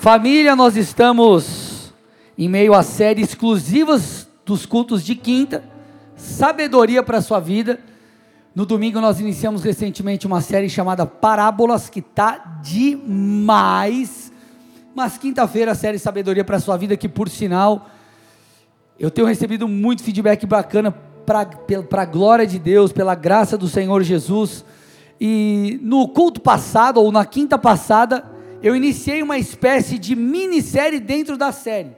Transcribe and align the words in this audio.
Família, 0.00 0.56
nós 0.56 0.78
estamos 0.78 1.92
em 2.38 2.48
meio 2.48 2.72
à 2.72 2.82
série 2.82 3.20
exclusivas 3.20 4.26
dos 4.46 4.64
cultos 4.64 5.04
de 5.04 5.14
quinta, 5.14 5.62
sabedoria 6.16 7.02
para 7.02 7.18
a 7.18 7.20
sua 7.20 7.38
vida. 7.38 7.78
No 8.54 8.64
domingo 8.64 8.98
nós 8.98 9.20
iniciamos 9.20 9.62
recentemente 9.62 10.26
uma 10.26 10.40
série 10.40 10.70
chamada 10.70 11.04
Parábolas, 11.04 11.90
que 11.90 11.98
está 12.00 12.38
demais. 12.62 14.32
Mas 14.94 15.18
quinta-feira 15.18 15.72
a 15.72 15.74
série 15.74 15.98
Sabedoria 15.98 16.44
para 16.44 16.56
a 16.56 16.60
sua 16.60 16.78
vida, 16.78 16.96
que 16.96 17.06
por 17.06 17.28
sinal 17.28 17.90
eu 18.98 19.10
tenho 19.10 19.26
recebido 19.26 19.68
muito 19.68 20.02
feedback 20.02 20.46
bacana 20.46 20.92
para 21.26 22.02
a 22.02 22.06
glória 22.06 22.46
de 22.46 22.58
Deus, 22.58 22.90
pela 22.90 23.14
graça 23.14 23.58
do 23.58 23.68
Senhor 23.68 24.02
Jesus. 24.02 24.64
E 25.20 25.78
no 25.82 26.08
culto 26.08 26.40
passado, 26.40 27.02
ou 27.02 27.12
na 27.12 27.26
quinta 27.26 27.58
passada, 27.58 28.29
eu 28.62 28.76
iniciei 28.76 29.22
uma 29.22 29.38
espécie 29.38 29.98
de 29.98 30.14
minissérie 30.14 31.00
dentro 31.00 31.36
da 31.36 31.50
série, 31.52 31.96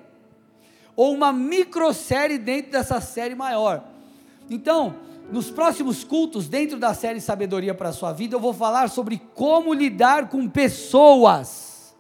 ou 0.94 1.12
uma 1.12 1.32
microsérie 1.32 2.38
dentro 2.38 2.72
dessa 2.72 3.00
série 3.00 3.34
maior. 3.34 3.84
Então, 4.48 4.94
nos 5.30 5.50
próximos 5.50 6.04
cultos, 6.04 6.48
dentro 6.48 6.78
da 6.78 6.94
série 6.94 7.20
Sabedoria 7.20 7.74
para 7.74 7.88
a 7.88 7.92
Sua 7.92 8.12
Vida, 8.12 8.36
eu 8.36 8.40
vou 8.40 8.52
falar 8.52 8.88
sobre 8.88 9.20
como 9.34 9.72
lidar 9.72 10.28
com 10.28 10.48
pessoas, 10.48 11.94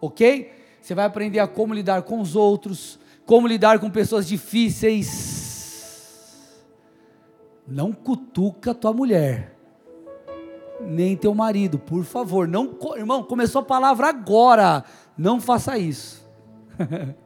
ok? 0.00 0.52
Você 0.80 0.94
vai 0.94 1.04
aprender 1.04 1.38
a 1.38 1.46
como 1.46 1.74
lidar 1.74 2.02
com 2.02 2.20
os 2.20 2.34
outros, 2.34 2.98
como 3.26 3.46
lidar 3.46 3.78
com 3.78 3.90
pessoas 3.90 4.26
difíceis. 4.26 5.38
Não 7.68 7.92
cutuca 7.92 8.74
tua 8.74 8.92
mulher 8.92 9.49
nem 10.86 11.16
teu 11.16 11.34
marido, 11.34 11.78
por 11.78 12.04
favor. 12.04 12.48
Não, 12.48 12.76
irmão, 12.96 13.22
começou 13.22 13.60
a 13.60 13.64
palavra 13.64 14.08
agora. 14.08 14.84
Não 15.16 15.40
faça 15.40 15.78
isso. 15.78 16.26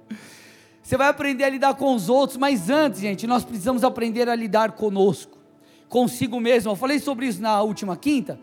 Você 0.83 0.99
vai 0.99 1.09
aprender 1.09 1.45
a 1.45 1.49
lidar 1.49 1.75
com 1.75 1.95
os 1.95 2.11
outros, 2.11 2.37
mas 2.37 2.69
antes, 2.69 3.01
gente, 3.01 3.27
nós 3.27 3.43
precisamos 3.43 3.83
aprender 3.83 4.29
a 4.29 4.35
lidar 4.35 4.73
conosco, 4.73 5.39
consigo 5.89 6.39
mesmo. 6.39 6.71
Eu 6.71 6.77
falei 6.77 6.99
sobre 6.99 7.27
isso 7.27 7.41
na 7.41 7.63
última 7.63 7.97
quinta, 7.97 8.39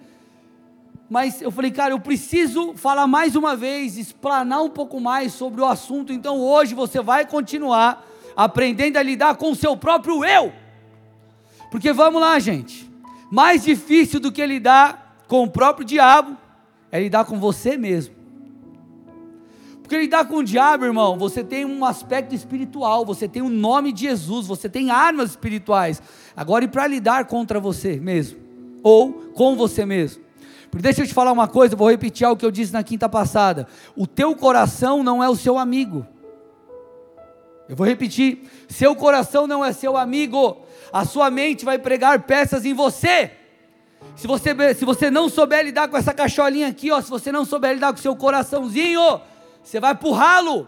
mas 1.07 1.39
eu 1.39 1.51
falei, 1.51 1.69
cara, 1.69 1.93
eu 1.93 1.99
preciso 1.99 2.73
falar 2.75 3.05
mais 3.05 3.35
uma 3.35 3.55
vez, 3.55 3.95
explanar 3.95 4.63
um 4.63 4.69
pouco 4.69 4.99
mais 4.99 5.33
sobre 5.33 5.61
o 5.61 5.65
assunto. 5.65 6.11
Então 6.11 6.39
hoje 6.39 6.73
você 6.73 6.99
vai 6.99 7.27
continuar 7.27 8.07
aprendendo 8.35 8.97
a 8.97 9.03
lidar 9.03 9.35
com 9.35 9.51
o 9.51 9.55
seu 9.55 9.77
próprio 9.77 10.25
eu. 10.25 10.51
Porque 11.69 11.93
vamos 11.93 12.21
lá, 12.21 12.39
gente. 12.39 12.89
Mais 13.29 13.63
difícil 13.63 14.19
do 14.19 14.31
que 14.31 14.45
lidar 14.45 15.00
com 15.31 15.43
o 15.43 15.49
próprio 15.49 15.85
diabo 15.85 16.35
é 16.91 16.99
lidar 16.99 17.23
com 17.23 17.39
você 17.39 17.77
mesmo. 17.77 18.13
Porque 19.81 19.97
lidar 19.97 20.25
com 20.25 20.39
o 20.39 20.43
diabo, 20.43 20.83
irmão, 20.83 21.17
você 21.17 21.41
tem 21.41 21.63
um 21.63 21.85
aspecto 21.85 22.35
espiritual, 22.35 23.05
você 23.05 23.29
tem 23.29 23.41
o 23.41 23.47
nome 23.47 23.93
de 23.93 24.01
Jesus, 24.01 24.45
você 24.45 24.67
tem 24.67 24.91
armas 24.91 25.29
espirituais. 25.29 26.01
Agora, 26.35 26.65
e 26.65 26.67
para 26.67 26.85
lidar 26.85 27.27
contra 27.27 27.61
você 27.61 27.97
mesmo? 27.97 28.41
Ou 28.83 29.13
com 29.33 29.55
você 29.55 29.85
mesmo? 29.85 30.21
Porque 30.69 30.83
deixa 30.83 31.01
eu 31.01 31.07
te 31.07 31.13
falar 31.13 31.31
uma 31.31 31.47
coisa, 31.47 31.77
vou 31.77 31.89
repetir 31.89 32.27
algo 32.27 32.37
que 32.37 32.45
eu 32.45 32.51
disse 32.51 32.73
na 32.73 32.83
quinta 32.83 33.07
passada. 33.07 33.69
O 33.95 34.05
teu 34.05 34.35
coração 34.35 35.01
não 35.01 35.23
é 35.23 35.29
o 35.29 35.35
seu 35.37 35.57
amigo. 35.57 36.05
Eu 37.69 37.75
vou 37.77 37.87
repetir: 37.87 38.49
seu 38.67 38.93
coração 38.97 39.47
não 39.47 39.63
é 39.63 39.71
seu 39.71 39.95
amigo. 39.95 40.57
A 40.91 41.05
sua 41.05 41.31
mente 41.31 41.63
vai 41.63 41.79
pregar 41.79 42.23
peças 42.23 42.65
em 42.65 42.73
você. 42.73 43.31
Se 44.15 44.27
você, 44.27 44.75
se 44.75 44.85
você 44.85 45.09
não 45.09 45.29
souber 45.29 45.63
lidar 45.65 45.87
com 45.87 45.97
essa 45.97 46.13
cacholinha 46.13 46.67
aqui, 46.67 46.91
ó, 46.91 47.01
se 47.01 47.09
você 47.09 47.31
não 47.31 47.45
souber 47.45 47.73
lidar 47.73 47.93
com 47.93 47.99
o 47.99 48.01
seu 48.01 48.15
coraçãozinho, 48.15 49.21
você 49.63 49.79
vai 49.79 49.95
pro 49.95 50.11
ralo. 50.11 50.67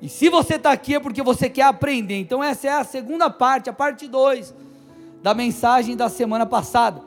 E 0.00 0.08
se 0.08 0.28
você 0.28 0.54
está 0.54 0.72
aqui 0.72 0.94
é 0.94 1.00
porque 1.00 1.22
você 1.22 1.48
quer 1.48 1.64
aprender. 1.64 2.18
Então, 2.18 2.42
essa 2.42 2.68
é 2.68 2.70
a 2.72 2.84
segunda 2.84 3.28
parte, 3.28 3.68
a 3.68 3.72
parte 3.72 4.08
2 4.08 4.54
da 5.22 5.34
mensagem 5.34 5.96
da 5.96 6.08
semana 6.08 6.46
passada. 6.46 7.02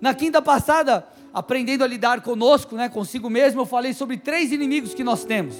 Na 0.00 0.12
quinta 0.14 0.42
passada, 0.42 1.06
aprendendo 1.32 1.84
a 1.84 1.86
lidar 1.86 2.20
conosco, 2.20 2.74
né, 2.74 2.88
consigo 2.88 3.30
mesmo, 3.30 3.60
eu 3.60 3.66
falei 3.66 3.92
sobre 3.92 4.16
três 4.16 4.50
inimigos 4.50 4.94
que 4.94 5.04
nós 5.04 5.24
temos. 5.24 5.54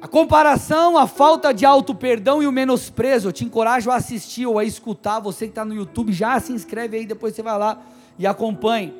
A 0.00 0.08
comparação, 0.08 0.96
a 0.96 1.06
falta 1.06 1.52
de 1.52 1.66
auto-perdão 1.66 2.42
e 2.42 2.46
o 2.46 2.52
menosprezo. 2.52 3.28
Eu 3.28 3.32
te 3.32 3.44
encorajo 3.44 3.90
a 3.90 3.96
assistir 3.96 4.46
ou 4.46 4.58
a 4.58 4.64
escutar. 4.64 5.20
Você 5.20 5.44
que 5.44 5.50
está 5.50 5.62
no 5.62 5.74
YouTube, 5.74 6.10
já 6.10 6.40
se 6.40 6.52
inscreve 6.52 6.96
aí, 6.96 7.06
depois 7.06 7.34
você 7.34 7.42
vai 7.42 7.58
lá 7.58 7.82
e 8.18 8.26
acompanhe. 8.26 8.94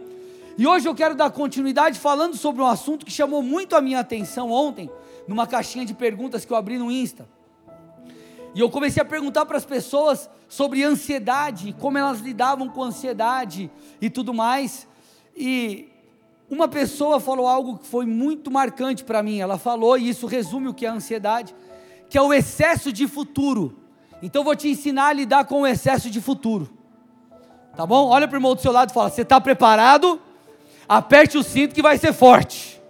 E 0.58 0.66
hoje 0.66 0.86
eu 0.86 0.94
quero 0.94 1.14
dar 1.14 1.30
continuidade 1.30 1.98
falando 1.98 2.36
sobre 2.36 2.60
um 2.60 2.66
assunto 2.66 3.06
que 3.06 3.10
chamou 3.10 3.42
muito 3.42 3.74
a 3.74 3.80
minha 3.80 4.00
atenção 4.00 4.50
ontem, 4.50 4.90
numa 5.26 5.46
caixinha 5.46 5.86
de 5.86 5.94
perguntas 5.94 6.44
que 6.44 6.52
eu 6.52 6.56
abri 6.56 6.76
no 6.76 6.90
Insta. 6.90 7.26
E 8.54 8.60
eu 8.60 8.68
comecei 8.68 9.00
a 9.00 9.06
perguntar 9.06 9.46
para 9.46 9.56
as 9.56 9.64
pessoas 9.64 10.28
sobre 10.48 10.82
ansiedade, 10.82 11.74
como 11.80 11.96
elas 11.96 12.20
lidavam 12.20 12.68
com 12.68 12.82
ansiedade 12.82 13.70
e 14.02 14.10
tudo 14.10 14.34
mais. 14.34 14.86
E 15.34 15.89
uma 16.50 16.66
pessoa 16.66 17.20
falou 17.20 17.46
algo 17.46 17.78
que 17.78 17.86
foi 17.86 18.04
muito 18.04 18.50
marcante 18.50 19.04
para 19.04 19.22
mim. 19.22 19.38
Ela 19.38 19.56
falou, 19.56 19.96
e 19.96 20.08
isso 20.08 20.26
resume 20.26 20.68
o 20.68 20.74
que 20.74 20.84
é 20.84 20.88
a 20.88 20.92
ansiedade, 20.92 21.54
que 22.08 22.18
é 22.18 22.22
o 22.22 22.34
excesso 22.34 22.92
de 22.92 23.06
futuro. 23.06 23.76
Então 24.20 24.42
vou 24.42 24.56
te 24.56 24.68
ensinar 24.68 25.06
a 25.06 25.12
lidar 25.12 25.44
com 25.44 25.62
o 25.62 25.66
excesso 25.66 26.10
de 26.10 26.20
futuro. 26.20 26.68
Tá 27.76 27.86
bom? 27.86 28.08
Olha 28.08 28.26
para 28.26 28.34
o 28.34 28.38
irmão 28.38 28.54
do 28.54 28.60
seu 28.60 28.72
lado 28.72 28.90
e 28.90 28.92
fala: 28.92 29.08
Você 29.08 29.22
está 29.22 29.40
preparado? 29.40 30.20
Aperte 30.88 31.38
o 31.38 31.42
cinto 31.42 31.74
que 31.74 31.80
vai 31.80 31.96
ser 31.96 32.12
forte. 32.12 32.82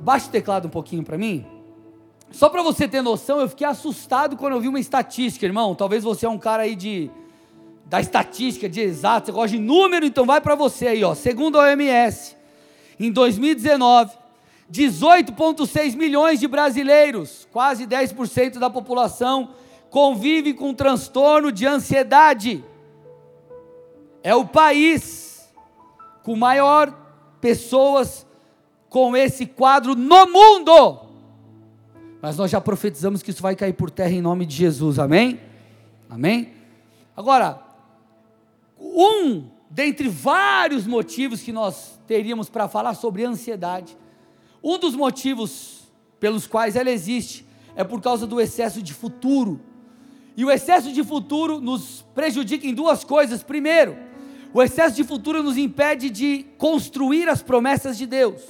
Baixa 0.00 0.28
o 0.28 0.30
teclado 0.30 0.66
um 0.66 0.70
pouquinho 0.70 1.04
para 1.04 1.18
mim. 1.18 1.46
Só 2.32 2.48
para 2.48 2.62
você 2.62 2.88
ter 2.88 3.02
noção, 3.02 3.40
eu 3.40 3.48
fiquei 3.48 3.66
assustado 3.66 4.36
quando 4.36 4.54
eu 4.54 4.60
vi 4.60 4.68
uma 4.68 4.80
estatística, 4.80 5.44
irmão. 5.44 5.74
Talvez 5.74 6.02
você 6.02 6.26
é 6.26 6.28
um 6.28 6.38
cara 6.38 6.62
aí 6.62 6.74
de 6.74 7.10
da 7.86 8.00
estatística, 8.00 8.68
de 8.68 8.80
exato, 8.80 9.26
você 9.26 9.32
gosta 9.32 9.56
de 9.56 9.62
número, 9.62 10.04
então 10.04 10.26
vai 10.26 10.40
para 10.40 10.54
você 10.54 10.88
aí, 10.88 11.04
ó. 11.04 11.14
Segundo 11.14 11.58
a 11.58 11.62
OMS, 11.62 12.36
em 12.98 13.12
2019, 13.12 14.12
18,6 14.70 15.94
milhões 15.94 16.40
de 16.40 16.48
brasileiros, 16.48 17.46
quase 17.52 17.86
10% 17.86 18.58
da 18.58 18.68
população, 18.68 19.50
convive 19.88 20.52
com 20.52 20.74
transtorno 20.74 21.52
de 21.52 21.64
ansiedade. 21.64 22.64
É 24.22 24.34
o 24.34 24.44
país 24.44 25.48
com 26.24 26.34
maior 26.34 26.92
pessoas 27.40 28.26
com 28.90 29.16
esse 29.16 29.46
quadro 29.46 29.94
no 29.94 30.26
mundo. 30.26 31.06
Mas 32.20 32.36
nós 32.36 32.50
já 32.50 32.60
profetizamos 32.60 33.22
que 33.22 33.30
isso 33.30 33.42
vai 33.42 33.54
cair 33.54 33.74
por 33.74 33.90
terra 33.90 34.10
em 34.10 34.20
nome 34.20 34.44
de 34.44 34.56
Jesus, 34.56 34.98
amém? 34.98 35.38
Amém? 36.10 36.52
Agora, 37.16 37.65
um 38.96 39.44
dentre 39.68 40.08
vários 40.08 40.86
motivos 40.86 41.42
que 41.42 41.52
nós 41.52 42.00
teríamos 42.06 42.48
para 42.48 42.66
falar 42.66 42.94
sobre 42.94 43.24
ansiedade. 43.24 43.96
Um 44.64 44.78
dos 44.78 44.94
motivos 44.94 45.82
pelos 46.18 46.46
quais 46.46 46.76
ela 46.76 46.90
existe 46.90 47.46
é 47.74 47.84
por 47.84 48.00
causa 48.00 48.26
do 48.26 48.40
excesso 48.40 48.80
de 48.80 48.94
futuro. 48.94 49.60
E 50.34 50.44
o 50.44 50.50
excesso 50.50 50.90
de 50.90 51.04
futuro 51.04 51.60
nos 51.60 52.06
prejudica 52.14 52.66
em 52.66 52.74
duas 52.74 53.04
coisas. 53.04 53.42
Primeiro, 53.42 53.96
o 54.52 54.62
excesso 54.62 54.96
de 54.96 55.04
futuro 55.04 55.42
nos 55.42 55.58
impede 55.58 56.08
de 56.08 56.46
construir 56.56 57.28
as 57.28 57.42
promessas 57.42 57.98
de 57.98 58.06
Deus. 58.06 58.42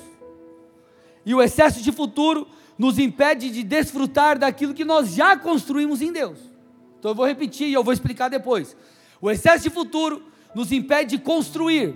E 1.24 1.34
o 1.34 1.42
excesso 1.42 1.82
de 1.82 1.90
futuro 1.90 2.46
nos 2.78 2.98
impede 2.98 3.50
de 3.50 3.64
desfrutar 3.64 4.38
daquilo 4.38 4.74
que 4.74 4.84
nós 4.84 5.14
já 5.14 5.36
construímos 5.36 6.00
em 6.00 6.12
Deus. 6.12 6.38
Então 6.98 7.10
eu 7.10 7.14
vou 7.14 7.26
repetir 7.26 7.68
e 7.68 7.72
eu 7.72 7.82
vou 7.82 7.92
explicar 7.92 8.28
depois. 8.28 8.76
O 9.20 9.30
excesso 9.30 9.64
de 9.64 9.70
futuro 9.70 10.22
nos 10.56 10.72
impede 10.72 11.18
de 11.18 11.22
construir, 11.22 11.94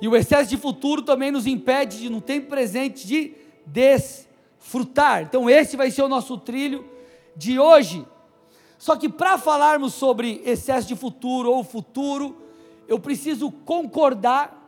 e 0.00 0.06
o 0.06 0.14
excesso 0.14 0.48
de 0.48 0.56
futuro 0.56 1.02
também 1.02 1.32
nos 1.32 1.48
impede 1.48 1.98
de, 1.98 2.08
no 2.08 2.20
tempo 2.20 2.46
presente, 2.46 3.04
de 3.04 3.34
desfrutar. 3.66 5.22
Então, 5.22 5.50
esse 5.50 5.76
vai 5.76 5.90
ser 5.90 6.02
o 6.02 6.08
nosso 6.08 6.38
trilho 6.38 6.88
de 7.36 7.58
hoje. 7.58 8.06
Só 8.78 8.94
que 8.94 9.08
para 9.08 9.36
falarmos 9.36 9.94
sobre 9.94 10.40
excesso 10.44 10.86
de 10.86 10.94
futuro 10.94 11.50
ou 11.50 11.64
futuro, 11.64 12.36
eu 12.86 13.00
preciso 13.00 13.50
concordar, 13.50 14.64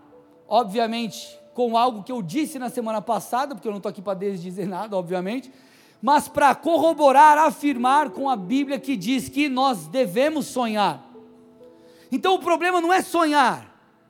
obviamente, 0.49 1.39
com 1.55 1.79
algo 1.79 2.03
que 2.03 2.11
eu 2.11 2.21
disse 2.21 2.59
na 2.59 2.69
semana 2.69 3.01
passada, 3.01 3.55
porque 3.55 3.69
eu 3.69 3.73
não 3.73 3.79
estou 3.79 3.91
aqui 3.91 4.03
para 4.03 4.19
dizer 4.19 4.67
nada, 4.67 4.97
obviamente, 4.97 5.53
mas 6.03 6.27
para 6.27 6.53
corroborar, 6.53 7.39
afirmar 7.39 8.11
com 8.11 8.29
a 8.29 8.35
Bíblia 8.35 8.81
que 8.81 8.97
diz 8.97 9.29
que 9.29 9.49
nós 9.49 9.87
devemos 9.87 10.47
sonhar. 10.47 11.14
Então 12.11 12.35
o 12.35 12.39
problema 12.39 12.81
não 12.81 12.93
é 12.93 13.03
sonhar, 13.03 13.67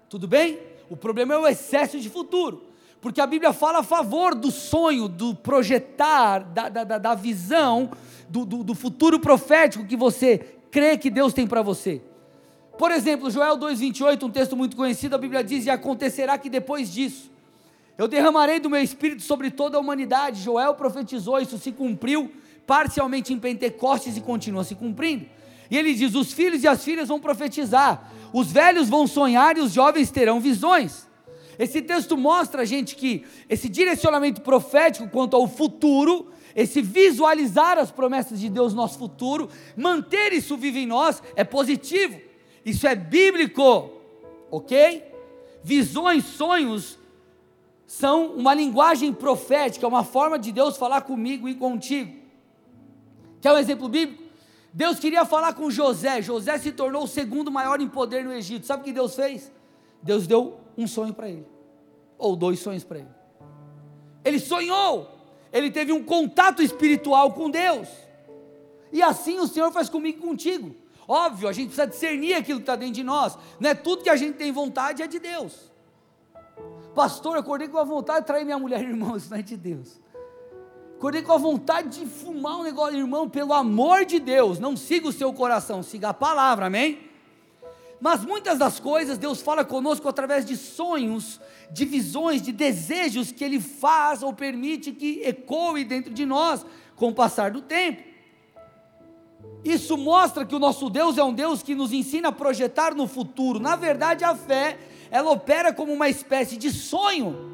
tudo 0.08 0.28
bem? 0.28 0.58
O 0.90 0.96
problema 0.96 1.34
é 1.34 1.38
o 1.38 1.46
excesso 1.46 1.98
de 1.98 2.10
futuro, 2.10 2.64
porque 3.00 3.20
a 3.20 3.26
Bíblia 3.26 3.52
fala 3.52 3.80
a 3.80 3.82
favor 3.82 4.34
do 4.34 4.50
sonho, 4.50 5.08
do 5.08 5.34
projetar, 5.34 6.40
da, 6.40 6.68
da, 6.68 6.98
da 6.98 7.14
visão, 7.14 7.90
do, 8.28 8.44
do, 8.44 8.64
do 8.64 8.74
futuro 8.74 9.18
profético 9.18 9.86
que 9.86 9.96
você 9.96 10.38
crê 10.70 10.96
que 10.96 11.10
Deus 11.10 11.32
tem 11.32 11.46
para 11.46 11.62
você. 11.62 12.02
Por 12.76 12.90
exemplo, 12.90 13.30
Joel 13.30 13.56
2,28, 13.56 14.24
um 14.24 14.30
texto 14.30 14.56
muito 14.56 14.76
conhecido, 14.76 15.14
a 15.14 15.18
Bíblia 15.18 15.44
diz: 15.44 15.66
E 15.66 15.70
acontecerá 15.70 16.36
que 16.36 16.50
depois 16.50 16.92
disso, 16.92 17.30
Eu 17.96 18.08
derramarei 18.08 18.58
do 18.58 18.68
meu 18.68 18.82
espírito 18.82 19.22
sobre 19.22 19.52
toda 19.52 19.76
a 19.76 19.80
humanidade. 19.80 20.42
Joel 20.42 20.74
profetizou, 20.74 21.38
isso 21.38 21.56
se 21.58 21.70
cumpriu 21.70 22.30
parcialmente 22.66 23.32
em 23.32 23.38
Pentecostes 23.38 24.16
e 24.16 24.20
continua 24.20 24.64
se 24.64 24.74
cumprindo. 24.74 25.26
E 25.74 25.76
ele 25.76 25.92
diz: 25.92 26.14
os 26.14 26.32
filhos 26.32 26.62
e 26.62 26.68
as 26.68 26.84
filhas 26.84 27.08
vão 27.08 27.18
profetizar, 27.18 28.08
os 28.32 28.52
velhos 28.52 28.88
vão 28.88 29.08
sonhar 29.08 29.56
e 29.56 29.60
os 29.60 29.72
jovens 29.72 30.08
terão 30.08 30.38
visões. 30.38 31.08
Esse 31.58 31.82
texto 31.82 32.16
mostra 32.16 32.62
a 32.62 32.64
gente 32.64 32.94
que 32.94 33.24
esse 33.48 33.68
direcionamento 33.68 34.40
profético 34.40 35.08
quanto 35.08 35.34
ao 35.34 35.48
futuro, 35.48 36.30
esse 36.54 36.80
visualizar 36.80 37.76
as 37.76 37.90
promessas 37.90 38.38
de 38.38 38.48
Deus 38.48 38.72
no 38.72 38.82
nosso 38.82 38.96
futuro, 38.96 39.48
manter 39.76 40.32
isso 40.32 40.56
vivo 40.56 40.78
em 40.78 40.86
nós, 40.86 41.20
é 41.34 41.42
positivo. 41.42 42.20
Isso 42.64 42.86
é 42.86 42.94
bíblico, 42.94 43.90
ok? 44.52 45.02
Visões, 45.64 46.24
sonhos 46.24 46.96
são 47.84 48.28
uma 48.28 48.54
linguagem 48.54 49.12
profética, 49.12 49.88
uma 49.88 50.04
forma 50.04 50.38
de 50.38 50.52
Deus 50.52 50.76
falar 50.76 51.00
comigo 51.00 51.48
e 51.48 51.54
contigo. 51.56 52.14
Quer 53.40 53.52
um 53.52 53.58
exemplo 53.58 53.88
bíblico? 53.88 54.23
Deus 54.74 54.98
queria 54.98 55.24
falar 55.24 55.54
com 55.54 55.70
José. 55.70 56.20
José 56.20 56.58
se 56.58 56.72
tornou 56.72 57.04
o 57.04 57.06
segundo 57.06 57.48
maior 57.48 57.80
em 57.80 57.88
poder 57.88 58.24
no 58.24 58.32
Egito. 58.32 58.66
Sabe 58.66 58.82
o 58.82 58.84
que 58.84 58.92
Deus 58.92 59.14
fez? 59.14 59.52
Deus 60.02 60.26
deu 60.26 60.58
um 60.76 60.88
sonho 60.88 61.14
para 61.14 61.28
ele, 61.28 61.46
ou 62.18 62.34
dois 62.34 62.58
sonhos 62.58 62.82
para 62.82 62.98
ele. 62.98 63.08
Ele 64.24 64.40
sonhou, 64.40 65.08
ele 65.52 65.70
teve 65.70 65.92
um 65.92 66.02
contato 66.02 66.60
espiritual 66.60 67.32
com 67.32 67.48
Deus. 67.48 67.88
E 68.92 69.00
assim 69.00 69.38
o 69.38 69.46
Senhor 69.46 69.70
faz 69.70 69.88
comigo 69.88 70.18
e 70.18 70.20
contigo. 70.20 70.74
Óbvio, 71.06 71.48
a 71.48 71.52
gente 71.52 71.66
precisa 71.66 71.86
discernir 71.86 72.34
aquilo 72.34 72.58
que 72.58 72.64
está 72.64 72.74
dentro 72.74 72.94
de 72.94 73.04
nós. 73.04 73.38
Não 73.60 73.70
é 73.70 73.74
tudo 73.74 74.02
que 74.02 74.10
a 74.10 74.16
gente 74.16 74.36
tem 74.36 74.50
vontade 74.50 75.02
é 75.02 75.06
de 75.06 75.20
Deus. 75.20 75.72
Pastor, 76.96 77.34
eu 77.34 77.40
acordei 77.40 77.68
com 77.68 77.78
a 77.78 77.84
vontade 77.84 78.22
de 78.22 78.26
trair 78.26 78.44
minha 78.44 78.58
mulher, 78.58 78.82
irmão, 78.82 79.16
isso 79.16 79.30
não 79.30 79.38
é 79.38 79.42
de 79.42 79.56
Deus. 79.56 80.00
Acordei 81.04 81.20
com 81.20 81.32
a 81.32 81.36
vontade 81.36 82.00
de 82.00 82.06
fumar 82.06 82.56
um 82.56 82.62
negócio, 82.62 82.96
irmão, 82.96 83.28
pelo 83.28 83.52
amor 83.52 84.06
de 84.06 84.18
Deus, 84.18 84.58
não 84.58 84.74
siga 84.74 85.06
o 85.06 85.12
seu 85.12 85.34
coração, 85.34 85.82
siga 85.82 86.08
a 86.08 86.14
palavra, 86.14 86.64
amém? 86.64 86.98
Mas 88.00 88.24
muitas 88.24 88.58
das 88.58 88.80
coisas 88.80 89.18
Deus 89.18 89.42
fala 89.42 89.66
conosco 89.66 90.08
através 90.08 90.46
de 90.46 90.56
sonhos, 90.56 91.38
de 91.70 91.84
visões, 91.84 92.40
de 92.40 92.52
desejos 92.52 93.30
que 93.30 93.44
Ele 93.44 93.60
faz 93.60 94.22
ou 94.22 94.32
permite 94.32 94.92
que 94.92 95.20
ecoe 95.22 95.84
dentro 95.84 96.10
de 96.10 96.24
nós 96.24 96.64
com 96.96 97.08
o 97.08 97.14
passar 97.14 97.50
do 97.50 97.60
tempo. 97.60 98.02
Isso 99.62 99.98
mostra 99.98 100.46
que 100.46 100.54
o 100.54 100.58
nosso 100.58 100.88
Deus 100.88 101.18
é 101.18 101.22
um 101.22 101.34
Deus 101.34 101.62
que 101.62 101.74
nos 101.74 101.92
ensina 101.92 102.28
a 102.28 102.32
projetar 102.32 102.94
no 102.94 103.06
futuro. 103.06 103.60
Na 103.60 103.76
verdade, 103.76 104.24
a 104.24 104.34
fé 104.34 104.78
ela 105.10 105.30
opera 105.30 105.70
como 105.70 105.92
uma 105.92 106.08
espécie 106.08 106.56
de 106.56 106.70
sonho. 106.70 107.53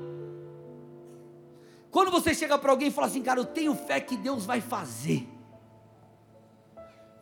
Quando 1.90 2.10
você 2.10 2.34
chega 2.34 2.56
para 2.56 2.70
alguém 2.70 2.88
e 2.88 2.90
fala 2.90 3.06
assim, 3.06 3.22
cara, 3.22 3.40
eu 3.40 3.44
tenho 3.44 3.74
fé 3.74 4.00
que 4.00 4.16
Deus 4.16 4.46
vai 4.46 4.60
fazer. 4.60 5.28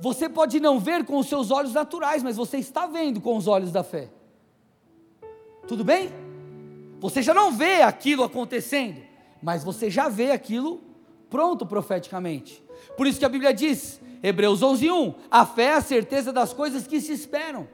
Você 0.01 0.29
pode 0.29 0.61
não 0.61 0.79
ver 0.79 1.05
com 1.05 1.19
os 1.19 1.27
seus 1.27 1.51
olhos 1.51 1.73
naturais, 1.73 2.23
mas 2.23 2.37
você 2.37 2.59
está 2.59 2.87
vendo 2.87 3.21
com 3.21 3.37
os 3.37 3.47
olhos 3.47 3.73
da 3.73 3.83
fé. 3.83 4.11
Tudo 5.67 5.83
bem? 5.83 6.11
Você 7.01 7.23
já 7.23 7.33
não 7.33 7.53
vê 7.53 7.83
aquilo 7.83 8.23
acontecendo, 8.23 9.01
mas 9.43 9.65
você 9.65 9.91
já 9.91 10.09
vê 10.09 10.31
aquilo 10.31 10.83
pronto 11.31 11.67
profeticamente. 11.67 12.63
Por 12.97 13.07
isso 13.07 13.19
que 13.19 13.25
a 13.25 13.29
Bíblia 13.29 13.53
diz, 13.53 14.01
Hebreus 14.23 14.61
11:1, 14.61 15.15
a 15.31 15.47
fé 15.47 15.65
é 15.65 15.75
a 15.75 15.81
certeza 15.81 16.33
das 16.33 16.53
coisas 16.53 16.87
que 16.87 17.01
se 17.01 17.13
esperam 17.13 17.69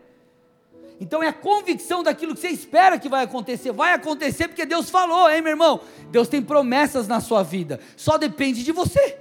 então 1.00 1.22
é 1.22 1.28
a 1.28 1.32
convicção 1.32 2.02
daquilo 2.02 2.34
que 2.34 2.40
você 2.40 2.48
espera 2.48 2.98
que 2.98 3.08
vai 3.08 3.24
acontecer. 3.24 3.72
Vai 3.72 3.92
acontecer 3.92 4.48
porque 4.48 4.64
Deus 4.64 4.90
falou, 4.90 5.28
hein, 5.30 5.42
meu 5.42 5.50
irmão? 5.50 5.80
Deus 6.10 6.28
tem 6.28 6.40
promessas 6.40 7.08
na 7.08 7.20
sua 7.20 7.42
vida. 7.42 7.80
Só 7.96 8.16
depende 8.16 8.62
de 8.62 8.72
você. 8.72 9.18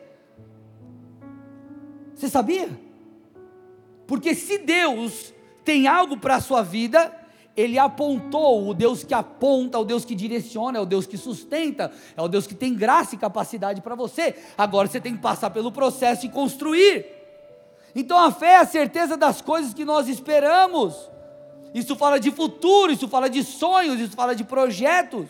Você 2.14 2.30
sabia? 2.30 2.70
Porque 4.06 4.36
se 4.36 4.60
Deus 4.60 5.34
tem 5.66 5.88
algo 5.88 6.18
para 6.18 6.36
a 6.36 6.42
sua 6.42 6.62
vida, 6.62 7.12
Ele 7.58 7.80
apontou, 7.80 8.69
o 8.69 8.74
Deus 8.74 9.04
que 9.04 9.14
aponta, 9.14 9.80
o 9.80 9.86
Deus 9.86 10.06
que 10.06 10.14
direciona, 10.14 10.78
é 10.78 10.81
o 10.81 10.86
Deus 10.86 11.08
que 11.08 11.18
sustenta, 11.18 11.92
é 12.16 12.22
o 12.22 12.28
Deus 12.28 12.46
que 12.46 12.54
tem 12.54 12.76
graça 12.76 13.16
e 13.16 13.18
capacidade 13.18 13.81
para 13.81 13.96
você. 13.96 14.36
Agora 14.56 14.88
você 14.88 15.02
tem 15.02 15.16
que 15.16 15.22
passar 15.22 15.50
pelo 15.50 15.72
processo 15.72 16.26
e 16.26 16.30
construir. 16.30 17.06
Então 17.96 18.18
a 18.19 18.31
fé 18.31 18.54
é 18.54 18.58
a 18.58 18.66
certeza 18.66 19.18
das 19.18 19.42
coisas 19.42 19.74
que 19.74 19.84
nós 19.84 20.08
esperamos 20.08 21.12
isso 21.74 21.96
fala 21.96 22.20
de 22.20 22.31
futuro, 22.31 22.92
isso 22.92 23.08
fala 23.08 23.30
de 23.30 23.44
sonhos, 23.44 24.00
isso 24.00 24.16
fala 24.16 24.36
de 24.36 24.44
projetos. 24.44 25.28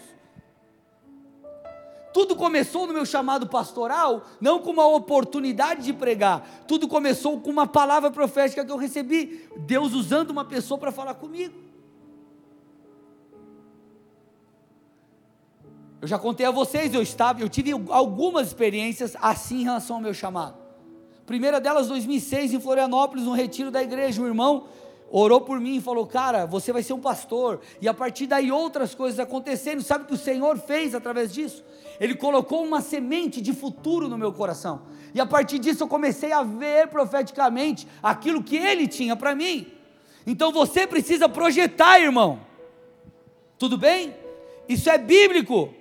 Tudo 2.13 2.35
começou 2.35 2.85
no 2.85 2.93
meu 2.93 3.05
chamado 3.05 3.47
pastoral, 3.47 4.23
não 4.39 4.59
com 4.59 4.69
uma 4.69 4.85
oportunidade 4.85 5.83
de 5.83 5.93
pregar. 5.93 6.47
Tudo 6.67 6.87
começou 6.87 7.39
com 7.39 7.49
uma 7.49 7.65
palavra 7.65 8.11
profética 8.11 8.63
que 8.63 8.71
eu 8.71 8.77
recebi, 8.77 9.49
Deus 9.57 9.93
usando 9.93 10.29
uma 10.29 10.45
pessoa 10.45 10.77
para 10.77 10.91
falar 10.91 11.15
comigo. 11.15 11.55
Eu 15.99 16.07
já 16.07 16.19
contei 16.19 16.45
a 16.45 16.51
vocês, 16.51 16.93
eu 16.93 17.01
estava, 17.01 17.39
eu 17.39 17.47
tive 17.47 17.71
algumas 17.89 18.47
experiências 18.47 19.15
assim 19.21 19.61
em 19.61 19.63
relação 19.63 19.95
ao 19.95 20.01
meu 20.01 20.13
chamado. 20.13 20.57
Primeira 21.25 21.61
delas, 21.61 21.87
2006, 21.87 22.53
em 22.53 22.59
Florianópolis, 22.59 23.23
no 23.23 23.31
retiro 23.31 23.71
da 23.71 23.81
igreja, 23.81 24.21
um 24.21 24.27
irmão 24.27 24.67
orou 25.13 25.39
por 25.41 25.59
mim 25.59 25.75
e 25.75 25.81
falou: 25.81 26.07
Cara, 26.07 26.47
você 26.47 26.73
vai 26.73 26.81
ser 26.81 26.93
um 26.93 26.99
pastor. 26.99 27.61
E 27.79 27.87
a 27.87 27.93
partir 27.93 28.25
daí 28.25 28.51
outras 28.51 28.95
coisas 28.95 29.19
acontecendo. 29.19 29.83
Sabe 29.83 30.05
o 30.05 30.07
que 30.07 30.13
o 30.15 30.17
Senhor 30.17 30.57
fez 30.57 30.95
através 30.95 31.31
disso? 31.31 31.63
Ele 31.99 32.15
colocou 32.15 32.63
uma 32.63 32.81
semente 32.81 33.39
de 33.39 33.53
futuro 33.53 34.09
no 34.09 34.17
meu 34.17 34.33
coração. 34.33 34.81
E 35.13 35.21
a 35.21 35.25
partir 35.25 35.59
disso 35.59 35.83
eu 35.83 35.87
comecei 35.87 36.31
a 36.31 36.41
ver 36.41 36.87
profeticamente 36.87 37.87
aquilo 38.01 38.43
que 38.43 38.57
Ele 38.57 38.87
tinha 38.87 39.15
para 39.15 39.35
mim. 39.35 39.67
Então 40.25 40.51
você 40.51 40.87
precisa 40.87 41.29
projetar, 41.29 41.99
irmão. 41.99 42.39
Tudo 43.59 43.77
bem? 43.77 44.15
Isso 44.67 44.89
é 44.89 44.97
bíblico. 44.97 45.71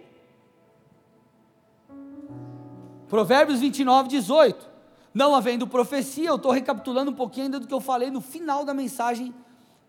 Provérbios 3.09 3.61
29, 3.61 4.09
18. 4.09 4.72
Não 5.15 5.35
havendo 5.35 5.67
profecia, 5.67 6.29
eu 6.29 6.37
estou 6.37 6.53
recapitulando 6.53 7.11
um 7.11 7.15
pouquinho 7.15 7.47
ainda 7.47 7.61
do 7.61 7.67
que 7.67 7.75
eu 7.75 7.81
falei 7.81 8.11
no 8.11 8.21
final 8.21 8.65
da 8.65 8.73
mensagem 8.73 9.35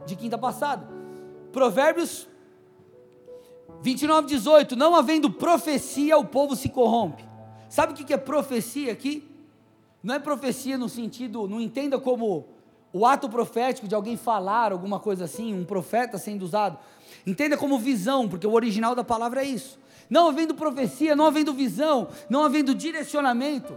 de 0.06 0.16
quinta 0.16 0.38
passada. 0.38 0.86
Provérbios 1.52 2.28
29, 3.82 4.28
18. 4.28 4.76
Não 4.76 4.96
havendo 4.96 5.32
profecia, 5.32 6.18
o 6.18 6.26
povo 6.26 6.56
se 6.56 6.70
corrompe. 6.70 7.24
Sabe 7.70 7.94
o 7.94 7.96
que 7.96 8.14
é 8.14 8.18
profecia 8.18 8.92
aqui? 8.92 9.30
Não 10.02 10.14
é 10.14 10.20
profecia 10.20 10.78
no 10.78 10.90
sentido, 10.90 11.48
não 11.48 11.62
entenda 11.62 11.98
como 11.98 12.46
o 12.92 13.06
ato 13.06 13.30
profético 13.30 13.88
de 13.88 13.96
alguém 13.96 14.18
falar 14.18 14.74
alguma 14.74 15.00
coisa 15.00 15.24
assim, 15.24 15.54
um 15.54 15.64
profeta 15.64 16.18
sendo 16.18 16.44
usado. 16.44 16.78
Entenda 17.26 17.56
como 17.56 17.80
visão, 17.80 18.28
porque 18.28 18.46
o 18.46 18.52
original 18.52 18.94
da 18.94 19.04
palavra 19.04 19.42
é 19.42 19.46
isso. 19.46 19.80
Não 20.10 20.28
havendo 20.28 20.54
profecia, 20.54 21.16
não 21.16 21.26
havendo 21.26 21.54
visão, 21.54 22.10
não 22.30 22.44
havendo 22.44 22.76
direcionamento 22.76 23.74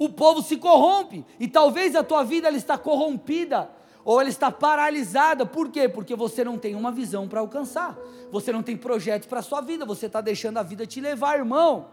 o 0.00 0.08
povo 0.08 0.40
se 0.40 0.56
corrompe, 0.56 1.26
e 1.38 1.46
talvez 1.46 1.94
a 1.94 2.02
tua 2.02 2.24
vida 2.24 2.48
ela 2.48 2.56
está 2.56 2.78
corrompida, 2.78 3.70
ou 4.02 4.18
ela 4.18 4.30
está 4.30 4.50
paralisada, 4.50 5.44
por 5.44 5.68
quê? 5.68 5.90
Porque 5.90 6.16
você 6.16 6.42
não 6.42 6.56
tem 6.56 6.74
uma 6.74 6.90
visão 6.90 7.28
para 7.28 7.40
alcançar, 7.40 7.98
você 8.32 8.50
não 8.50 8.62
tem 8.62 8.78
projetos 8.78 9.28
para 9.28 9.40
a 9.40 9.42
sua 9.42 9.60
vida, 9.60 9.84
você 9.84 10.06
está 10.06 10.22
deixando 10.22 10.56
a 10.56 10.62
vida 10.62 10.86
te 10.86 11.02
levar, 11.02 11.36
irmão, 11.36 11.88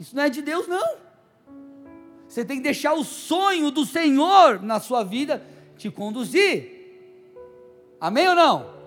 isso 0.00 0.16
não 0.16 0.22
é 0.22 0.30
de 0.30 0.40
Deus 0.40 0.66
não, 0.66 0.96
você 2.26 2.42
tem 2.42 2.56
que 2.56 2.62
deixar 2.62 2.94
o 2.94 3.04
sonho 3.04 3.70
do 3.70 3.84
Senhor 3.84 4.62
na 4.62 4.80
sua 4.80 5.04
vida 5.04 5.44
te 5.76 5.90
conduzir, 5.90 7.36
amém 8.00 8.28
ou 8.28 8.34
não? 8.34 8.81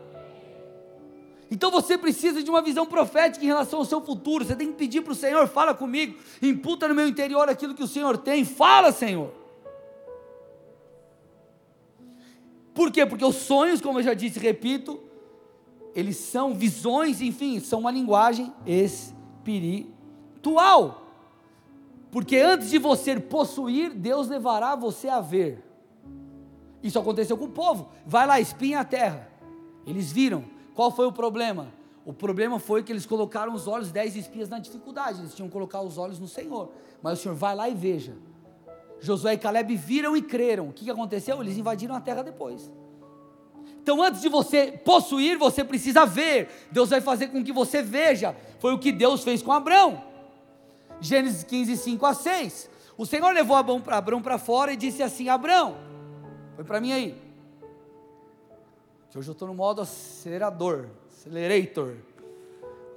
Então 1.50 1.70
você 1.70 1.98
precisa 1.98 2.42
de 2.44 2.50
uma 2.50 2.62
visão 2.62 2.86
profética 2.86 3.44
em 3.44 3.48
relação 3.48 3.80
ao 3.80 3.86
seu 3.86 4.02
futuro. 4.02 4.44
Você 4.44 4.56
tem 4.56 4.68
que 4.68 4.74
pedir 4.74 5.02
para 5.02 5.14
o 5.14 5.16
Senhor: 5.16 5.48
fala 5.48 5.74
comigo, 5.74 6.18
imputa 6.42 6.88
no 6.88 6.96
meu 6.96 7.08
interior 7.08 7.48
aquilo 7.50 7.76
que 7.76 7.84
o 7.84 7.88
Senhor 7.88 8.18
tem. 8.18 8.44
Fala, 8.44 8.92
Senhor. 8.92 9.32
Por 12.74 12.92
quê? 12.92 13.06
Porque 13.06 13.24
os 13.24 13.36
sonhos, 13.36 13.80
como 13.80 14.00
eu 14.00 14.04
já 14.04 14.14
disse, 14.14 14.38
repito, 14.38 15.00
eles 15.96 16.18
são 16.18 16.54
visões, 16.54 17.22
enfim, 17.22 17.60
são 17.62 17.80
uma 17.80 17.92
linguagem 17.92 18.52
espiritual. 18.66 19.86
Porque 22.12 22.38
antes 22.38 22.70
de 22.70 22.78
você 22.78 23.18
possuir, 23.20 23.94
Deus 23.94 24.28
levará 24.28 24.76
você 24.76 25.08
a 25.08 25.22
ver. 25.22 25.64
Isso 26.84 27.00
aconteceu 27.00 27.38
com 27.38 27.46
o 27.46 27.50
povo. 27.50 27.90
Vai 28.06 28.28
lá, 28.28 28.40
espinha 28.40 28.82
a 28.82 28.86
terra. 28.86 29.30
Eles 29.88 30.12
viram, 30.12 30.44
qual 30.76 30.92
foi 30.92 31.08
o 31.08 31.12
problema? 31.12 31.74
O 32.06 32.14
problema 32.14 32.60
foi 32.60 32.84
que 32.84 32.92
eles 32.92 33.06
colocaram 33.06 33.54
os 33.54 33.68
olhos, 33.68 33.92
dez 33.92 34.16
espias 34.16 34.48
na 34.50 34.60
dificuldade, 34.60 35.22
eles 35.22 35.34
tinham 35.34 35.48
que 35.48 35.54
colocar 35.54 35.82
os 35.82 35.98
olhos 35.98 36.20
no 36.20 36.28
Senhor. 36.28 36.72
Mas 37.02 37.20
o 37.20 37.22
Senhor 37.24 37.36
vai 37.36 37.56
lá 37.56 37.68
e 37.68 37.74
veja. 37.74 38.14
Josué 39.00 39.34
e 39.34 39.38
Caleb 39.38 39.76
viram 39.76 40.16
e 40.16 40.22
creram. 40.22 40.70
O 40.70 40.74
que 40.74 40.90
aconteceu? 40.92 41.42
Eles 41.42 41.58
invadiram 41.58 41.96
a 41.96 42.02
terra 42.02 42.22
depois. 42.22 42.70
Então, 43.82 44.02
antes 44.02 44.22
de 44.22 44.30
você 44.30 44.72
possuir, 44.84 45.38
você 45.38 45.64
precisa 45.64 46.06
ver. 46.06 46.68
Deus 46.72 46.90
vai 46.90 47.02
fazer 47.02 47.28
com 47.28 47.44
que 47.44 47.52
você 47.52 47.82
veja. 47.82 48.36
Foi 48.60 48.74
o 48.74 48.80
que 48.80 48.92
Deus 48.92 49.24
fez 49.24 49.42
com 49.42 49.52
Abraão. 49.52 50.04
Gênesis 51.00 51.44
15, 51.44 51.78
5 51.78 52.06
a 52.06 52.14
6. 52.14 52.70
O 52.98 53.06
Senhor 53.06 53.32
levou 53.32 53.56
Abraão 53.56 54.22
para 54.22 54.38
fora 54.38 54.74
e 54.74 54.76
disse 54.76 55.02
assim: 55.04 55.30
Abraão, 55.30 55.78
foi 56.56 56.64
para 56.64 56.82
mim 56.82 56.92
aí. 56.92 57.25
Que 59.16 59.20
hoje 59.20 59.30
eu 59.30 59.32
estou 59.32 59.48
no 59.48 59.54
modo 59.54 59.80
acelerador, 59.80 60.88
accelerator. 61.10 61.96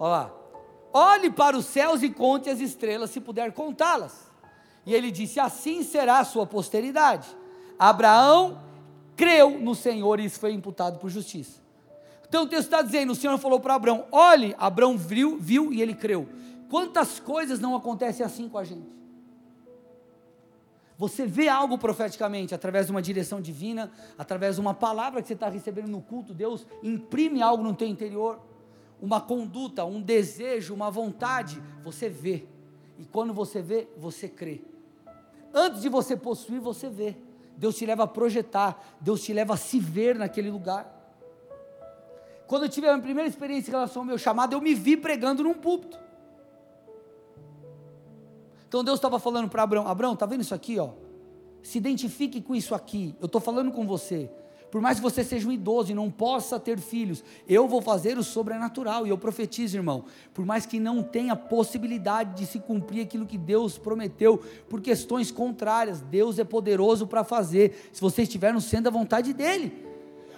Olha 0.00 0.10
lá. 0.10 0.34
Olhe 0.92 1.30
para 1.30 1.56
os 1.56 1.64
céus 1.64 2.02
e 2.02 2.10
conte 2.10 2.50
as 2.50 2.58
estrelas, 2.58 3.10
se 3.10 3.20
puder 3.20 3.52
contá-las. 3.52 4.28
E 4.84 4.92
ele 4.92 5.12
disse: 5.12 5.38
Assim 5.38 5.84
será 5.84 6.18
a 6.18 6.24
sua 6.24 6.44
posteridade. 6.44 7.28
Abraão 7.78 8.60
creu 9.14 9.60
no 9.60 9.76
Senhor 9.76 10.18
e 10.18 10.24
isso 10.24 10.40
foi 10.40 10.52
imputado 10.52 10.98
por 10.98 11.08
justiça. 11.08 11.60
Então 12.28 12.42
o 12.42 12.48
texto 12.48 12.64
está 12.64 12.82
dizendo: 12.82 13.12
o 13.12 13.14
Senhor 13.14 13.38
falou 13.38 13.60
para 13.60 13.76
Abraão: 13.76 14.04
olhe, 14.10 14.56
Abraão 14.58 14.98
viu, 14.98 15.38
viu 15.38 15.72
e 15.72 15.80
ele 15.80 15.94
creu. 15.94 16.28
Quantas 16.68 17.20
coisas 17.20 17.60
não 17.60 17.76
acontecem 17.76 18.26
assim 18.26 18.48
com 18.48 18.58
a 18.58 18.64
gente? 18.64 18.97
Você 20.98 21.24
vê 21.24 21.48
algo 21.48 21.78
profeticamente 21.78 22.56
através 22.56 22.86
de 22.86 22.92
uma 22.92 23.00
direção 23.00 23.40
divina, 23.40 23.90
através 24.18 24.56
de 24.56 24.60
uma 24.60 24.74
palavra 24.74 25.22
que 25.22 25.28
você 25.28 25.34
está 25.34 25.48
recebendo 25.48 25.86
no 25.86 26.02
culto, 26.02 26.34
Deus 26.34 26.66
imprime 26.82 27.40
algo 27.40 27.62
no 27.62 27.72
teu 27.72 27.86
interior, 27.86 28.40
uma 29.00 29.20
conduta, 29.20 29.84
um 29.84 30.02
desejo, 30.02 30.74
uma 30.74 30.90
vontade, 30.90 31.62
você 31.84 32.08
vê. 32.08 32.46
E 32.98 33.04
quando 33.04 33.32
você 33.32 33.62
vê, 33.62 33.86
você 33.96 34.28
crê. 34.28 34.60
Antes 35.54 35.82
de 35.82 35.88
você 35.88 36.16
possuir, 36.16 36.60
você 36.60 36.90
vê. 36.90 37.16
Deus 37.56 37.76
te 37.76 37.86
leva 37.86 38.02
a 38.02 38.08
projetar, 38.08 38.96
Deus 39.00 39.22
te 39.22 39.32
leva 39.32 39.54
a 39.54 39.56
se 39.56 39.78
ver 39.78 40.16
naquele 40.16 40.50
lugar. 40.50 40.96
Quando 42.48 42.64
eu 42.64 42.68
tive 42.68 42.88
a 42.88 42.90
minha 42.90 43.02
primeira 43.02 43.28
experiência 43.28 43.70
em 43.70 43.72
relação 43.72 44.02
ao 44.02 44.06
meu 44.06 44.18
chamado, 44.18 44.52
eu 44.52 44.60
me 44.60 44.74
vi 44.74 44.96
pregando 44.96 45.44
num 45.44 45.54
púlpito. 45.54 46.07
Então 48.68 48.84
Deus 48.84 48.98
estava 48.98 49.18
falando 49.18 49.48
para 49.48 49.62
Abraão: 49.62 49.88
Abraão, 49.88 50.12
está 50.12 50.26
vendo 50.26 50.42
isso 50.42 50.54
aqui? 50.54 50.78
Ó? 50.78 50.90
Se 51.62 51.78
identifique 51.78 52.40
com 52.40 52.54
isso 52.54 52.74
aqui. 52.74 53.14
Eu 53.20 53.26
estou 53.26 53.40
falando 53.40 53.72
com 53.72 53.86
você. 53.86 54.30
Por 54.70 54.82
mais 54.82 54.98
que 54.98 55.02
você 55.02 55.24
seja 55.24 55.48
um 55.48 55.52
idoso 55.52 55.90
e 55.90 55.94
não 55.94 56.10
possa 56.10 56.60
ter 56.60 56.78
filhos, 56.78 57.24
eu 57.48 57.66
vou 57.66 57.80
fazer 57.80 58.18
o 58.18 58.22
sobrenatural. 58.22 59.06
E 59.06 59.10
eu 59.10 59.16
profetizo, 59.16 59.78
irmão. 59.78 60.04
Por 60.34 60.44
mais 60.44 60.66
que 60.66 60.78
não 60.78 61.02
tenha 61.02 61.34
possibilidade 61.34 62.38
de 62.38 62.46
se 62.46 62.58
cumprir 62.58 63.00
aquilo 63.00 63.24
que 63.24 63.38
Deus 63.38 63.78
prometeu, 63.78 64.42
por 64.68 64.82
questões 64.82 65.30
contrárias, 65.30 66.00
Deus 66.02 66.38
é 66.38 66.44
poderoso 66.44 67.06
para 67.06 67.24
fazer, 67.24 67.88
se 67.92 68.00
você 68.00 68.22
estiver 68.22 68.52
no 68.52 68.60
centro 68.60 68.84
da 68.84 68.90
vontade 68.90 69.32
dEle. 69.32 69.72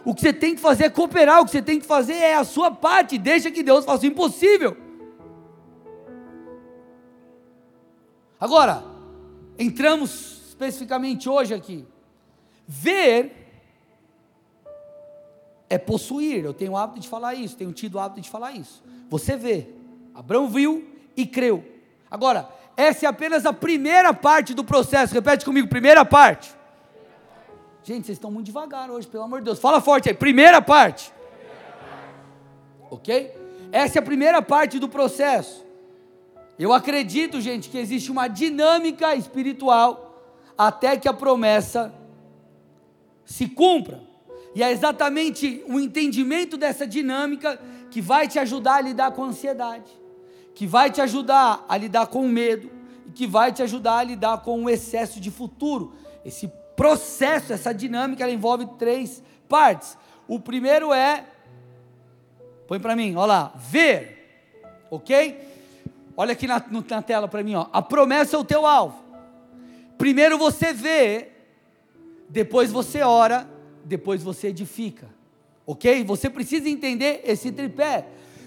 O 0.05 0.15
que 0.15 0.21
você 0.21 0.33
tem 0.33 0.55
que 0.55 0.61
fazer 0.61 0.85
é 0.85 0.91
cooperar, 0.91 1.41
o 1.41 1.45
que 1.45 1.51
você 1.51 1.61
tem 1.61 1.81
que 1.81 1.87
fazer 1.87 2.15
é 2.15 2.35
a 2.35 2.45
sua 2.45 2.71
parte, 2.71 3.19
deixa 3.19 3.51
que 3.51 3.63
Deus 3.63 3.85
faça 3.85 4.05
o 4.05 4.07
impossível. 4.07 4.77
Agora, 8.41 8.83
entramos 9.59 10.49
especificamente 10.49 11.29
hoje 11.29 11.53
aqui. 11.53 11.87
Ver 12.67 13.37
é 15.69 15.77
possuir. 15.77 16.45
Eu 16.45 16.55
tenho 16.55 16.73
o 16.73 16.77
hábito 16.77 17.01
de 17.01 17.09
falar 17.09 17.35
isso, 17.35 17.57
tenho 17.57 17.73
tido 17.73 17.97
o 17.97 18.01
hábito 18.01 18.23
de 18.23 18.31
falar 18.31 18.53
isso. 18.53 18.83
Você 19.11 19.37
vê, 19.37 19.69
Abraão 20.15 20.49
viu 20.49 20.89
e 21.17 21.27
creu. 21.27 21.65
Agora, 22.11 22.49
essa 22.77 23.05
é 23.05 23.09
apenas 23.09 23.45
a 23.45 23.53
primeira 23.53 24.15
parte 24.15 24.55
do 24.55 24.65
processo. 24.65 25.13
Repete 25.13 25.45
comigo, 25.45 25.69
primeira 25.69 26.05
parte. 26.05 26.55
Gente, 27.83 28.07
vocês 28.07 28.17
estão 28.17 28.31
muito 28.31 28.47
devagar 28.47 28.91
hoje, 28.91 29.07
pelo 29.07 29.25
amor 29.25 29.41
de 29.41 29.47
Deus. 29.47 29.59
Fala 29.59 29.81
forte 29.81 30.09
aí, 30.09 30.15
primeira 30.15 30.63
parte. 30.63 31.13
Ok? 32.91 33.35
Essa 33.71 33.99
é 33.99 34.01
a 34.01 34.05
primeira 34.05 34.41
parte 34.41 34.79
do 34.79 34.89
processo. 34.89 35.65
Eu 36.61 36.75
acredito, 36.75 37.41
gente, 37.41 37.71
que 37.71 37.79
existe 37.79 38.11
uma 38.11 38.29
dinâmica 38.29 39.15
espiritual 39.15 40.23
até 40.59 40.95
que 40.95 41.09
a 41.09 41.13
promessa 41.15 41.91
se 43.25 43.49
cumpra. 43.49 44.03
E 44.55 44.63
é 44.63 44.71
exatamente 44.71 45.65
o 45.67 45.81
entendimento 45.81 46.59
dessa 46.59 46.87
dinâmica 46.87 47.59
que 47.91 48.03
vai 48.03 48.29
te 48.29 48.39
ajudar 48.39 48.75
a 48.75 48.81
lidar 48.83 49.13
com 49.13 49.25
a 49.25 49.29
ansiedade, 49.29 49.91
que 50.55 50.67
vai 50.67 50.91
te 50.91 51.01
ajudar 51.01 51.65
a 51.67 51.79
lidar 51.79 52.09
com 52.09 52.27
o 52.27 52.29
medo, 52.29 52.71
e 53.09 53.11
que 53.11 53.27
vai 53.27 53.51
te 53.53 53.63
ajudar 53.63 53.97
a 53.97 54.05
lidar 54.05 54.43
com 54.43 54.63
o 54.63 54.69
excesso 54.69 55.19
de 55.19 55.31
futuro. 55.31 55.95
Esse 56.27 56.47
processo, 56.77 57.55
essa 57.55 57.73
dinâmica, 57.73 58.23
ela 58.23 58.33
envolve 58.33 58.67
três 58.79 59.23
partes. 59.49 59.97
O 60.29 60.39
primeiro 60.39 60.93
é, 60.93 61.25
põe 62.69 62.79
para 62.79 62.95
mim, 62.95 63.17
olha 63.17 63.27
lá, 63.27 63.53
ver, 63.57 64.53
ok? 64.91 65.49
Olha 66.17 66.33
aqui 66.33 66.47
na, 66.47 66.63
na 66.89 67.03
tela 67.03 67.29
para 67.29 67.43
mim, 67.43 67.55
ó. 67.55 67.67
A 67.73 67.81
promessa 67.81 68.37
é 68.37 68.39
o 68.39 68.45
teu 68.45 68.67
alvo. 68.67 69.03
Primeiro 69.97 70.39
você 70.39 70.73
vê, 70.73 71.29
depois 72.29 72.71
você 72.71 73.03
ora 73.03 73.49
depois 73.85 74.23
você 74.23 74.49
edifica. 74.49 75.09
Ok? 75.67 76.05
Você 76.05 76.29
precisa 76.29 76.69
entender 76.69 77.23
esse 77.25 77.53
tripé. 77.53 78.07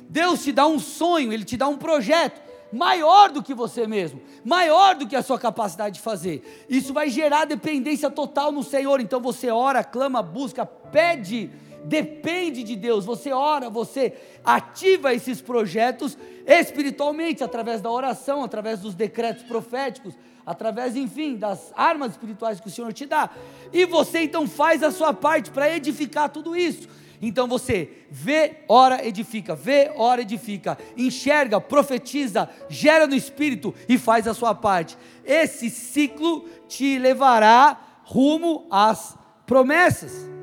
Deus 0.09 0.43
te 0.43 0.51
dá 0.51 0.67
um 0.67 0.79
sonho, 0.79 1.31
Ele 1.31 1.43
te 1.43 1.57
dá 1.57 1.67
um 1.67 1.77
projeto 1.77 2.41
maior 2.71 3.29
do 3.31 3.43
que 3.43 3.53
você 3.53 3.85
mesmo, 3.85 4.19
maior 4.43 4.95
do 4.95 5.07
que 5.07 5.15
a 5.15 5.21
sua 5.21 5.37
capacidade 5.37 5.95
de 5.95 6.01
fazer. 6.01 6.65
Isso 6.67 6.91
vai 6.91 7.09
gerar 7.09 7.45
dependência 7.45 8.09
total 8.09 8.51
no 8.51 8.63
Senhor. 8.63 8.99
Então 8.99 9.21
você 9.21 9.49
ora, 9.49 9.83
clama, 9.83 10.23
busca, 10.23 10.65
pede, 10.65 11.51
depende 11.83 12.63
de 12.63 12.75
Deus. 12.75 13.05
Você 13.05 13.31
ora, 13.31 13.69
você 13.69 14.13
ativa 14.43 15.13
esses 15.13 15.41
projetos 15.41 16.17
espiritualmente 16.45 17.43
através 17.43 17.81
da 17.81 17.91
oração, 17.91 18.43
através 18.43 18.79
dos 18.79 18.93
decretos 18.93 19.43
proféticos 19.43 20.13
através, 20.45 20.95
enfim, 20.95 21.35
das 21.35 21.71
armas 21.75 22.11
espirituais 22.11 22.59
que 22.59 22.67
o 22.67 22.71
Senhor 22.71 22.91
te 22.93 23.05
dá. 23.05 23.29
E 23.71 23.85
você 23.85 24.23
então 24.23 24.47
faz 24.47 24.83
a 24.83 24.91
sua 24.91 25.13
parte 25.13 25.51
para 25.51 25.73
edificar 25.73 26.29
tudo 26.29 26.55
isso. 26.55 26.87
Então 27.21 27.47
você 27.47 27.89
vê, 28.11 28.57
ora, 28.67 29.05
edifica, 29.07 29.55
vê, 29.55 29.93
ora, 29.95 30.21
edifica, 30.21 30.77
enxerga, 30.97 31.61
profetiza, 31.61 32.49
gera 32.67 33.07
no 33.07 33.15
espírito 33.15 33.73
e 33.87 33.97
faz 33.97 34.27
a 34.27 34.33
sua 34.33 34.53
parte. 34.53 34.97
Esse 35.23 35.69
ciclo 35.69 36.45
te 36.67 36.99
levará 36.99 37.79
rumo 38.03 38.67
às 38.69 39.17
promessas. 39.45 40.33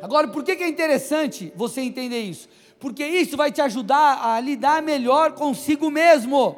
Agora, 0.00 0.28
por 0.28 0.44
que, 0.44 0.52
é 0.52 0.68
interessante 0.68 1.52
você 1.56 1.80
entender 1.80 2.20
isso? 2.20 2.48
Porque 2.78 3.04
isso 3.04 3.36
vai 3.36 3.50
te 3.50 3.60
ajudar 3.60 4.24
a 4.24 4.40
lidar 4.40 4.82
melhor 4.82 5.32
consigo 5.32 5.90
mesmo. 5.90 6.56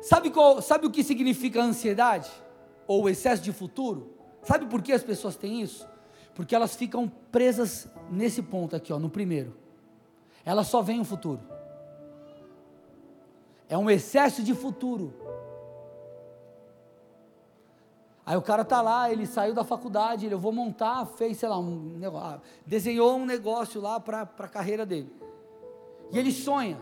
Sabe, 0.00 0.30
qual, 0.30 0.60
sabe 0.60 0.86
o 0.86 0.90
que 0.90 1.04
significa 1.04 1.62
ansiedade? 1.62 2.30
Ou 2.86 3.08
excesso 3.08 3.42
de 3.42 3.52
futuro? 3.52 4.14
Sabe 4.42 4.66
por 4.66 4.82
que 4.82 4.92
as 4.92 5.02
pessoas 5.02 5.36
têm 5.36 5.60
isso? 5.62 5.86
Porque 6.34 6.54
elas 6.54 6.74
ficam 6.74 7.10
presas 7.30 7.86
nesse 8.10 8.42
ponto 8.42 8.74
aqui, 8.74 8.92
ó, 8.92 8.98
no 8.98 9.10
primeiro. 9.10 9.56
Elas 10.44 10.66
só 10.66 10.82
veem 10.82 11.00
o 11.00 11.04
futuro. 11.04 11.40
É 13.68 13.78
um 13.78 13.88
excesso 13.88 14.42
de 14.42 14.54
futuro. 14.54 15.14
Aí 18.24 18.36
o 18.36 18.42
cara 18.42 18.64
tá 18.64 18.80
lá, 18.80 19.10
ele 19.10 19.26
saiu 19.26 19.52
da 19.52 19.64
faculdade, 19.64 20.26
ele 20.26 20.34
eu 20.34 20.38
vou 20.38 20.52
montar, 20.52 21.04
fez, 21.06 21.38
sei 21.38 21.48
lá, 21.48 21.58
um 21.58 21.98
negócio, 21.98 22.28
ah, 22.28 22.40
desenhou 22.64 23.16
um 23.16 23.26
negócio 23.26 23.80
lá 23.80 23.98
para 23.98 24.22
a 24.22 24.48
carreira 24.48 24.86
dele. 24.86 25.12
E 26.12 26.18
ele 26.18 26.30
sonha 26.30 26.78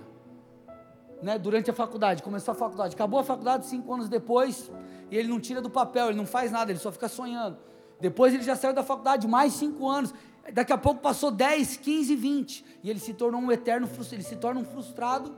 né, 1.22 1.38
durante 1.38 1.70
a 1.70 1.74
faculdade, 1.74 2.22
começou 2.22 2.52
a 2.52 2.54
faculdade, 2.54 2.94
acabou 2.94 3.20
a 3.20 3.24
faculdade 3.24 3.66
cinco 3.66 3.92
anos 3.92 4.08
depois, 4.08 4.70
e 5.10 5.16
ele 5.16 5.28
não 5.28 5.40
tira 5.40 5.62
do 5.62 5.70
papel, 5.70 6.08
ele 6.08 6.16
não 6.16 6.26
faz 6.26 6.50
nada, 6.52 6.70
ele 6.70 6.78
só 6.78 6.92
fica 6.92 7.08
sonhando. 7.08 7.56
Depois 7.98 8.34
ele 8.34 8.42
já 8.42 8.54
saiu 8.56 8.74
da 8.74 8.82
faculdade, 8.82 9.26
mais 9.26 9.54
cinco 9.54 9.88
anos, 9.88 10.12
daqui 10.52 10.72
a 10.72 10.78
pouco 10.78 11.00
passou 11.00 11.30
10, 11.30 11.78
15, 11.78 12.16
20, 12.16 12.64
e 12.82 12.90
ele 12.90 12.98
se 12.98 13.14
tornou 13.14 13.40
um 13.40 13.50
eterno, 13.50 13.88
ele 14.12 14.22
se 14.22 14.36
torna 14.36 14.60
um 14.60 14.64
frustrado 14.64 15.34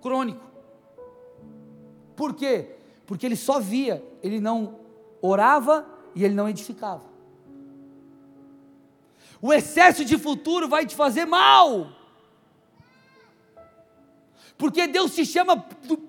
crônico. 0.00 0.44
Por 2.14 2.34
quê? 2.34 2.76
Porque 3.04 3.26
ele 3.26 3.36
só 3.36 3.58
via, 3.58 4.04
ele 4.22 4.40
não 4.40 4.83
orava 5.26 5.86
e 6.14 6.22
ele 6.22 6.34
não 6.34 6.48
edificava. 6.48 7.02
O 9.40 9.52
excesso 9.52 10.04
de 10.04 10.18
futuro 10.18 10.68
vai 10.68 10.86
te 10.86 10.94
fazer 10.94 11.24
mal. 11.24 11.88
Porque 14.56 14.86
Deus 14.86 15.14
te 15.14 15.24
chama 15.24 15.56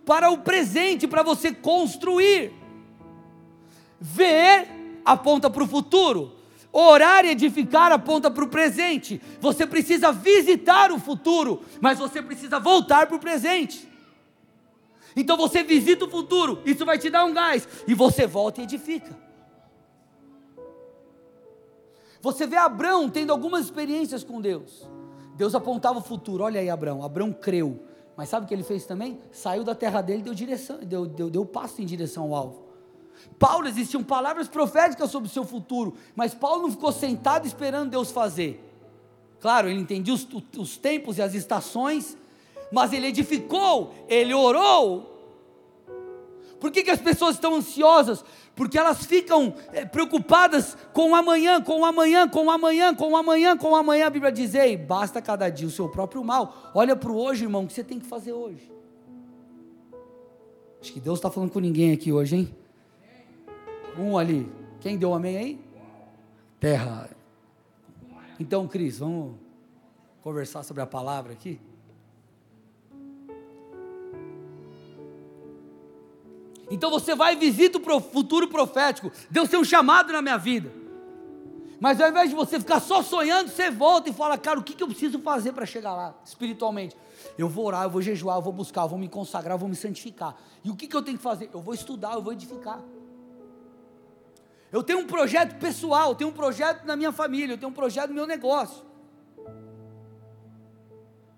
para 0.06 0.30
o 0.30 0.40
presente, 0.40 1.08
para 1.08 1.24
você 1.24 1.54
construir. 1.54 2.54
Ver 4.00 5.02
aponta 5.04 5.50
para 5.50 5.64
o 5.64 5.68
futuro. 5.68 6.34
Orar 6.72 7.24
e 7.26 7.30
edificar 7.30 7.92
aponta 7.94 8.30
para 8.30 8.44
o 8.44 8.50
presente. 8.50 9.22
Você 9.40 9.66
precisa 9.66 10.12
visitar 10.12 10.92
o 10.92 11.00
futuro, 11.00 11.62
mas 11.80 11.98
você 11.98 12.22
precisa 12.22 12.60
voltar 12.60 13.08
para 13.08 13.16
o 13.16 13.20
presente. 13.20 13.95
Então 15.16 15.38
você 15.38 15.64
visita 15.64 16.06
o 16.06 16.10
futuro, 16.10 16.62
isso 16.66 16.86
vai 16.86 16.98
te 16.98 17.10
dar 17.10 17.24
um 17.26 17.34
gás, 17.34 17.68
e 17.88 17.94
você 17.94 18.28
volta 18.28 18.62
e 18.62 18.64
edifica. 18.66 19.18
Você 22.22 22.48
vê 22.48 22.58
Abraão 22.58 23.08
tendo 23.08 23.32
algumas 23.32 23.66
experiências 23.66 24.24
com 24.24 24.42
Deus. 24.42 24.90
Deus 25.36 25.54
apontava 25.54 26.00
o 26.00 26.02
futuro. 26.02 26.44
Olha 26.44 26.60
aí, 26.60 26.70
Abraão. 26.72 27.04
Abraão 27.04 27.32
creu. 27.32 27.80
Mas 28.18 28.30
sabe 28.30 28.46
o 28.46 28.48
que 28.48 28.54
ele 28.54 28.64
fez 28.64 28.86
também? 28.86 29.20
Saiu 29.32 29.64
da 29.64 29.76
terra 29.76 30.02
dele 30.02 30.22
e 30.22 30.24
deu 30.24 30.34
direção, 30.34 30.80
deu, 30.80 31.06
deu, 31.06 31.30
deu 31.30 31.46
passo 31.46 31.82
em 31.82 31.86
direção 31.86 32.24
ao 32.24 32.36
alvo. 32.36 32.66
Paulo 33.38 33.68
existiam 33.68 34.04
palavras 34.04 34.48
proféticas 34.48 35.12
sobre 35.12 35.30
o 35.30 35.32
seu 35.32 35.44
futuro, 35.44 35.94
mas 36.16 36.34
Paulo 36.34 36.64
não 36.64 36.72
ficou 36.72 36.92
sentado 36.92 37.46
esperando 37.46 37.92
Deus 37.92 38.12
fazer. 38.12 38.64
Claro, 39.40 39.70
ele 39.70 39.80
entendia 39.80 40.14
os, 40.14 40.28
os 40.58 40.78
tempos 40.78 41.18
e 41.18 41.22
as 41.22 41.34
estações, 41.34 42.18
mas 42.72 42.94
ele 42.94 43.08
edificou, 43.08 43.94
ele 44.08 44.34
orou. 44.34 45.16
Por 46.60 46.72
que, 46.72 46.84
que 46.84 46.92
as 46.92 47.02
pessoas 47.02 47.36
estão 47.36 47.56
ansiosas? 47.56 48.24
Porque 48.56 48.78
elas 48.78 49.06
ficam 49.06 49.54
é, 49.74 49.86
preocupadas 49.86 50.78
com 50.94 51.12
o 51.12 51.16
amanhã, 51.16 51.62
com 51.62 51.82
o 51.82 51.86
amanhã, 51.86 52.28
com 52.28 52.46
o 52.46 52.50
amanhã, 52.50 52.96
com 52.96 53.12
o 53.12 53.18
amanhã, 53.18 53.58
com 53.58 53.72
o 53.72 53.76
amanhã. 53.76 54.08
A 54.08 54.10
Bíblia 54.10 54.32
diz: 54.32 54.56
Ei, 54.56 54.78
basta 54.78 55.22
cada 55.22 55.50
dia 55.50 55.68
o 55.68 55.72
seu 55.72 55.90
próprio 55.90 56.24
mal. 56.24 56.72
Olha 56.74 56.96
para 56.96 57.12
o 57.12 57.18
hoje, 57.18 57.44
irmão, 57.44 57.66
o 57.66 57.68
que 57.68 57.74
você 57.74 57.84
tem 57.84 58.00
que 58.00 58.06
fazer 58.06 58.34
hoje. 58.34 58.72
Acho 60.82 60.94
que 60.94 61.00
Deus 61.00 61.20
está 61.20 61.30
falando 61.30 61.52
com 61.52 61.60
ninguém 61.60 61.92
aqui 61.92 62.12
hoje, 62.12 62.36
hein? 62.36 62.56
Um 63.98 64.18
ali. 64.18 64.50
Quem 64.80 64.98
deu 64.98 65.14
amém 65.14 65.38
aí? 65.38 65.60
Terra. 66.60 67.10
Então, 68.40 68.68
Cris, 68.68 69.00
vamos 69.00 69.36
conversar 70.22 70.64
sobre 70.64 70.82
a 70.82 70.88
palavra 70.88 71.34
aqui? 71.34 71.60
Então 76.70 76.90
você 76.90 77.14
vai 77.14 77.34
e 77.34 77.36
visita 77.38 77.78
o 77.78 78.02
futuro 78.02 78.48
profético. 78.48 79.12
Deus 79.30 79.50
tem 79.50 79.60
um 79.60 79.64
chamado 79.64 80.12
na 80.12 80.22
minha 80.22 80.38
vida. 80.38 80.72
Mas 81.80 82.00
ao 82.00 82.10
invés 82.10 82.30
de 82.30 82.36
você 82.36 82.60
ficar 82.60 82.80
só 82.80 83.04
sonhando, 83.04 83.50
você 83.50 83.70
volta 83.70 84.10
e 84.10 84.14
fala, 84.14 84.38
cara, 84.38 84.60
o 84.60 84.64
que, 84.64 84.74
que 84.74 84.82
eu 84.82 84.88
preciso 84.88 85.20
fazer 85.20 85.52
para 85.52 85.66
chegar 85.66 85.94
lá, 85.94 86.16
espiritualmente? 86.26 86.96
Eu 87.38 87.50
vou 87.50 87.66
orar, 87.66 87.84
eu 87.84 87.90
vou 87.90 88.02
jejuar, 88.02 88.38
eu 88.38 88.42
vou 88.42 88.54
buscar, 88.54 88.84
eu 88.84 88.90
vou 88.90 88.98
me 88.98 89.10
consagrar, 89.10 89.56
eu 89.56 89.60
vou 89.60 89.70
me 89.70 89.76
santificar. 89.76 90.36
E 90.64 90.70
o 90.70 90.76
que, 90.76 90.88
que 90.88 90.96
eu 90.96 91.02
tenho 91.02 91.18
que 91.18 91.24
fazer? 91.24 91.50
Eu 91.54 91.62
vou 91.62 91.74
estudar, 91.74 92.14
eu 92.14 92.22
vou 92.22 92.34
edificar. 92.34 92.82
Eu 94.72 94.82
tenho 94.84 95.00
um 95.00 95.06
projeto 95.06 95.60
pessoal, 95.60 96.10
eu 96.10 96.16
tenho 96.16 96.30
um 96.30 96.34
projeto 96.34 96.86
na 96.86 96.96
minha 96.96 97.12
família, 97.12 97.54
eu 97.54 97.58
tenho 97.58 97.70
um 97.70 97.74
projeto 97.76 98.10
no 98.10 98.16
meu 98.16 98.28
negócio. 98.28 98.84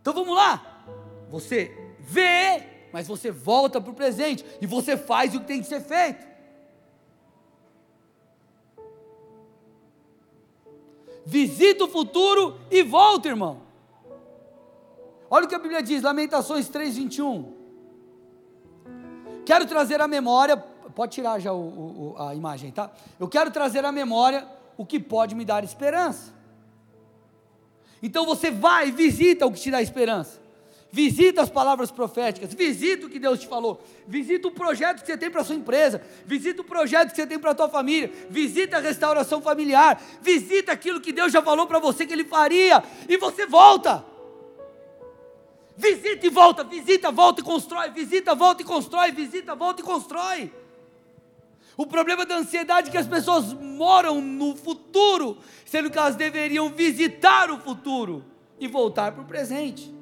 Então 0.01 0.13
vamos 0.13 0.35
lá. 0.35 0.85
Você 1.29 1.95
vê, 1.99 2.76
mas 2.91 3.07
você 3.07 3.31
volta 3.31 3.79
para 3.79 3.91
o 3.91 3.95
presente 3.95 4.45
e 4.61 4.65
você 4.65 4.95
faz 4.95 5.35
o 5.35 5.39
que 5.39 5.47
tem 5.47 5.61
que 5.61 5.67
ser 5.67 5.81
feito. 5.81 6.25
Visita 11.25 11.83
o 11.83 11.89
futuro 11.89 12.59
e 12.71 12.83
volta, 12.83 13.27
irmão. 13.27 13.61
Olha 15.29 15.45
o 15.45 15.47
que 15.47 15.55
a 15.55 15.59
Bíblia 15.59 15.83
diz, 15.83 16.01
Lamentações 16.01 16.69
3:21. 16.69 17.53
Quero 19.45 19.65
trazer 19.65 20.01
à 20.01 20.07
memória 20.07 20.57
Pode 20.97 21.11
tirar 21.11 21.39
já 21.39 21.53
o, 21.53 22.15
o, 22.15 22.15
a 22.17 22.33
imagem, 22.33 22.71
tá? 22.71 22.89
Eu 23.19 23.27
quero 23.27 23.51
trazer 23.51 23.85
à 23.85 23.91
memória 23.91 24.47
o 24.75 24.83
que 24.83 24.99
pode 24.99 25.35
me 25.35 25.45
dar 25.45 25.63
esperança. 25.63 26.33
Então 28.01 28.25
você 28.25 28.49
vai, 28.49 28.89
visita 28.91 29.45
o 29.45 29.51
que 29.51 29.59
te 29.59 29.69
dá 29.69 29.79
esperança. 29.79 30.41
Visita 30.89 31.41
as 31.41 31.49
palavras 31.49 31.91
proféticas, 31.91 32.53
visita 32.53 33.05
o 33.05 33.09
que 33.09 33.19
Deus 33.19 33.39
te 33.39 33.47
falou, 33.47 33.83
visita 34.07 34.47
o 34.47 34.51
projeto 34.51 35.01
que 35.01 35.07
você 35.07 35.17
tem 35.17 35.29
para 35.29 35.43
sua 35.43 35.55
empresa, 35.55 36.01
visita 36.25 36.61
o 36.61 36.65
projeto 36.65 37.09
que 37.09 37.17
você 37.17 37.27
tem 37.27 37.37
para 37.37 37.51
a 37.51 37.55
tua 37.55 37.67
família, 37.67 38.09
visita 38.29 38.77
a 38.77 38.79
restauração 38.79 39.41
familiar, 39.41 40.01
visita 40.21 40.71
aquilo 40.71 41.01
que 41.01 41.11
Deus 41.11 41.33
já 41.33 41.41
falou 41.41 41.67
para 41.67 41.79
você 41.79 42.05
que 42.05 42.13
Ele 42.13 42.23
faria, 42.23 42.81
e 43.07 43.17
você 43.17 43.45
volta. 43.45 44.05
Visita 45.75 46.25
e 46.25 46.29
volta, 46.29 46.63
visita, 46.63 47.11
volta 47.11 47.41
e 47.41 47.43
constrói, 47.43 47.89
visita, 47.89 48.33
volta 48.33 48.61
e 48.61 48.65
constrói, 48.65 49.11
visita, 49.11 49.55
volta 49.55 49.81
e 49.81 49.83
constrói. 49.83 50.53
O 51.75 51.85
problema 51.85 52.25
da 52.25 52.37
ansiedade 52.37 52.87
é 52.87 52.91
que 52.91 52.97
as 52.97 53.05
pessoas 53.05 53.53
moram 53.53 54.21
no 54.21 54.55
futuro, 54.55 55.37
sendo 55.65 55.91
que 55.91 55.97
elas 55.97 56.15
deveriam 56.15 56.69
visitar 56.69 57.51
o 57.51 57.59
futuro 57.59 58.23
e 58.57 58.67
voltar 58.67 59.11
para 59.11 59.21
o 59.21 59.25
presente. 59.25 59.96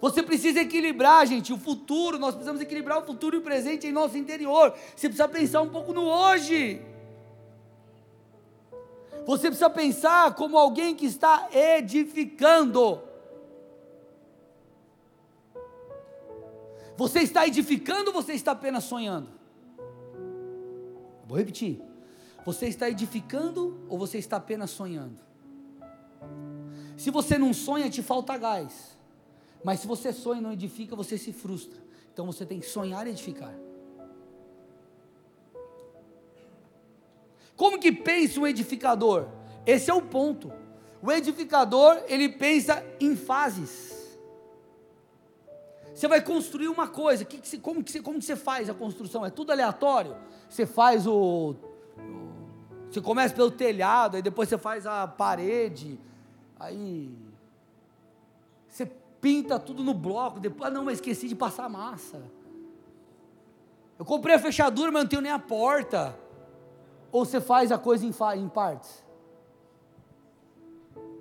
Você 0.00 0.22
precisa 0.22 0.60
equilibrar, 0.60 1.26
gente, 1.26 1.52
o 1.52 1.58
futuro, 1.58 2.18
nós 2.18 2.34
precisamos 2.34 2.62
equilibrar 2.62 2.98
o 2.98 3.06
futuro 3.06 3.36
e 3.36 3.38
o 3.38 3.42
presente 3.42 3.86
em 3.86 3.92
nosso 3.92 4.16
interior. 4.16 4.72
Você 4.96 5.08
precisa 5.08 5.28
pensar 5.28 5.60
um 5.60 5.68
pouco 5.68 5.92
no 5.92 6.02
hoje. 6.02 6.80
Você 9.26 9.48
precisa 9.48 9.68
pensar 9.68 10.34
como 10.34 10.56
alguém 10.56 10.94
que 10.94 11.04
está 11.04 11.48
edificando. 11.52 13.02
Você 16.96 17.20
está 17.20 17.46
edificando 17.46 18.08
ou 18.08 18.14
você 18.14 18.32
está 18.32 18.52
apenas 18.52 18.84
sonhando? 18.84 19.28
Vou 21.26 21.36
repetir. 21.36 21.80
Você 22.44 22.66
está 22.66 22.88
edificando 22.88 23.84
ou 23.88 23.98
você 23.98 24.16
está 24.16 24.38
apenas 24.38 24.70
sonhando? 24.70 25.20
Se 26.96 27.10
você 27.10 27.36
não 27.36 27.52
sonha, 27.52 27.90
te 27.90 28.02
falta 28.02 28.36
gás. 28.38 28.98
Mas 29.62 29.80
se 29.80 29.86
você 29.86 30.12
sonha 30.12 30.40
e 30.40 30.42
não 30.42 30.52
edifica, 30.52 30.96
você 30.96 31.18
se 31.18 31.32
frustra. 31.32 31.80
Então 32.12 32.26
você 32.26 32.46
tem 32.46 32.60
que 32.60 32.66
sonhar 32.66 33.06
e 33.06 33.10
edificar. 33.10 33.54
Como 37.56 37.78
que 37.78 37.92
pensa 37.92 38.40
um 38.40 38.46
edificador? 38.46 39.26
Esse 39.66 39.90
é 39.90 39.94
o 39.94 40.00
ponto. 40.00 40.50
O 41.02 41.12
edificador, 41.12 42.02
ele 42.08 42.28
pensa 42.28 42.84
em 42.98 43.14
fases. 43.14 44.18
Você 45.94 46.08
vai 46.08 46.22
construir 46.22 46.68
uma 46.68 46.88
coisa, 46.88 47.24
que 47.24 47.38
que 47.38 47.46
você, 47.46 47.58
como, 47.58 47.84
que 47.84 47.92
você, 47.92 48.00
como 48.00 48.18
que 48.18 48.24
você 48.24 48.36
faz 48.36 48.70
a 48.70 48.74
construção? 48.74 49.26
É 49.26 49.30
tudo 49.30 49.52
aleatório? 49.52 50.16
Você 50.48 50.64
faz 50.64 51.06
o, 51.06 51.12
o. 51.12 51.56
Você 52.90 53.00
começa 53.00 53.34
pelo 53.34 53.50
telhado, 53.50 54.16
aí 54.16 54.22
depois 54.22 54.48
você 54.48 54.56
faz 54.56 54.86
a 54.86 55.06
parede, 55.06 56.00
aí. 56.58 57.14
Você 58.66 58.90
pinta 59.20 59.58
tudo 59.58 59.82
no 59.82 59.94
bloco, 59.94 60.40
depois. 60.40 60.70
Ah, 60.70 60.72
não, 60.72 60.84
mas 60.84 60.94
esqueci 60.94 61.28
de 61.28 61.34
passar 61.34 61.68
massa. 61.68 62.22
Eu 63.98 64.04
comprei 64.04 64.34
a 64.34 64.38
fechadura, 64.38 64.90
mas 64.90 65.02
não 65.02 65.08
tenho 65.08 65.22
nem 65.22 65.32
a 65.32 65.38
porta. 65.38 66.18
Ou 67.12 67.24
você 67.24 67.40
faz 67.40 67.70
a 67.70 67.78
coisa 67.78 68.06
em, 68.06 68.14
em 68.38 68.48
partes? 68.48 69.04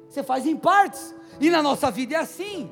Você 0.08 0.24
faz 0.24 0.48
em 0.48 0.56
partes. 0.56 1.14
E 1.40 1.50
na 1.50 1.62
nossa 1.62 1.92
vida 1.92 2.16
é 2.16 2.20
assim. 2.20 2.72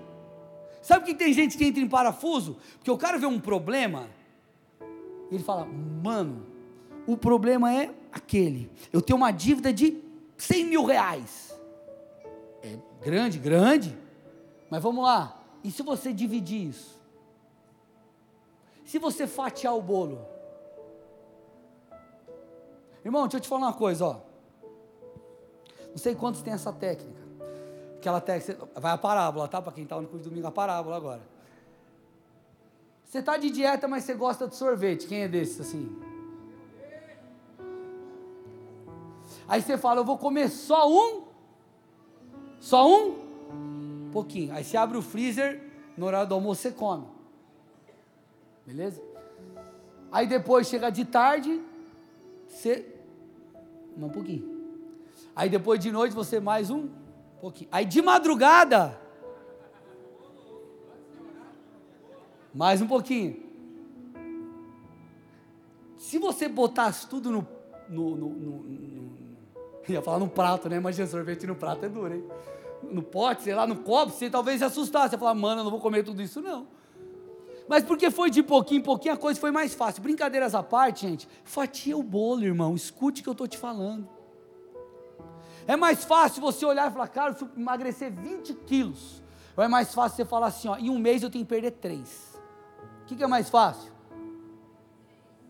Sabe 0.82 1.06
que 1.06 1.14
tem 1.14 1.34
gente 1.34 1.58
que 1.58 1.66
entra 1.66 1.82
em 1.82 1.88
parafuso? 1.88 2.58
Porque 2.78 2.90
o 2.90 2.98
cara 2.98 3.18
vê 3.18 3.26
um 3.26 3.40
problema 3.40 4.08
e 5.30 5.36
ele 5.36 5.44
fala: 5.44 5.66
Mano, 5.66 6.46
o 7.06 7.18
problema 7.18 7.74
é 7.74 7.94
aquele. 8.12 8.72
Eu 8.92 9.02
tenho 9.02 9.18
uma 9.18 9.32
dívida 9.32 9.74
de 9.74 10.02
100 10.38 10.66
mil 10.66 10.86
reais. 10.86 11.60
É 12.64 12.78
grande, 13.02 13.38
grande. 13.38 13.98
Mas 14.70 14.82
vamos 14.82 15.04
lá. 15.04 15.40
E 15.64 15.72
se 15.72 15.84
você 15.84 16.14
dividir 16.14 16.70
isso? 16.70 17.00
Se 18.86 19.00
você 19.00 19.28
fatiar 19.28 19.76
o 19.76 19.82
bolo? 19.82 20.26
Irmão, 23.04 23.24
deixa 23.24 23.38
eu 23.38 23.42
te 23.42 23.48
falar 23.48 23.68
uma 23.68 23.74
coisa, 23.74 24.06
ó. 24.06 24.20
Não 25.90 25.98
sei 25.98 26.16
quantos 26.16 26.42
tem 26.42 26.54
essa 26.54 26.72
técnica 26.72 27.28
aquela 28.08 28.22
técnica, 28.22 28.68
vai 28.76 28.94
a 28.94 28.98
parábola, 28.98 29.48
tá? 29.48 29.62
Para 29.62 29.74
quem 29.74 29.84
está 29.84 30.00
no 30.00 30.08
curso 30.08 30.24
de 30.24 30.30
domingo, 30.30 30.48
a 30.48 30.52
parábola 30.52 30.96
agora. 30.96 31.22
Você 33.04 33.20
está 33.20 33.38
de 33.38 33.50
dieta, 33.50 33.88
mas 33.88 34.04
você 34.04 34.14
gosta 34.14 34.48
de 34.48 34.56
sorvete. 34.56 35.08
Quem 35.08 35.24
é 35.24 35.28
desses 35.28 35.62
assim? 35.62 35.98
Aí 39.48 39.62
você 39.62 39.78
fala, 39.78 40.02
eu 40.02 40.06
vou 40.06 40.18
comer 40.18 40.50
só 40.50 40.90
um? 40.90 41.24
Só 42.60 42.88
um? 42.88 43.27
Pouquinho. 44.12 44.54
Aí 44.54 44.64
você 44.64 44.78
abre 44.78 44.98
o 44.98 45.02
freezer, 45.02 45.62
no 45.98 46.06
horário 46.06 46.28
do 46.28 46.36
almoço 46.36 46.62
você 46.62 46.72
come. 46.72 47.06
Beleza? 48.66 49.02
Aí 50.12 50.28
depois 50.28 50.68
chega 50.68 50.90
de 50.90 51.06
tarde, 51.06 51.62
você. 52.48 52.86
Um 53.98 54.10
pouquinho. 54.10 54.58
Aí 55.36 55.50
depois 55.50 55.80
de 55.80 55.92
noite 55.92 56.14
você 56.14 56.40
mais 56.40 56.70
um 56.70 56.90
pouquinho. 57.42 57.70
Aí 57.72 57.86
de 57.86 58.02
madrugada, 58.02 59.00
mais 62.54 62.82
um 62.82 62.88
pouquinho. 62.88 63.46
Se 65.98 66.18
você 66.18 66.48
botasse 66.48 67.08
tudo 67.08 67.32
no, 67.32 67.48
no, 67.90 68.16
no, 68.16 68.30
no, 68.30 68.64
no 68.64 69.18
ia 69.88 70.02
falar 70.02 70.20
no 70.20 70.28
prato, 70.28 70.70
né? 70.70 70.78
Imagina 70.78 71.08
sorvete 71.08 71.48
no 71.48 71.56
prato 71.56 71.86
é 71.86 71.90
duro, 71.90 72.14
hein? 72.14 72.24
No 72.92 73.04
pote, 73.04 73.44
sei 73.44 73.54
lá, 73.54 73.68
no 73.68 73.78
copo, 73.78 74.12
você 74.12 74.30
talvez 74.30 74.60
se 74.60 74.64
assustasse, 74.64 75.12
você 75.12 75.18
falar, 75.18 75.34
mano, 75.34 75.62
eu 75.62 75.64
não 75.66 75.72
vou 75.72 75.80
comer 75.80 76.04
tudo 76.04 76.22
isso 76.22 76.42
não. 76.42 76.68
Mas 77.68 77.84
porque 77.84 78.10
foi 78.10 78.30
de 78.30 78.42
pouquinho 78.42 78.80
em 78.80 78.84
pouquinho, 78.84 79.14
a 79.14 79.18
coisa 79.18 79.40
foi 79.40 79.52
mais 79.52 79.74
fácil. 79.74 80.02
Brincadeiras 80.02 80.56
à 80.56 80.64
parte, 80.64 81.08
gente, 81.08 81.28
fatia 81.44 81.98
o 81.98 82.04
bolo, 82.04 82.44
irmão. 82.44 82.76
Escute 82.76 83.20
o 83.22 83.24
que 83.24 83.30
eu 83.30 83.34
estou 83.34 83.48
te 83.48 83.58
falando. 83.58 84.08
É 85.68 85.76
mais 85.76 86.06
fácil 86.06 86.42
você 86.42 86.66
olhar 86.66 86.90
e 86.90 86.94
falar, 86.94 87.10
cara, 87.10 87.36
eu 87.40 87.50
emagrecer 87.58 88.10
20 88.10 88.54
quilos. 88.66 89.22
Ou 89.56 89.64
é 89.64 89.68
mais 89.68 89.94
fácil 89.94 90.16
você 90.16 90.26
falar 90.26 90.48
assim, 90.48 90.70
ó, 90.70 90.78
em 90.78 90.90
um 90.90 90.98
mês 90.98 91.24
eu 91.24 91.30
tenho 91.30 91.44
que 91.44 91.50
perder 91.50 91.72
3. 91.72 92.40
O 93.02 93.06
que, 93.06 93.18
que 93.18 93.24
é 93.24 93.28
mais 93.28 93.50
fácil? 93.50 93.92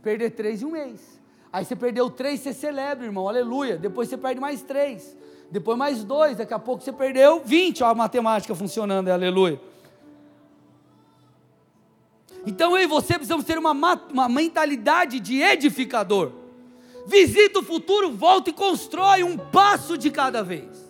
Perder 0.02 0.32
3 0.32 0.64
em 0.64 0.66
um 0.66 0.72
mês. 0.72 1.20
Aí 1.54 1.64
você 1.64 1.76
perdeu 1.76 2.10
3, 2.10 2.40
você 2.40 2.54
celebra, 2.54 3.06
irmão, 3.06 3.28
aleluia. 3.28 3.78
Depois 3.78 4.10
você 4.10 4.18
perde 4.18 4.42
mais 4.42 4.64
3. 4.64 5.16
Depois 5.50 5.78
mais 5.78 6.04
2, 6.04 6.38
daqui 6.38 6.54
a 6.54 6.60
pouco 6.60 6.84
você 6.84 6.92
perdeu 6.92 7.42
20. 7.44 7.84
Ó, 7.84 7.88
a 7.88 7.96
matemática 7.96 8.54
funcionando, 8.54 9.10
aleluia. 9.10 9.60
Então 12.46 12.78
eu 12.78 12.84
e 12.84 12.88
você 12.88 13.16
precisamos 13.16 13.46
ter 13.46 13.58
uma, 13.58 13.72
uma 13.72 14.30
mentalidade 14.30 15.20
de 15.20 15.42
edificador. 15.42 16.32
Visita 17.06 17.60
o 17.60 17.64
futuro, 17.64 18.12
volta 18.12 18.50
e 18.50 18.54
constrói 18.54 19.24
um 19.24 19.38
passo 19.38 19.98
de 19.98 20.12
cada 20.12 20.44
vez. 20.44 20.88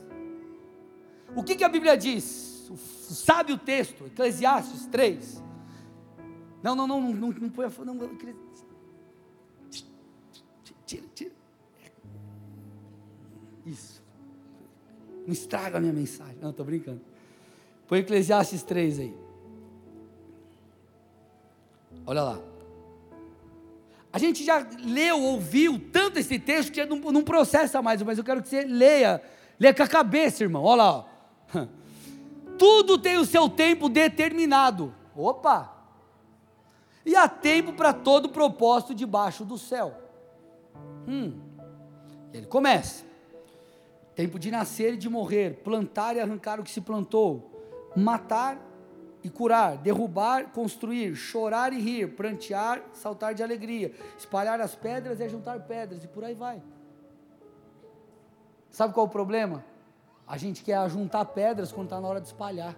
O 1.36 1.44
que, 1.44 1.56
que 1.56 1.64
a 1.64 1.70
Bíblia 1.70 1.96
diz? 1.96 2.70
Sabe 2.78 3.54
o 3.54 3.58
texto, 3.58 4.06
Eclesiastes 4.08 4.86
3. 4.88 5.44
Não, 6.64 6.76
não, 6.76 6.88
não, 6.88 7.02
não, 7.02 7.30
não, 7.30 7.50
põe 7.50 7.66
a 7.66 7.86
não, 7.86 7.96
Tira, 10.86 11.06
tira. 11.14 11.32
Isso. 13.66 13.97
Não 15.28 15.34
estraga 15.34 15.78
a 15.78 15.82
minha 15.82 15.92
mensagem. 15.92 16.38
Não, 16.42 16.52
estou 16.52 16.66
brincando. 16.66 17.02
Põe 17.86 18.00
Eclesiastes 18.00 18.64
3 18.64 19.00
aí. 19.00 19.18
Olha 22.06 22.24
lá. 22.24 22.40
A 24.12 24.18
gente 24.18 24.46
já 24.46 24.66
leu, 24.86 25.22
ouviu 25.22 25.78
tanto 25.92 26.18
esse 26.18 26.40
texto 26.40 26.72
que 26.72 26.86
não, 26.86 26.98
não 26.98 27.22
processa 27.24 27.82
mais, 27.82 28.02
mas 28.02 28.18
eu 28.18 28.24
quero 28.24 28.42
que 28.42 28.48
você 28.48 28.64
leia, 28.64 29.22
leia 29.60 29.74
com 29.74 29.84
a 29.84 29.88
cabeça, 29.88 30.44
irmão. 30.44 30.64
Olha 30.64 30.84
lá. 30.84 31.06
Ó. 31.54 31.68
Tudo 32.58 32.98
tem 32.98 33.18
o 33.18 33.26
seu 33.26 33.50
tempo 33.50 33.90
determinado. 33.90 34.96
Opa! 35.14 35.74
E 37.06 37.18
há 37.18 37.28
tempo 37.28 37.74
para 37.74 37.92
todo 37.92 38.30
propósito 38.30 38.96
debaixo 38.96 39.44
do 39.44 39.58
céu. 39.58 39.94
Hum. 41.06 41.34
Ele 42.34 42.46
começa. 42.46 43.07
Tempo 44.18 44.40
de 44.40 44.50
nascer 44.50 44.96
e 44.96 44.98
de 44.98 45.08
morrer, 45.08 45.62
plantar 45.64 46.16
e 46.16 46.20
arrancar 46.20 46.60
o 46.60 46.64
que 46.64 46.72
se 46.72 46.82
plantou, 46.82 47.52
matar 47.96 48.60
e 49.24 49.30
curar, 49.30 49.78
derrubar, 49.78 50.52
construir, 50.52 51.16
chorar 51.16 51.72
e 51.72 51.80
rir, 51.80 52.16
prantear, 52.16 52.82
saltar 52.94 53.36
de 53.36 53.44
alegria, 53.44 53.94
espalhar 54.18 54.60
as 54.60 54.74
pedras 54.74 55.20
e 55.20 55.30
juntar 55.30 55.60
pedras, 55.68 56.04
e 56.04 56.08
por 56.08 56.24
aí 56.24 56.34
vai. 56.34 56.64
Sabe 58.72 58.92
qual 58.92 59.06
é 59.06 59.10
o 59.10 59.12
problema? 59.12 59.64
A 60.28 60.36
gente 60.36 60.64
quer 60.64 60.90
juntar 60.90 61.24
pedras 61.26 61.72
quando 61.72 61.86
está 61.86 62.02
na 62.02 62.08
hora 62.08 62.20
de 62.20 62.26
espalhar. 62.26 62.76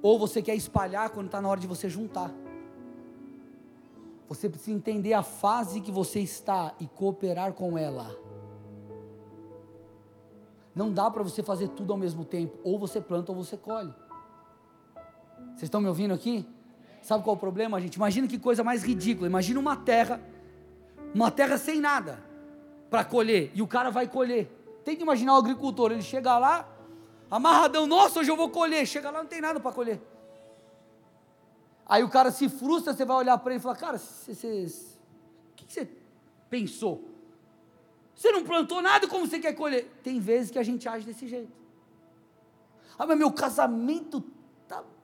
Ou 0.00 0.18
você 0.18 0.40
quer 0.40 0.54
espalhar 0.54 1.10
quando 1.10 1.26
está 1.26 1.42
na 1.42 1.50
hora 1.50 1.60
de 1.60 1.66
você 1.66 1.90
juntar. 1.90 2.32
Você 4.26 4.48
precisa 4.48 4.74
entender 4.74 5.12
a 5.12 5.22
fase 5.22 5.82
que 5.82 5.92
você 5.92 6.20
está 6.20 6.74
e 6.80 6.86
cooperar 6.86 7.52
com 7.52 7.76
ela. 7.76 8.23
Não 10.74 10.92
dá 10.92 11.10
para 11.10 11.22
você 11.22 11.42
fazer 11.42 11.68
tudo 11.68 11.92
ao 11.92 11.98
mesmo 11.98 12.24
tempo. 12.24 12.58
Ou 12.64 12.78
você 12.78 13.00
planta 13.00 13.30
ou 13.30 13.44
você 13.44 13.56
colhe. 13.56 13.94
Vocês 15.50 15.64
estão 15.64 15.80
me 15.80 15.88
ouvindo 15.88 16.12
aqui? 16.12 16.46
Sabe 17.00 17.22
qual 17.22 17.34
é 17.34 17.36
o 17.36 17.40
problema, 17.40 17.80
gente? 17.80 17.94
Imagina 17.94 18.26
que 18.26 18.38
coisa 18.38 18.64
mais 18.64 18.82
ridícula. 18.82 19.28
Imagina 19.28 19.60
uma 19.60 19.76
terra, 19.76 20.20
uma 21.14 21.30
terra 21.30 21.58
sem 21.58 21.80
nada 21.80 22.18
para 22.90 23.04
colher, 23.04 23.50
e 23.54 23.60
o 23.60 23.66
cara 23.66 23.90
vai 23.90 24.08
colher. 24.08 24.48
Tem 24.84 24.96
que 24.96 25.02
imaginar 25.02 25.34
o 25.34 25.38
agricultor, 25.38 25.92
ele 25.92 26.02
chega 26.02 26.38
lá, 26.38 26.68
amarradão, 27.30 27.86
nossa, 27.86 28.20
hoje 28.20 28.30
eu 28.30 28.36
vou 28.36 28.50
colher. 28.50 28.86
Chega 28.86 29.10
lá, 29.10 29.18
não 29.18 29.28
tem 29.28 29.40
nada 29.40 29.60
para 29.60 29.72
colher. 29.72 30.00
Aí 31.86 32.02
o 32.02 32.08
cara 32.08 32.30
se 32.30 32.48
frustra, 32.48 32.94
você 32.94 33.04
vai 33.04 33.16
olhar 33.16 33.36
para 33.38 33.52
ele 33.52 33.60
e 33.60 33.62
falar, 33.62 33.76
cara, 33.76 33.96
o 33.96 35.54
que 35.56 35.64
você 35.68 35.88
pensou? 36.48 37.13
Você 38.14 38.30
não 38.30 38.44
plantou 38.44 38.80
nada, 38.80 39.08
como 39.08 39.26
você 39.26 39.38
quer 39.38 39.54
colher? 39.54 39.90
Tem 40.02 40.20
vezes 40.20 40.50
que 40.50 40.58
a 40.58 40.62
gente 40.62 40.88
age 40.88 41.04
desse 41.04 41.26
jeito. 41.26 41.52
Ah, 42.98 43.06
mas 43.06 43.18
meu 43.18 43.32
casamento 43.32 44.22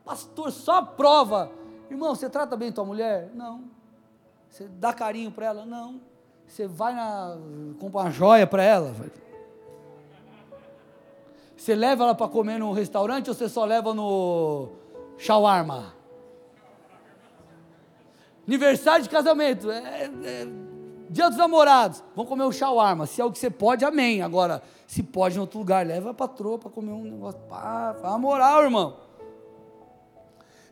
Pastor, 0.05 0.51
só 0.51 0.83
prova. 0.83 1.53
Irmão, 1.90 2.14
você 2.14 2.29
trata 2.29 2.57
bem 2.57 2.73
tua 2.73 2.85
mulher? 2.85 3.31
Não. 3.35 3.64
Você 4.49 4.66
dá 4.66 4.92
carinho 4.92 5.31
para 5.31 5.46
ela? 5.46 5.64
Não. 5.64 6.01
Você 6.49 6.66
vai 6.66 6.94
na. 6.94 7.38
compra 7.79 8.01
uma 8.03 8.11
joia 8.11 8.44
para 8.44 8.62
ela? 8.62 8.92
Você 11.57 11.75
leva 11.77 12.05
ela 12.05 12.14
para 12.14 12.27
comer 12.27 12.59
no 12.59 12.73
restaurante 12.73 13.29
ou 13.29 13.35
você 13.35 13.49
só 13.49 13.64
leva 13.64 13.94
no 13.94 14.70
shawarma? 15.16 15.94
Aniversário 18.49 19.05
de 19.05 19.09
casamento, 19.09 19.70
é, 19.70 20.11
é, 20.25 20.49
dia 21.11 21.29
dos 21.29 21.37
namorados, 21.37 22.05
vamos 22.14 22.29
comer 22.29 22.44
o 22.44 22.53
shawarma. 22.53 23.05
Se 23.05 23.20
é 23.20 23.25
o 23.25 23.33
que 23.33 23.38
você 23.38 23.51
pode, 23.51 23.85
amém. 23.85 24.23
Agora, 24.23 24.62
se 24.87 25.03
pode 25.03 25.37
em 25.37 25.40
outro 25.40 25.59
lugar, 25.59 25.85
leva 25.85 26.11
a 26.11 26.14
patroa 26.14 26.57
para 26.57 26.70
comer 26.70 26.92
um 26.92 27.03
negócio. 27.03 27.40
Pá, 27.49 27.96
faz 28.01 28.20
moral, 28.20 28.62
irmão. 28.62 28.96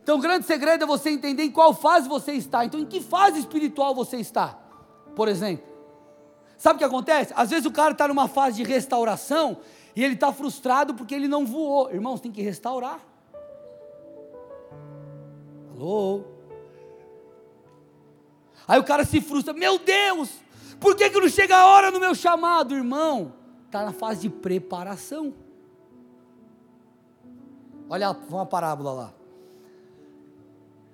Então, 0.01 0.17
o 0.17 0.21
grande 0.21 0.45
segredo 0.45 0.85
é 0.85 0.87
você 0.87 1.09
entender 1.09 1.43
em 1.43 1.51
qual 1.51 1.73
fase 1.73 2.07
você 2.07 2.31
está. 2.31 2.63
Então, 2.63 2.79
em 2.79 2.85
que 2.85 3.01
fase 3.01 3.39
espiritual 3.39 3.93
você 3.93 4.17
está, 4.17 4.57
por 5.13 5.27
exemplo. 5.27 5.67
Sabe 6.57 6.75
o 6.75 6.79
que 6.79 6.85
acontece? 6.85 7.33
Às 7.35 7.49
vezes 7.49 7.65
o 7.65 7.71
cara 7.71 7.91
está 7.91 8.07
numa 8.07 8.27
fase 8.27 8.57
de 8.57 8.63
restauração 8.63 9.57
e 9.95 10.03
ele 10.03 10.13
está 10.13 10.31
frustrado 10.31 10.93
porque 10.93 11.13
ele 11.13 11.27
não 11.27 11.45
voou. 11.45 11.91
Irmãos, 11.91 12.21
tem 12.21 12.31
que 12.31 12.41
restaurar. 12.41 12.99
Alô? 15.75 16.38
Aí 18.69 18.79
o 18.79 18.83
cara 18.83 19.03
se 19.03 19.19
frustra: 19.19 19.51
Meu 19.51 19.79
Deus, 19.79 20.29
por 20.79 20.95
que, 20.95 21.09
que 21.09 21.19
não 21.19 21.27
chega 21.27 21.57
a 21.57 21.65
hora 21.65 21.89
no 21.89 21.99
meu 21.99 22.13
chamado, 22.13 22.75
irmão? 22.75 23.33
Está 23.65 23.83
na 23.83 23.91
fase 23.91 24.21
de 24.21 24.29
preparação. 24.29 25.33
Olha 27.89 28.11
uma 28.11 28.45
parábola 28.45 28.93
lá. 28.93 29.13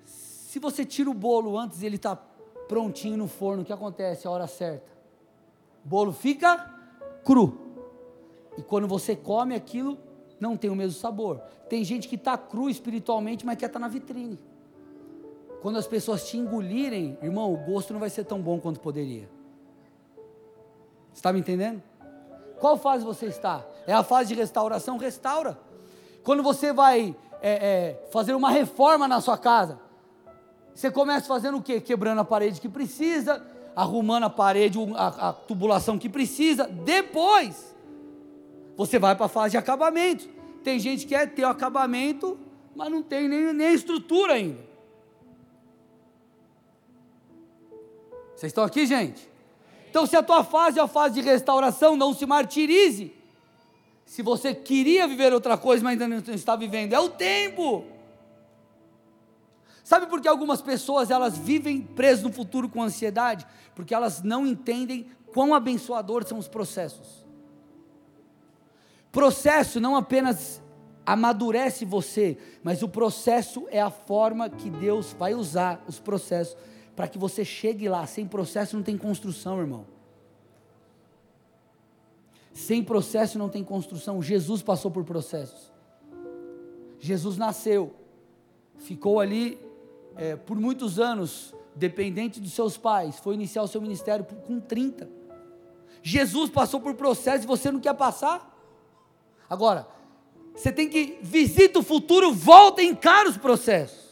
Se 0.06 0.58
você 0.58 0.86
tira 0.86 1.10
o 1.10 1.14
bolo 1.14 1.60
antes 1.60 1.84
ele 1.84 1.98
está 1.98 2.16
prontinho 2.16 3.18
no 3.18 3.28
forno, 3.28 3.64
o 3.64 3.66
que 3.66 3.74
acontece 3.74 4.26
a 4.26 4.32
hora 4.32 4.48
certa? 4.48 4.90
O 5.84 5.90
bolo 5.90 6.14
fica 6.14 6.74
cru. 7.26 7.60
E 8.58 8.64
quando 8.64 8.88
você 8.88 9.18
come 9.18 9.54
aquilo, 9.54 9.98
não 10.40 10.56
tem 10.56 10.70
o 10.70 10.76
mesmo 10.76 10.98
sabor. 10.98 11.42
Tem 11.68 11.84
gente 11.84 12.08
que 12.08 12.16
está 12.16 12.38
cru 12.38 12.70
espiritualmente, 12.70 13.46
mas 13.46 13.58
quer 13.58 13.66
estar 13.66 13.80
tá 13.80 13.86
na 13.86 13.90
vitrine. 13.90 14.40
Quando 15.62 15.78
as 15.78 15.88
pessoas 15.88 16.28
te 16.28 16.38
engolirem, 16.38 17.18
irmão, 17.22 17.54
o 17.54 17.58
gosto 17.58 17.94
não 17.94 18.00
vai 18.00 18.10
ser 18.10 18.24
tão 18.24 18.42
bom 18.42 18.60
quanto 18.60 18.80
poderia. 18.80 19.30
Está 21.14 21.32
me 21.32 21.40
entendendo? 21.40 21.82
Qual 22.60 22.78
fase 22.78 23.04
você 23.04 23.28
está? 23.28 23.66
É 23.88 23.94
a 23.94 24.04
fase 24.04 24.30
de 24.30 24.36
restauração? 24.36 24.98
Restaura. 24.98 25.58
Quando 26.24 26.44
você 26.44 26.74
vai 26.74 27.16
é, 27.42 27.52
é, 27.52 28.08
fazer 28.12 28.34
uma 28.34 28.50
reforma 28.50 29.08
na 29.08 29.22
sua 29.22 29.38
casa, 29.38 29.80
você 30.74 30.92
começa 30.92 31.28
fazendo 31.28 31.58
o 31.58 31.62
quê? 31.62 31.80
Quebrando 31.80 32.20
a 32.20 32.26
parede 32.26 32.60
que 32.60 32.68
precisa, 32.68 33.46
arrumando 33.76 34.24
a 34.24 34.30
parede, 34.30 34.78
a, 34.96 35.30
a 35.30 35.34
tubulação 35.34 35.98
que 35.98 36.10
precisa. 36.10 36.68
Depois, 36.68 37.76
você 38.76 39.00
vai 39.00 39.16
para 39.16 39.28
a 39.28 39.30
fase 39.30 39.52
de 39.52 39.58
acabamento. 39.58 40.28
Tem 40.64 40.80
gente 40.80 41.06
que 41.06 41.14
quer 41.16 41.34
ter 41.34 41.44
o 41.44 41.48
acabamento, 41.48 42.38
mas 42.76 42.92
não 42.92 43.02
tem 43.02 43.28
nem, 43.30 43.54
nem 43.54 43.74
estrutura 43.74 44.34
ainda. 44.34 44.75
Vocês 48.36 48.50
estão 48.50 48.64
aqui, 48.64 48.86
gente? 48.86 49.30
Então, 49.90 50.06
se 50.06 50.16
a 50.16 50.22
tua 50.22 50.44
fase 50.44 50.78
é 50.78 50.82
a 50.82 50.88
fase 50.88 51.16
de 51.16 51.22
restauração, 51.22 51.96
não 51.96 52.14
se 52.14 52.26
martirize. 52.26 53.14
Se 54.06 54.22
você 54.22 54.54
queria 54.54 55.08
viver 55.08 55.34
outra 55.34 55.58
coisa, 55.58 55.84
mas 55.84 55.94
ainda 55.94 56.22
não 56.22 56.36
está 56.36 56.56
vivendo, 56.56 56.94
é 56.94 57.00
o 57.00 57.10
tempo. 57.10 57.86
Sabe 59.84 60.08
por 60.08 60.20
que 60.20 60.28
algumas 60.28 60.62
pessoas 60.62 61.12
elas 61.12 61.38
vivem 61.38 61.82
presas 61.82 62.24
no 62.24 62.32
futuro 62.32 62.68
com 62.68 62.84
ansiedade? 62.84 63.46
Porque 63.74 63.94
elas 63.94 64.22
não 64.22 64.46
entendem 64.46 65.08
quão 65.34 65.54
abençoadores 65.54 66.28
são 66.28 66.38
os 66.38 66.48
processos. 66.48 67.26
Processo 69.12 69.80
não 69.80 69.96
apenas 69.96 70.62
amadurece 71.06 71.86
você, 71.86 72.38
mas 72.64 72.84
o 72.84 72.90
processo 72.90 73.66
é 73.70 73.80
a 73.80 73.90
forma 73.90 74.50
que 74.50 74.70
Deus 74.70 75.14
vai 75.14 75.34
usar 75.34 75.84
os 75.88 76.00
processos 76.00 76.58
para 76.96 77.08
que 77.08 77.18
você 77.18 77.44
chegue 77.44 77.90
lá. 77.90 78.06
Sem 78.08 78.28
processo 78.28 78.76
não 78.76 78.84
tem 78.84 78.98
construção, 78.98 79.60
irmão. 79.60 79.86
Sem 82.54 82.84
processo 82.84 83.38
não 83.38 83.50
tem 83.50 83.64
construção. 83.64 84.22
Jesus 84.22 84.62
passou 84.62 84.90
por 84.90 85.04
processos. 85.04 85.74
Jesus 87.00 87.38
nasceu, 87.38 87.94
ficou 88.78 89.20
ali 89.20 89.60
é, 90.16 90.36
por 90.36 90.58
muitos 90.58 91.00
anos 91.00 91.54
dependente 91.76 92.40
dos 92.40 92.54
seus 92.54 92.78
pais, 92.78 93.20
foi 93.20 93.36
iniciar 93.36 93.62
o 93.62 93.68
seu 93.68 93.82
ministério 93.82 94.26
com 94.26 94.60
30. 94.60 95.10
Jesus 96.02 96.50
passou 96.50 96.80
por 96.80 96.94
processo 96.94 97.44
e 97.44 97.48
você 97.48 97.70
não 97.72 97.80
quer 97.80 97.94
passar? 97.94 98.56
Agora, 99.50 99.88
você 100.56 100.72
tem 100.72 100.88
que 100.88 101.18
visita 101.22 101.80
o 101.80 101.84
futuro, 101.84 102.32
volta 102.32 102.82
e 102.82 102.88
encara 102.88 103.30
os 103.30 103.38
processos. 103.38 104.05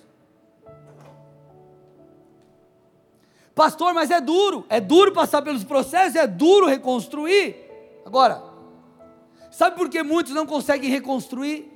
Pastor, 3.56 3.94
mas 3.94 4.10
é 4.10 4.20
duro, 4.20 4.66
é 4.68 4.80
duro 4.80 5.12
passar 5.12 5.42
pelos 5.42 5.64
processos, 5.64 6.16
é 6.16 6.26
duro 6.26 6.66
reconstruir. 6.66 7.56
Agora, 8.06 8.44
sabe 9.52 9.76
por 9.76 9.90
que 9.90 10.02
muitos 10.02 10.34
não 10.34 10.46
conseguem 10.46 10.90
reconstruir? 10.90 11.72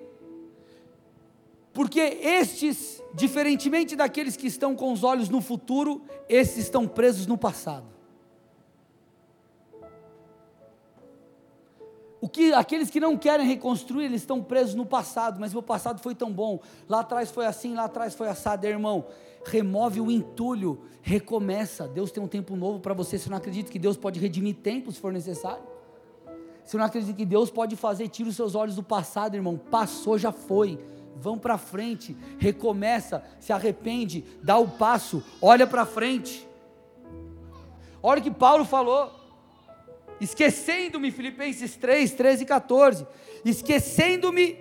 Porque 1.71 1.99
estes, 1.99 3.03
diferentemente 3.13 3.95
daqueles 3.95 4.35
que 4.35 4.47
estão 4.47 4.75
com 4.75 4.91
os 4.91 5.03
olhos 5.03 5.29
no 5.29 5.41
futuro, 5.41 6.01
esses 6.27 6.57
estão 6.57 6.87
presos 6.87 7.27
no 7.27 7.37
passado. 7.37 7.85
O 12.19 12.27
que 12.27 12.51
aqueles 12.51 12.89
que 12.89 12.99
não 12.99 13.15
querem 13.15 13.45
reconstruir, 13.45 14.05
eles 14.05 14.21
estão 14.21 14.41
presos 14.41 14.73
no 14.73 14.87
passado, 14.87 15.39
mas 15.39 15.53
meu 15.53 15.61
passado 15.61 16.01
foi 16.01 16.15
tão 16.15 16.31
bom. 16.31 16.59
Lá 16.89 17.01
atrás 17.01 17.29
foi 17.29 17.45
assim, 17.45 17.75
lá 17.75 17.83
atrás 17.83 18.15
foi 18.15 18.27
assado, 18.27 18.65
irmão. 18.65 19.05
Remove 19.49 20.01
o 20.01 20.11
entulho, 20.11 20.79
recomeça. 21.01 21.87
Deus 21.87 22.11
tem 22.11 22.21
um 22.21 22.27
tempo 22.27 22.55
novo 22.55 22.79
para 22.79 22.93
você. 22.93 23.17
Você 23.17 23.29
não 23.29 23.37
acredita 23.37 23.71
que 23.71 23.79
Deus 23.79 23.97
pode 23.97 24.19
redimir 24.19 24.55
tempo 24.55 24.91
se 24.91 24.99
for 24.99 25.11
necessário? 25.11 25.63
Você 26.63 26.77
não 26.77 26.85
acredita 26.85 27.13
que 27.13 27.25
Deus 27.25 27.49
pode 27.49 27.75
fazer? 27.75 28.07
Tira 28.09 28.29
os 28.29 28.35
seus 28.35 28.55
olhos 28.55 28.75
do 28.75 28.83
passado, 28.83 29.35
irmão. 29.35 29.57
Passou, 29.57 30.17
já 30.17 30.31
foi. 30.31 30.79
Vão 31.15 31.37
para 31.37 31.57
frente, 31.57 32.15
recomeça, 32.37 33.23
se 33.39 33.51
arrepende, 33.51 34.23
dá 34.43 34.57
o 34.57 34.67
passo, 34.67 35.23
olha 35.41 35.65
para 35.65 35.83
frente. 35.83 36.47
Olha 38.03 38.19
o 38.19 38.23
que 38.23 38.29
Paulo 38.29 38.63
falou 38.63 39.17
esquecendo-me, 40.19 41.11
Filipenses 41.11 41.75
3, 41.75 42.11
13 42.13 42.43
e 42.43 42.45
14, 42.45 43.07
esquecendo-me 43.45 44.57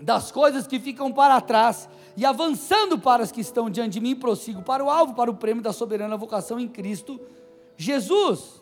das 0.00 0.30
coisas 0.30 0.66
que 0.66 0.78
ficam 0.78 1.12
para 1.12 1.40
trás 1.40 1.88
e 2.18 2.26
avançando 2.26 2.98
para 2.98 3.22
as 3.22 3.30
que 3.30 3.40
estão 3.40 3.70
diante 3.70 3.92
de 3.92 4.00
mim, 4.00 4.16
prossigo 4.16 4.60
para 4.60 4.84
o 4.84 4.90
alvo, 4.90 5.14
para 5.14 5.30
o 5.30 5.36
prêmio 5.36 5.62
da 5.62 5.72
soberana 5.72 6.16
vocação 6.16 6.58
em 6.58 6.66
Cristo 6.66 7.20
Jesus. 7.76 8.60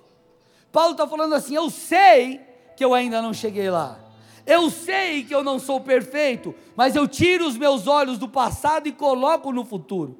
Paulo 0.71 0.93
está 0.93 1.09
falando 1.09 1.35
assim: 1.35 1.55
eu 1.55 1.71
sei 1.71 2.39
que 2.77 2.85
eu 2.85 2.93
ainda 2.93 3.23
não 3.23 3.33
cheguei 3.33 3.71
lá. 3.71 3.99
Eu 4.45 4.69
sei 4.69 5.25
que 5.25 5.35
eu 5.35 5.43
não 5.43 5.59
sou 5.59 5.81
perfeito, 5.81 6.55
mas 6.77 6.95
eu 6.95 7.09
tiro 7.09 7.47
os 7.49 7.57
meus 7.57 7.87
olhos 7.87 8.19
do 8.19 8.29
passado 8.29 8.89
e 8.89 8.93
coloco 8.93 9.51
no 9.51 9.65
futuro. 9.65 10.19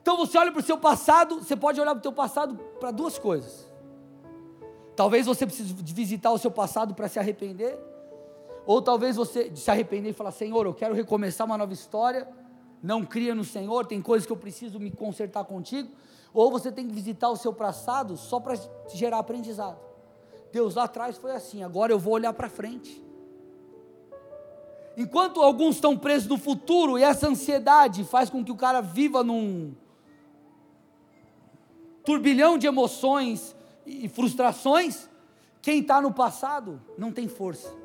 Então 0.00 0.16
você 0.16 0.38
olha 0.38 0.52
para 0.52 0.60
o 0.60 0.64
seu 0.64 0.78
passado, 0.78 1.40
você 1.40 1.56
pode 1.56 1.80
olhar 1.80 1.90
para 1.96 1.98
o 1.98 2.02
seu 2.02 2.12
passado 2.12 2.54
para 2.78 2.92
duas 2.92 3.18
coisas. 3.18 3.68
Talvez 4.94 5.26
você 5.26 5.44
precise 5.44 5.74
visitar 5.74 6.30
o 6.30 6.38
seu 6.38 6.52
passado 6.52 6.94
para 6.94 7.08
se 7.08 7.18
arrepender, 7.18 7.76
ou 8.70 8.80
talvez 8.80 9.16
você 9.16 9.50
se 9.56 9.68
arrepender 9.68 10.10
e 10.10 10.12
falar: 10.12 10.30
Senhor, 10.30 10.64
eu 10.64 10.72
quero 10.72 10.94
recomeçar 10.94 11.44
uma 11.44 11.58
nova 11.58 11.72
história. 11.72 12.28
Não 12.80 13.04
cria 13.04 13.34
no 13.34 13.42
Senhor, 13.42 13.84
tem 13.84 14.00
coisas 14.00 14.24
que 14.24 14.32
eu 14.32 14.36
preciso 14.36 14.78
me 14.78 14.92
consertar 14.92 15.44
contigo. 15.44 15.90
Ou 16.32 16.52
você 16.52 16.70
tem 16.70 16.86
que 16.86 16.94
visitar 16.94 17.28
o 17.30 17.36
seu 17.36 17.52
passado 17.52 18.16
só 18.16 18.38
para 18.38 18.54
gerar 18.94 19.18
aprendizado. 19.18 19.76
Deus 20.52 20.76
lá 20.76 20.84
atrás 20.84 21.18
foi 21.18 21.32
assim, 21.32 21.64
agora 21.64 21.92
eu 21.92 21.98
vou 21.98 22.14
olhar 22.14 22.32
para 22.32 22.48
frente. 22.48 23.04
Enquanto 24.96 25.42
alguns 25.42 25.74
estão 25.74 25.98
presos 25.98 26.28
no 26.28 26.38
futuro 26.38 26.96
e 26.96 27.02
essa 27.02 27.26
ansiedade 27.26 28.04
faz 28.04 28.30
com 28.30 28.44
que 28.44 28.52
o 28.52 28.56
cara 28.56 28.80
viva 28.80 29.24
num, 29.24 29.74
turbilhão 32.04 32.56
de 32.56 32.68
emoções 32.68 33.56
e 33.84 34.08
frustrações, 34.08 35.08
quem 35.60 35.80
está 35.80 36.00
no 36.00 36.14
passado 36.14 36.80
não 36.96 37.10
tem 37.10 37.26
força. 37.26 37.80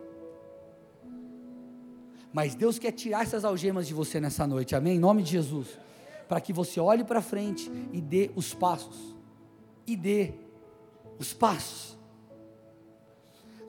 Mas 2.36 2.54
Deus 2.54 2.78
quer 2.78 2.92
tirar 2.92 3.24
essas 3.24 3.46
algemas 3.46 3.88
de 3.88 3.94
você 3.94 4.20
nessa 4.20 4.46
noite, 4.46 4.76
amém? 4.76 4.98
Em 4.98 5.00
nome 5.00 5.24
de 5.24 5.32
Jesus. 5.32 5.80
Para 6.28 6.42
que 6.42 6.52
você 6.52 6.82
olhe 6.82 7.06
para 7.06 7.22
frente 7.22 7.72
e 7.94 8.02
dê 8.02 8.30
os 8.36 8.54
passos. 8.54 9.16
E 9.88 9.96
dê 9.96 10.34
os 11.18 11.32
passos. 11.32 11.98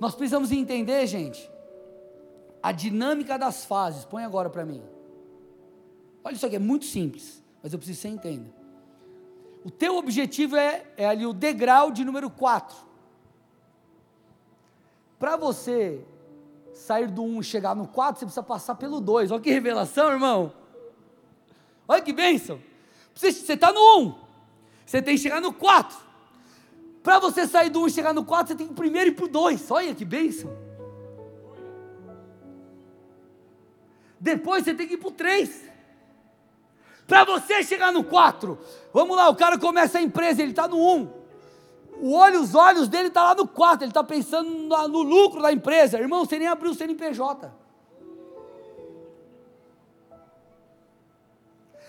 Nós 0.01 0.17
precisamos 0.17 0.51
entender, 0.51 1.07
gente, 1.07 1.49
a 2.61 2.73
dinâmica 2.73 3.39
das 3.39 3.65
fases. 3.65 4.05
Põe 4.05 4.25
agora 4.25 4.51
para 4.51 4.65
mim. 4.65 4.83
Olha 6.25 6.35
isso 6.35 6.45
aqui, 6.45 6.57
é 6.57 6.59
muito 6.59 6.87
simples, 6.87 7.41
mas 7.63 7.73
eu 7.73 7.79
preciso 7.79 8.01
que 8.01 8.03
você 8.03 8.09
entenda. 8.09 8.53
O 9.65 9.71
teu 9.71 9.97
objetivo 9.97 10.57
é, 10.57 10.85
é 10.97 11.07
ali 11.07 11.25
o 11.25 11.33
degrau 11.33 11.93
de 11.93 12.05
número 12.05 12.29
4. 12.29 12.77
Para 15.21 15.37
você 15.37 16.05
sair 16.77 17.09
do 17.09 17.23
1 17.23 17.41
e 17.41 17.45
chegar 17.45 17.75
no 17.75 17.89
4, 17.89 18.21
você 18.21 18.27
precisa 18.27 18.43
passar 18.43 18.75
pelo 18.75 19.01
2. 19.01 19.31
Olha 19.31 19.41
que 19.41 19.51
revelação, 19.51 20.13
irmão. 20.13 20.53
Olha 21.89 22.03
que 22.03 22.13
bênção. 22.13 22.61
Você 23.15 23.29
está 23.29 23.73
no 23.73 24.01
1, 24.01 24.15
você 24.85 25.01
tem 25.01 25.17
que 25.17 25.23
chegar 25.23 25.41
no 25.41 25.53
4. 25.53 25.97
Para 27.03 27.19
você 27.19 27.47
sair 27.47 27.71
do 27.71 27.81
1 27.83 27.87
e 27.87 27.91
chegar 27.91 28.13
no 28.13 28.25
4, 28.25 28.49
você 28.49 28.55
tem 28.57 28.69
que 28.69 28.75
primeiro 28.75 29.11
ir 29.11 29.15
para 29.15 29.25
o 29.25 29.29
2. 29.29 29.71
Olha 29.71 29.95
que 29.95 30.05
bênção. 30.05 30.55
Depois 34.21 34.65
você 34.65 34.75
tem 34.75 34.87
que 34.87 34.95
ir 34.95 34.99
para 34.99 35.09
o 35.09 35.13
3. 35.13 35.65
Para 37.07 37.25
você 37.25 37.63
chegar 37.63 37.93
no 37.93 38.05
4, 38.05 38.59
vamos 38.93 39.17
lá, 39.17 39.29
o 39.29 39.37
cara 39.37 39.57
começa 39.57 39.99
a 39.99 40.03
empresa, 40.03 40.43
ele 40.43 40.51
está 40.51 40.67
no 40.67 40.77
1. 40.77 41.26
O 42.01 42.13
olho, 42.13 42.41
os 42.41 42.55
olhos 42.55 42.89
dele 42.89 43.11
tá 43.11 43.23
lá 43.25 43.35
no 43.35 43.49
4, 43.49 43.85
ele 43.85 43.91
está 43.91 44.05
pensando 44.05 44.51
no, 44.51 44.89
no, 44.89 45.03
lucro 45.03 45.41
da 45.41 45.53
empresa. 45.53 45.99
Irmão, 45.99 46.25
você 46.25 46.39
nem 46.39 46.49
abriu 46.49 46.71
o 46.71 46.75
CNPJ. 46.75 47.53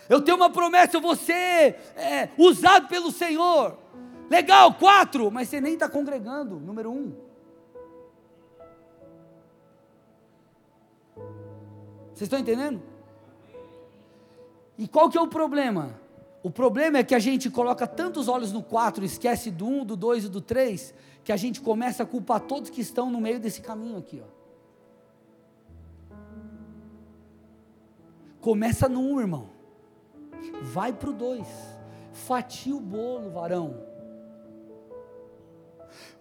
Eu 0.10 0.22
tenho 0.22 0.38
uma 0.38 0.50
promessa, 0.50 0.96
eu 0.96 1.02
vou 1.02 1.16
ser 1.16 1.76
é, 1.98 2.30
usado 2.38 2.88
pelo 2.88 3.12
Senhor. 3.12 3.78
Legal, 4.30 4.74
quatro, 4.74 5.30
mas 5.30 5.50
você 5.50 5.60
nem 5.60 5.74
está 5.74 5.90
congregando, 5.90 6.60
número 6.60 6.90
um. 6.92 7.14
Vocês 12.14 12.22
estão 12.22 12.40
entendendo? 12.40 12.82
E 14.78 14.88
qual 14.88 15.10
que 15.10 15.18
é 15.18 15.22
o 15.22 15.28
problema? 15.28 16.00
O 16.48 16.50
problema 16.50 17.00
é 17.00 17.04
que 17.04 17.14
a 17.14 17.20
gente 17.20 17.50
coloca 17.50 17.86
tantos 17.86 18.30
olhos 18.30 18.54
no 18.54 18.64
4, 18.64 19.04
esquece 19.04 19.52
do 19.52 19.68
1, 19.68 19.82
um, 19.82 19.86
do 19.86 19.98
2 19.98 20.24
e 20.24 20.30
do 20.30 20.40
3, 20.40 20.94
que 21.22 21.34
a 21.34 21.36
gente 21.36 21.60
começa 21.60 22.04
a 22.04 22.06
culpar 22.06 22.40
todos 22.40 22.70
que 22.70 22.80
estão 22.80 23.12
no 23.12 23.20
meio 23.20 23.38
desse 23.38 23.60
caminho 23.62 23.98
aqui. 23.98 24.24
Ó. 24.24 26.16
Começa 28.40 28.88
no 28.88 29.02
1, 29.02 29.14
um, 29.14 29.20
irmão. 29.20 29.50
Vai 30.62 30.94
para 30.94 31.10
o 31.10 31.14
2. 31.14 31.46
Fatia 32.14 32.74
o 32.74 32.80
bolo, 32.80 33.30
varão. 33.30 33.84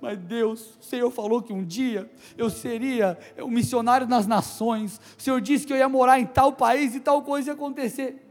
Mas 0.00 0.18
Deus, 0.18 0.76
o 0.80 0.82
Senhor 0.82 1.10
falou 1.12 1.40
que 1.40 1.52
um 1.52 1.64
dia 1.64 2.10
eu 2.36 2.50
seria 2.50 3.16
um 3.38 3.48
missionário 3.48 4.08
nas 4.08 4.26
nações. 4.26 5.00
O 5.16 5.22
Senhor 5.22 5.40
disse 5.40 5.64
que 5.64 5.72
eu 5.72 5.76
ia 5.76 5.88
morar 5.88 6.18
em 6.18 6.26
tal 6.26 6.52
país 6.52 6.96
e 6.96 7.00
tal 7.00 7.22
coisa 7.22 7.50
ia 7.50 7.54
acontecer. 7.54 8.25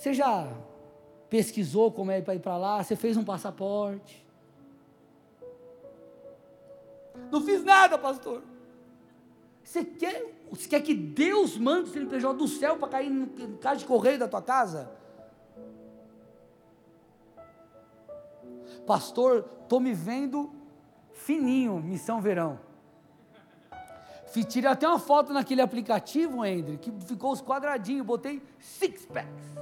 Você 0.00 0.14
já 0.14 0.50
pesquisou 1.28 1.92
como 1.92 2.10
é 2.10 2.22
para 2.22 2.34
ir 2.34 2.38
para 2.38 2.56
lá? 2.56 2.82
Você 2.82 2.96
fez 2.96 3.18
um 3.18 3.22
passaporte? 3.22 4.26
Não 7.30 7.42
fiz 7.42 7.62
nada, 7.62 7.98
pastor. 7.98 8.42
Você 9.62 9.84
quer, 9.84 10.24
você 10.50 10.66
quer 10.66 10.80
que 10.80 10.94
Deus 10.94 11.58
mande 11.58 11.90
o 11.90 11.92
CNPJ 11.92 12.32
do 12.38 12.48
céu 12.48 12.78
para 12.78 12.88
cair 12.88 13.10
no 13.10 13.58
caixa 13.58 13.80
de 13.80 13.84
correio 13.84 14.18
da 14.18 14.26
tua 14.26 14.40
casa? 14.40 14.90
Pastor, 18.86 19.44
estou 19.64 19.80
me 19.80 19.92
vendo 19.92 20.50
fininho, 21.12 21.78
missão 21.78 22.22
verão. 22.22 22.58
Tirei 24.48 24.70
até 24.70 24.88
uma 24.88 24.98
foto 24.98 25.34
naquele 25.34 25.60
aplicativo, 25.60 26.42
André, 26.42 26.78
que 26.78 26.90
ficou 27.04 27.32
os 27.32 27.42
quadradinhos, 27.42 28.06
botei 28.06 28.42
six 28.58 29.04
packs 29.04 29.60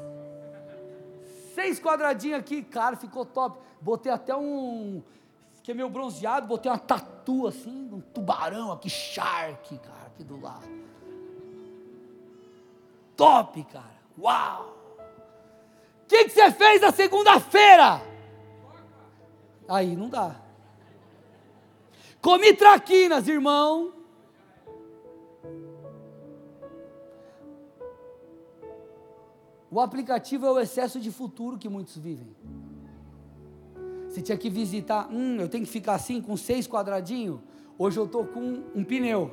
seis 1.58 1.80
quadradinhos 1.80 2.38
aqui, 2.38 2.62
cara, 2.62 2.96
ficou 2.96 3.24
top. 3.24 3.58
Botei 3.80 4.12
até 4.12 4.34
um. 4.36 5.02
Fiquei 5.54 5.74
meio 5.74 5.88
bronzeado, 5.88 6.46
botei 6.46 6.70
uma 6.70 6.78
tatu 6.78 7.48
assim, 7.48 7.90
um 7.92 8.00
tubarão 8.00 8.70
aqui, 8.70 8.88
shark, 8.88 9.76
cara, 9.78 10.06
aqui 10.06 10.22
do 10.22 10.40
lado. 10.40 10.68
Top, 13.16 13.64
cara. 13.64 13.98
Uau! 14.16 14.76
O 16.04 16.06
que, 16.06 16.24
que 16.24 16.30
você 16.30 16.50
fez 16.52 16.80
na 16.80 16.92
segunda-feira? 16.92 18.00
Aí 19.68 19.96
não 19.96 20.08
dá. 20.08 20.36
Comi 22.22 22.54
traquinas, 22.54 23.26
irmão. 23.26 23.92
O 29.70 29.80
aplicativo 29.80 30.46
é 30.46 30.50
o 30.50 30.58
excesso 30.58 30.98
de 30.98 31.10
futuro 31.10 31.58
que 31.58 31.68
muitos 31.68 31.96
vivem. 31.96 32.34
Você 34.08 34.22
tinha 34.22 34.38
que 34.38 34.48
visitar, 34.48 35.08
hum, 35.10 35.36
eu 35.38 35.48
tenho 35.48 35.64
que 35.64 35.70
ficar 35.70 35.94
assim 35.94 36.20
com 36.22 36.36
seis 36.36 36.66
quadradinhos. 36.66 37.40
Hoje 37.78 37.98
eu 37.98 38.06
estou 38.06 38.26
com 38.26 38.64
um 38.74 38.82
pneu. 38.82 39.30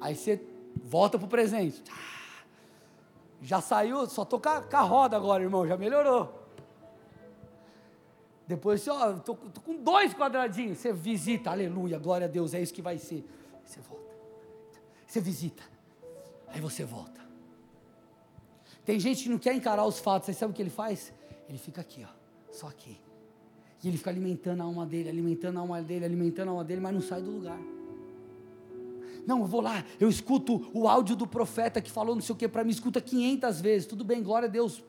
Aí 0.00 0.16
você 0.16 0.42
volta 0.82 1.18
para 1.18 1.26
o 1.26 1.28
presente. 1.28 1.82
Já 3.42 3.60
saiu, 3.60 4.06
só 4.06 4.22
estou 4.22 4.40
com, 4.40 4.62
com 4.62 4.76
a 4.76 4.80
roda 4.80 5.16
agora, 5.16 5.42
irmão, 5.42 5.66
já 5.66 5.76
melhorou. 5.76 6.34
Depois 8.46 8.80
você, 8.80 8.90
ó, 8.90 9.12
estou 9.12 9.36
com 9.36 9.76
dois 9.76 10.14
quadradinhos. 10.14 10.78
Você 10.78 10.92
visita, 10.92 11.50
aleluia, 11.50 11.98
glória 11.98 12.26
a 12.26 12.30
Deus, 12.30 12.54
é 12.54 12.62
isso 12.62 12.72
que 12.72 12.80
vai 12.80 12.96
ser. 12.96 13.28
Você 13.62 13.80
volta. 13.80 14.08
Você 15.06 15.20
visita. 15.20 15.62
Aí 16.48 16.60
você 16.60 16.84
volta. 16.84 17.27
Tem 18.88 18.98
gente 18.98 19.24
que 19.24 19.28
não 19.28 19.36
quer 19.36 19.54
encarar 19.54 19.84
os 19.84 19.98
fatos, 19.98 20.24
você 20.24 20.32
sabe 20.32 20.52
o 20.52 20.56
que 20.56 20.62
ele 20.62 20.70
faz? 20.70 21.12
Ele 21.46 21.58
fica 21.58 21.82
aqui, 21.82 22.06
ó, 22.08 22.12
só 22.50 22.68
aqui. 22.68 22.98
E 23.84 23.88
ele 23.88 23.98
fica 23.98 24.08
alimentando 24.08 24.62
a 24.62 24.64
alma 24.64 24.86
dele, 24.86 25.10
alimentando 25.10 25.58
a 25.58 25.60
alma 25.60 25.82
dele, 25.82 26.06
alimentando 26.06 26.48
a 26.48 26.52
alma 26.52 26.64
dele, 26.64 26.80
mas 26.80 26.94
não 26.94 27.02
sai 27.02 27.20
do 27.20 27.30
lugar. 27.30 27.60
Não, 29.26 29.40
eu 29.40 29.44
vou 29.44 29.60
lá, 29.60 29.84
eu 30.00 30.08
escuto 30.08 30.70
o 30.72 30.88
áudio 30.88 31.14
do 31.16 31.26
profeta 31.26 31.82
que 31.82 31.90
falou 31.90 32.14
não 32.14 32.22
sei 32.22 32.34
o 32.34 32.38
que 32.38 32.48
para 32.48 32.64
mim, 32.64 32.70
escuta 32.70 32.98
500 32.98 33.60
vezes. 33.60 33.86
Tudo 33.86 34.04
bem, 34.04 34.22
glória 34.22 34.48
a 34.48 34.50
Deus, 34.50 34.82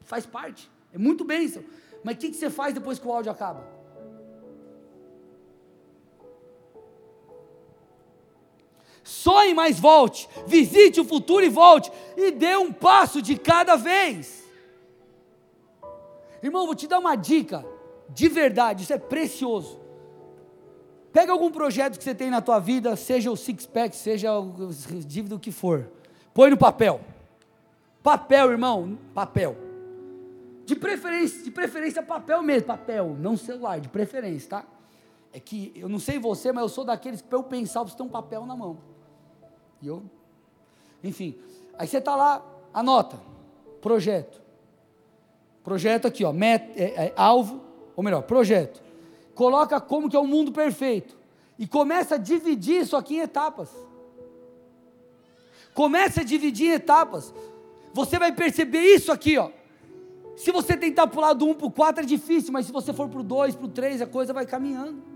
faz 0.00 0.26
parte. 0.26 0.68
É 0.92 0.98
muito 0.98 1.24
bênção. 1.24 1.62
Mas 2.02 2.16
o 2.16 2.18
que, 2.18 2.30
que 2.30 2.36
você 2.36 2.50
faz 2.50 2.74
depois 2.74 2.98
que 2.98 3.06
o 3.06 3.12
áudio 3.12 3.30
acaba? 3.30 3.64
Sonhe, 9.24 9.54
mas 9.54 9.80
volte. 9.80 10.28
Visite 10.46 11.00
o 11.00 11.04
futuro 11.04 11.42
e 11.42 11.48
volte. 11.48 11.90
E 12.14 12.30
dê 12.30 12.56
um 12.56 12.70
passo 12.70 13.22
de 13.22 13.38
cada 13.38 13.74
vez. 13.74 14.44
Irmão, 16.42 16.66
vou 16.66 16.74
te 16.74 16.86
dar 16.86 16.98
uma 16.98 17.16
dica. 17.16 17.64
De 18.10 18.28
verdade, 18.28 18.82
isso 18.82 18.92
é 18.92 18.98
precioso. 18.98 19.80
Pega 21.10 21.32
algum 21.32 21.50
projeto 21.50 21.96
que 21.96 22.04
você 22.04 22.14
tem 22.14 22.28
na 22.28 22.42
tua 22.42 22.58
vida, 22.58 22.94
seja 22.96 23.30
o 23.30 23.36
six 23.36 23.64
pack, 23.64 23.96
seja 23.96 24.38
o 24.38 24.70
dívida 25.06 25.36
o 25.36 25.40
que 25.40 25.50
for. 25.50 25.90
Põe 26.34 26.50
no 26.50 26.58
papel. 26.58 27.00
Papel, 28.02 28.50
irmão, 28.50 28.98
papel. 29.14 29.56
De 30.66 30.76
preferência, 30.76 31.42
de 31.42 31.50
preferência 31.50 32.02
papel 32.02 32.42
mesmo, 32.42 32.66
papel, 32.66 33.16
não 33.18 33.38
celular, 33.38 33.80
de 33.80 33.88
preferência, 33.88 34.50
tá? 34.50 34.64
É 35.32 35.40
que 35.40 35.72
eu 35.74 35.88
não 35.88 35.98
sei 35.98 36.18
você, 36.18 36.52
mas 36.52 36.60
eu 36.60 36.68
sou 36.68 36.84
daqueles 36.84 37.22
que 37.22 37.28
para 37.28 37.38
eu 37.38 37.42
pensar, 37.42 37.82
você 37.84 37.96
tem 37.96 38.04
um 38.04 38.10
papel 38.10 38.44
na 38.44 38.54
mão. 38.54 38.92
E 39.84 39.86
eu, 39.86 40.02
enfim, 41.02 41.36
aí 41.78 41.86
você 41.86 41.98
está 41.98 42.16
lá, 42.16 42.42
anota, 42.72 43.20
projeto. 43.82 44.40
Projeto 45.62 46.06
aqui, 46.06 46.24
ó, 46.24 46.32
met, 46.32 46.64
é, 46.74 47.04
é, 47.04 47.12
alvo, 47.14 47.60
ou 47.94 48.02
melhor, 48.02 48.22
projeto. 48.22 48.82
Coloca 49.34 49.78
como 49.82 50.08
que 50.08 50.16
é 50.16 50.18
o 50.18 50.26
mundo 50.26 50.52
perfeito. 50.52 51.14
E 51.58 51.66
começa 51.66 52.14
a 52.14 52.18
dividir 52.18 52.80
isso 52.80 52.96
aqui 52.96 53.16
em 53.16 53.20
etapas. 53.20 53.68
Começa 55.74 56.22
a 56.22 56.24
dividir 56.24 56.70
em 56.70 56.74
etapas. 56.74 57.34
Você 57.92 58.18
vai 58.18 58.32
perceber 58.32 58.80
isso 58.80 59.12
aqui, 59.12 59.36
ó. 59.36 59.50
Se 60.34 60.50
você 60.50 60.78
tentar 60.78 61.08
pular 61.08 61.34
do 61.34 61.44
1 61.44 61.54
para 61.56 61.66
o 61.66 61.70
4 61.70 62.04
é 62.04 62.06
difícil, 62.06 62.54
mas 62.54 62.64
se 62.64 62.72
você 62.72 62.90
for 62.94 63.06
para 63.10 63.20
o 63.20 63.22
2, 63.22 63.54
para 63.54 63.66
o 63.66 63.68
3, 63.68 64.00
a 64.00 64.06
coisa 64.06 64.32
vai 64.32 64.46
caminhando. 64.46 65.13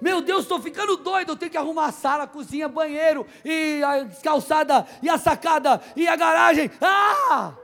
Meu 0.00 0.20
Deus, 0.20 0.42
estou 0.42 0.60
ficando 0.60 0.96
doido, 0.96 1.32
eu 1.32 1.36
tenho 1.36 1.50
que 1.50 1.56
arrumar 1.56 1.86
a 1.86 1.92
sala, 1.92 2.24
a 2.24 2.26
cozinha, 2.26 2.68
banheiro, 2.68 3.26
e 3.44 3.82
a 3.82 4.06
calçada, 4.22 4.86
e 5.02 5.08
a 5.08 5.16
sacada, 5.16 5.80
e 5.94 6.06
a 6.06 6.16
garagem. 6.16 6.70
Ah! 6.80 7.54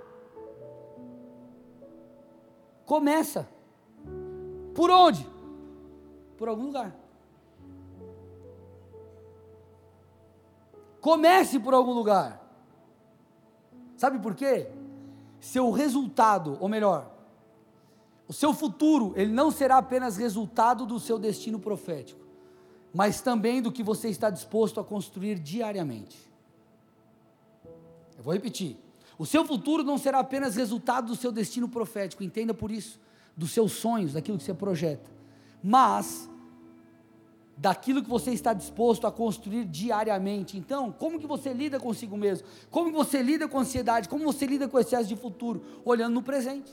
Começa. 2.87 3.49
Por 4.75 4.90
onde? 4.90 5.27
Por 6.37 6.49
algum 6.49 6.64
lugar. 6.64 6.95
Comece 11.01 11.59
por 11.59 11.75
algum 11.75 11.92
lugar. 11.92 12.40
Sabe 13.97 14.18
por 14.18 14.35
quê? 14.35 14.68
Seu 15.40 15.71
resultado, 15.71 16.57
ou 16.61 16.68
melhor, 16.68 17.11
o 18.29 18.33
seu 18.33 18.55
futuro, 18.55 19.12
ele 19.16 19.33
não 19.33 19.51
será 19.51 19.79
apenas 19.79 20.16
resultado 20.16 20.87
do 20.87 20.99
seu 20.99 21.18
destino 21.18 21.59
profético, 21.59 22.22
mas 22.92 23.20
também 23.20 23.62
do 23.62 23.72
que 23.72 23.83
você 23.83 24.09
está 24.09 24.31
disposto 24.31 24.78
a 24.78 24.85
construir 24.85 25.38
diariamente. 25.38 26.18
Eu 28.16 28.22
vou 28.22 28.33
repetir. 28.33 28.76
O 29.18 29.26
seu 29.26 29.44
futuro 29.44 29.83
não 29.83 29.98
será 29.98 30.18
apenas 30.18 30.57
resultado 30.57 31.09
do 31.09 31.16
seu 31.16 31.33
destino 31.33 31.68
profético, 31.68 32.22
entenda 32.22 32.52
por 32.52 32.70
isso, 32.70 33.00
dos 33.37 33.50
seus 33.50 33.72
sonhos, 33.72 34.12
daquilo 34.12 34.38
que 34.38 34.44
você 34.44 34.55
projeta, 34.55 35.11
mas 35.62 36.28
daquilo 37.57 38.02
que 38.02 38.09
você 38.09 38.33
está 38.33 38.52
disposto 38.52 39.07
a 39.07 39.12
construir 39.12 39.64
diariamente. 39.64 40.59
Então, 40.59 40.90
como 40.90 41.20
que 41.20 41.26
você 41.26 41.52
lida 41.52 41.78
consigo 41.78 42.16
mesmo? 42.16 42.46
Como 42.70 42.90
você 42.90 43.22
lida 43.22 43.46
com 43.46 43.59
ansiedade? 43.59 44.09
Como 44.09 44.24
você 44.24 44.46
lida 44.46 44.66
com 44.68 44.78
excesso 44.78 45.09
de 45.09 45.14
futuro? 45.16 45.62
Olhando 45.85 46.14
no 46.14 46.22
presente. 46.22 46.72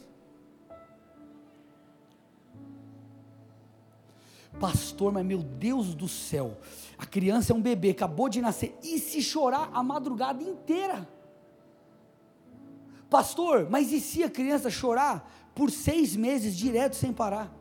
Pastor, 4.59 5.13
mas 5.13 5.25
meu 5.25 5.39
Deus 5.39 5.95
do 5.95 6.07
céu, 6.07 6.57
a 6.97 7.05
criança 7.05 7.53
é 7.53 7.55
um 7.55 7.61
bebê, 7.61 7.91
acabou 7.91 8.27
de 8.27 8.41
nascer, 8.41 8.77
e 8.83 8.99
se 8.99 9.21
chorar 9.21 9.69
a 9.73 9.81
madrugada 9.81 10.43
inteira? 10.43 11.07
Pastor, 13.09 13.67
mas 13.69 13.91
e 13.91 13.99
se 13.99 14.23
a 14.23 14.29
criança 14.29 14.69
chorar 14.69 15.51
por 15.55 15.71
seis 15.71 16.15
meses 16.15 16.55
direto 16.55 16.95
sem 16.95 17.13
parar? 17.13 17.51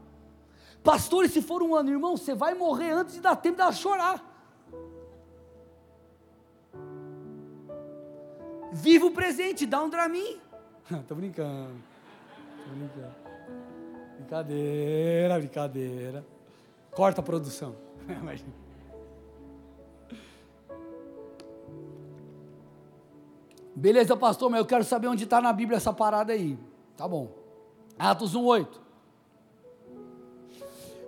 Pastor, 0.82 1.24
e 1.24 1.28
se 1.28 1.40
for 1.40 1.62
um 1.62 1.74
ano, 1.74 1.90
irmão, 1.90 2.16
você 2.16 2.34
vai 2.34 2.54
morrer 2.54 2.90
antes 2.90 3.14
de 3.14 3.20
dar 3.20 3.36
tempo 3.36 3.56
dela 3.56 3.72
chorar. 3.72 4.24
Viva 8.72 9.06
o 9.06 9.10
presente, 9.10 9.64
dá 9.64 9.82
um 9.82 9.88
Dramin. 9.88 10.38
Estou 10.90 11.16
brincando. 11.16 11.74
Tô 12.64 12.70
brincando. 12.74 13.14
Brincadeira, 14.18 15.38
brincadeira. 15.38 16.37
Corta 16.98 17.20
a 17.20 17.24
produção. 17.24 17.76
Beleza, 23.72 24.16
pastor, 24.16 24.50
mas 24.50 24.58
eu 24.58 24.66
quero 24.66 24.82
saber 24.82 25.06
onde 25.06 25.22
está 25.22 25.40
na 25.40 25.52
Bíblia 25.52 25.76
essa 25.76 25.92
parada 25.92 26.32
aí. 26.32 26.58
Tá 26.96 27.06
bom. 27.06 27.30
Atos 27.96 28.34
1,8. 28.34 28.80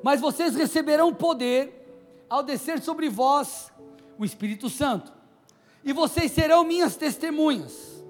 Mas 0.00 0.20
vocês 0.20 0.54
receberão 0.54 1.12
poder 1.12 1.92
ao 2.30 2.44
descer 2.44 2.80
sobre 2.80 3.08
vós 3.08 3.72
o 4.16 4.24
Espírito 4.24 4.68
Santo, 4.68 5.12
e 5.82 5.92
vocês 5.92 6.30
serão 6.30 6.62
minhas 6.62 6.94
testemunhas. 6.94 8.00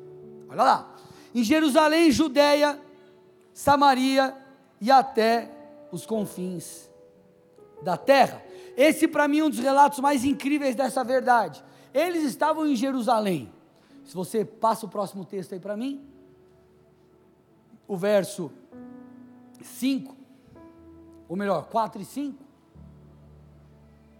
Olha 0.50 0.62
lá, 0.62 0.96
em 1.34 1.42
Jerusalém, 1.42 2.10
Judéia, 2.10 2.78
Samaria 3.54 4.36
e 4.82 4.90
até 4.90 5.50
os 5.90 6.04
confins 6.04 6.89
da 7.82 7.96
terra. 7.96 8.42
Esse 8.76 9.08
para 9.08 9.28
mim 9.28 9.40
é 9.40 9.44
um 9.44 9.50
dos 9.50 9.58
relatos 9.58 9.98
mais 9.98 10.24
incríveis 10.24 10.74
dessa 10.74 11.02
verdade. 11.04 11.62
Eles 11.92 12.22
estavam 12.24 12.66
em 12.66 12.76
Jerusalém. 12.76 13.52
Se 14.04 14.14
você 14.14 14.44
passa 14.44 14.86
o 14.86 14.88
próximo 14.88 15.24
texto 15.24 15.52
aí 15.52 15.60
para 15.60 15.76
mim, 15.76 16.04
o 17.86 17.96
verso 17.96 18.50
5, 19.62 20.16
ou 21.28 21.36
melhor, 21.36 21.66
4 21.66 22.00
e 22.00 22.04
5. 22.04 22.44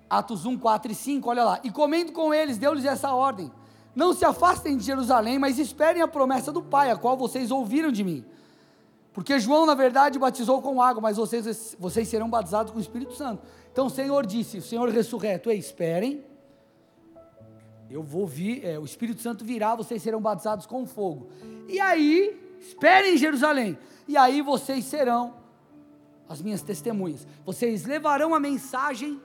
Atos 0.09 0.45
1, 0.45 0.59
4 0.59 0.91
e 0.91 0.95
5, 0.95 1.31
olha 1.31 1.45
lá. 1.45 1.61
E 1.63 1.71
comendo 1.71 2.13
com 2.13 2.35
eles, 2.35 2.59
deu-lhes 2.59 2.85
essa 2.85 3.15
ordem: 3.15 3.51
Não 3.95 4.13
se 4.13 4.25
afastem 4.25 4.77
de 4.77 4.85
Jerusalém, 4.85 5.39
mas 5.39 5.59
esperem 5.59 6.03
a 6.03 6.09
promessa 6.09 6.51
do 6.51 6.63
Pai, 6.63 6.91
a 6.91 6.97
qual 6.97 7.17
vocês 7.17 7.51
ouviram 7.51 7.93
de 7.93 8.03
mim. 8.03 8.25
Porque 9.13 9.39
João, 9.39 9.67
na 9.67 9.75
verdade, 9.75 10.19
batizou 10.19 10.63
com 10.63 10.81
água, 10.81 11.03
mas 11.03 11.17
vocês, 11.17 11.77
vocês 11.79 12.09
serão 12.09 12.31
batizados 12.31 12.73
com 12.73 12.79
o 12.79 12.81
Espírito 12.81 13.15
Santo. 13.15 13.43
Então 13.73 13.87
o 13.87 13.91
Senhor 13.91 14.25
disse, 14.25 14.59
o 14.59 14.63
Senhor 14.63 14.89
ressurreto, 14.89 15.51
esperem, 15.51 16.25
eu 17.91 18.03
vou 18.03 18.27
vir, 18.27 18.65
é, 18.65 18.79
o 18.79 18.85
Espírito 18.85 19.21
Santo 19.21 19.45
virá, 19.45 19.75
vocês 19.75 20.01
serão 20.01 20.21
batizados 20.21 20.65
com 20.65 20.87
fogo. 20.87 21.29
E 21.69 21.81
aí, 21.81 22.41
esperem 22.61 23.15
em 23.15 23.19
Jerusalém, 23.19 23.77
e 24.07 24.17
aí 24.17 24.43
vocês 24.43 24.85
serão 24.85 25.35
as 26.29 26.41
minhas 26.41 26.63
testemunhas. 26.63 27.27
Vocês 27.45 27.85
levarão 27.85 28.33
a 28.33 28.39
mensagem 28.39 29.21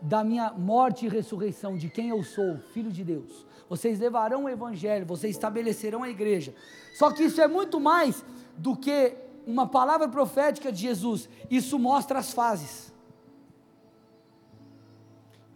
da 0.00 0.24
minha 0.24 0.50
morte 0.52 1.04
e 1.04 1.08
ressurreição, 1.08 1.76
de 1.76 1.90
quem 1.90 2.08
eu 2.08 2.24
sou, 2.24 2.58
filho 2.72 2.90
de 2.90 3.04
Deus. 3.04 3.46
Vocês 3.68 3.98
levarão 4.00 4.44
o 4.44 4.48
evangelho, 4.48 5.06
vocês 5.06 5.36
estabelecerão 5.36 6.02
a 6.02 6.08
igreja. 6.08 6.54
Só 6.98 7.10
que 7.10 7.24
isso 7.24 7.40
é 7.40 7.46
muito 7.46 7.78
mais 7.78 8.24
do 8.56 8.76
que 8.76 9.16
uma 9.46 9.66
palavra 9.66 10.08
profética 10.08 10.70
de 10.70 10.80
Jesus. 10.80 11.28
Isso 11.50 11.78
mostra 11.78 12.18
as 12.18 12.32
fases. 12.32 12.92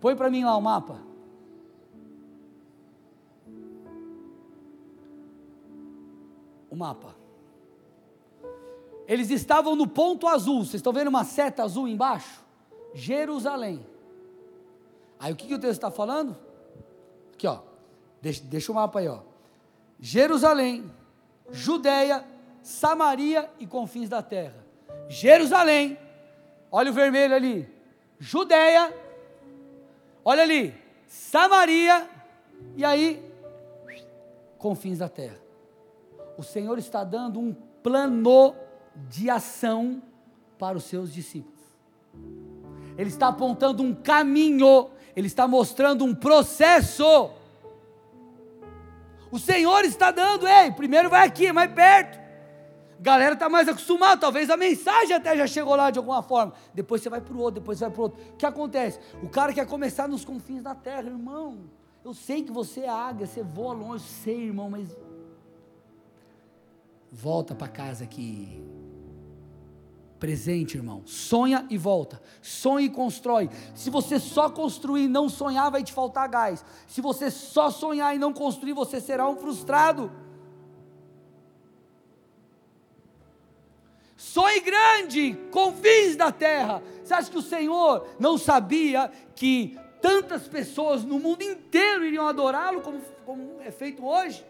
Põe 0.00 0.14
para 0.16 0.30
mim 0.30 0.44
lá 0.44 0.56
o 0.56 0.60
mapa. 0.60 1.00
O 6.70 6.76
mapa. 6.76 7.14
Eles 9.06 9.30
estavam 9.30 9.76
no 9.76 9.86
ponto 9.86 10.26
azul. 10.26 10.58
Vocês 10.58 10.74
estão 10.74 10.92
vendo 10.92 11.08
uma 11.08 11.24
seta 11.24 11.62
azul 11.62 11.86
embaixo? 11.86 12.44
Jerusalém. 12.92 13.86
Aí 15.18 15.32
o 15.32 15.36
que, 15.36 15.46
que 15.46 15.54
o 15.54 15.58
texto 15.58 15.74
está 15.74 15.90
falando? 15.90 16.36
Aqui, 17.32 17.46
ó. 17.46 17.60
Deixa, 18.20 18.42
deixa 18.44 18.72
o 18.72 18.74
mapa 18.74 18.98
aí, 18.98 19.08
ó. 19.08 19.20
Jerusalém, 19.98 20.90
Judéia, 21.50 22.24
Samaria 22.66 23.48
e 23.60 23.66
confins 23.66 24.08
da 24.08 24.20
terra. 24.20 24.66
Jerusalém, 25.08 25.96
olha 26.68 26.90
o 26.90 26.92
vermelho 26.92 27.32
ali. 27.32 27.72
Judéia, 28.18 28.92
olha 30.24 30.42
ali. 30.42 30.74
Samaria 31.06 32.10
e 32.76 32.84
aí 32.84 33.24
confins 34.58 34.98
da 34.98 35.08
terra. 35.08 35.38
O 36.36 36.42
Senhor 36.42 36.76
está 36.76 37.04
dando 37.04 37.38
um 37.38 37.54
plano 37.84 38.56
de 39.08 39.30
ação 39.30 40.02
para 40.58 40.76
os 40.76 40.82
seus 40.82 41.14
discípulos. 41.14 41.60
Ele 42.98 43.10
está 43.10 43.28
apontando 43.28 43.80
um 43.80 43.94
caminho, 43.94 44.90
ele 45.14 45.28
está 45.28 45.46
mostrando 45.46 46.04
um 46.04 46.12
processo. 46.12 47.30
O 49.30 49.38
Senhor 49.38 49.84
está 49.84 50.10
dando, 50.10 50.48
ei, 50.48 50.72
primeiro 50.72 51.08
vai 51.08 51.28
aqui, 51.28 51.52
mais 51.52 51.72
perto. 51.72 52.25
Galera 52.98 53.34
está 53.34 53.48
mais 53.48 53.68
acostumada, 53.68 54.20
talvez 54.20 54.48
a 54.48 54.56
mensagem 54.56 55.14
até 55.14 55.36
já 55.36 55.46
chegou 55.46 55.76
lá 55.76 55.90
de 55.90 55.98
alguma 55.98 56.22
forma. 56.22 56.54
Depois 56.72 57.02
você 57.02 57.10
vai 57.10 57.20
para 57.20 57.34
o 57.34 57.38
outro, 57.38 57.60
depois 57.60 57.78
você 57.78 57.84
vai 57.84 57.92
para 57.92 58.00
o 58.00 58.02
outro. 58.04 58.22
O 58.32 58.36
que 58.36 58.46
acontece? 58.46 58.98
O 59.22 59.28
cara 59.28 59.52
quer 59.52 59.66
começar 59.66 60.08
nos 60.08 60.24
confins 60.24 60.62
da 60.62 60.74
terra, 60.74 61.08
irmão. 61.08 61.70
Eu 62.04 62.14
sei 62.14 62.42
que 62.42 62.52
você 62.52 62.80
é 62.82 62.88
águia, 62.88 63.26
você 63.26 63.42
voa 63.42 63.74
longe, 63.74 64.04
sei, 64.04 64.46
irmão, 64.46 64.70
mas 64.70 64.96
volta 67.10 67.54
para 67.54 67.68
casa 67.68 68.04
aqui. 68.04 68.62
Presente, 70.18 70.76
irmão. 70.76 71.02
Sonha 71.04 71.66
e 71.68 71.76
volta. 71.76 72.22
Sonha 72.40 72.86
e 72.86 72.90
constrói. 72.90 73.50
Se 73.74 73.90
você 73.90 74.18
só 74.18 74.48
construir 74.48 75.04
e 75.04 75.08
não 75.08 75.28
sonhar, 75.28 75.70
vai 75.70 75.82
te 75.82 75.92
faltar 75.92 76.28
gás. 76.28 76.64
Se 76.86 77.00
você 77.02 77.30
só 77.30 77.70
sonhar 77.70 78.16
e 78.16 78.18
não 78.18 78.32
construir, 78.32 78.72
você 78.72 79.00
será 79.00 79.28
um 79.28 79.36
frustrado. 79.36 80.10
Grande, 84.66 85.38
confins 85.52 86.16
da 86.16 86.32
terra. 86.32 86.82
Você 87.04 87.14
acha 87.14 87.30
que 87.30 87.38
o 87.38 87.42
Senhor 87.42 88.04
não 88.18 88.36
sabia 88.36 89.12
que 89.36 89.78
tantas 90.02 90.48
pessoas 90.48 91.04
no 91.04 91.20
mundo 91.20 91.42
inteiro 91.42 92.04
iriam 92.04 92.26
adorá-lo 92.26 92.80
como, 92.80 93.00
como 93.24 93.60
é 93.60 93.70
feito 93.70 94.04
hoje? 94.04 94.44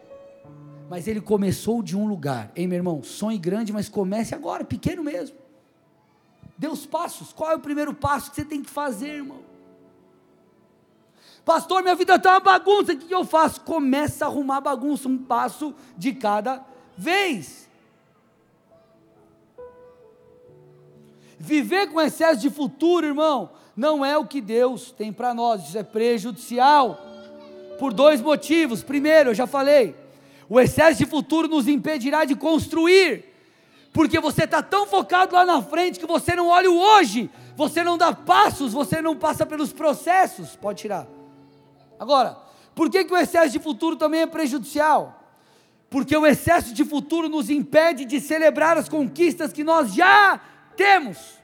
Mas 0.89 1.07
ele 1.07 1.21
começou 1.21 1.83
de 1.83 1.95
um 1.95 2.07
lugar. 2.07 2.51
Ei, 2.55 2.65
meu 2.65 2.77
irmão, 2.77 3.03
sonhe 3.03 3.37
grande, 3.37 3.71
mas 3.71 3.87
comece 3.87 4.33
agora, 4.33 4.65
pequeno 4.65 5.03
mesmo. 5.03 5.37
Dê 6.57 6.67
os 6.67 6.85
passos. 6.87 7.31
Qual 7.31 7.51
é 7.51 7.55
o 7.55 7.59
primeiro 7.59 7.93
passo 7.93 8.31
que 8.31 8.37
você 8.37 8.45
tem 8.45 8.63
que 8.63 8.69
fazer, 8.69 9.17
irmão? 9.17 9.41
Pastor, 11.45 11.83
minha 11.83 11.95
vida 11.95 12.15
está 12.15 12.31
uma 12.31 12.39
bagunça, 12.39 12.93
o 12.93 12.97
que 12.97 13.13
eu 13.13 13.23
faço? 13.23 13.61
Começa 13.61 14.25
a 14.25 14.27
arrumar 14.27 14.61
bagunça, 14.61 15.07
um 15.07 15.17
passo 15.17 15.75
de 15.95 16.13
cada 16.13 16.65
vez. 16.97 17.66
Viver 21.39 21.87
com 21.87 22.01
excesso 22.01 22.41
de 22.41 22.49
futuro, 22.49 23.05
irmão, 23.05 23.51
não 23.75 24.03
é 24.03 24.17
o 24.17 24.25
que 24.25 24.41
Deus 24.41 24.91
tem 24.91 25.13
para 25.13 25.33
nós, 25.33 25.67
isso 25.67 25.77
é 25.77 25.83
prejudicial. 25.83 26.99
Por 27.79 27.93
dois 27.93 28.21
motivos. 28.21 28.83
Primeiro, 28.83 29.31
eu 29.31 29.35
já 29.35 29.45
falei, 29.45 29.95
o 30.49 30.59
excesso 30.59 30.97
de 30.97 31.05
futuro 31.05 31.47
nos 31.47 31.67
impedirá 31.67 32.25
de 32.25 32.35
construir 32.35 33.37
porque 33.97 34.19
você 34.19 34.43
está 34.43 34.61
tão 34.61 34.85
focado 34.85 35.33
lá 35.33 35.43
na 35.43 35.59
frente 35.59 35.99
que 35.99 36.05
você 36.05 36.35
não 36.35 36.49
olha 36.49 36.69
o 36.69 36.77
hoje, 36.77 37.31
você 37.55 37.83
não 37.83 37.97
dá 37.97 38.13
passos, 38.13 38.71
você 38.71 39.01
não 39.01 39.15
passa 39.15 39.43
pelos 39.43 39.73
processos. 39.73 40.55
Pode 40.55 40.81
tirar. 40.81 41.07
Agora, 41.99 42.37
por 42.75 42.91
que, 42.91 43.03
que 43.03 43.11
o 43.11 43.17
excesso 43.17 43.51
de 43.51 43.57
futuro 43.57 43.95
também 43.95 44.21
é 44.21 44.27
prejudicial? 44.27 45.23
Porque 45.89 46.15
o 46.15 46.27
excesso 46.27 46.75
de 46.75 46.85
futuro 46.85 47.27
nos 47.27 47.49
impede 47.49 48.05
de 48.05 48.19
celebrar 48.21 48.77
as 48.77 48.87
conquistas 48.87 49.51
que 49.51 49.63
nós 49.63 49.95
já 49.95 50.39
temos. 50.77 51.37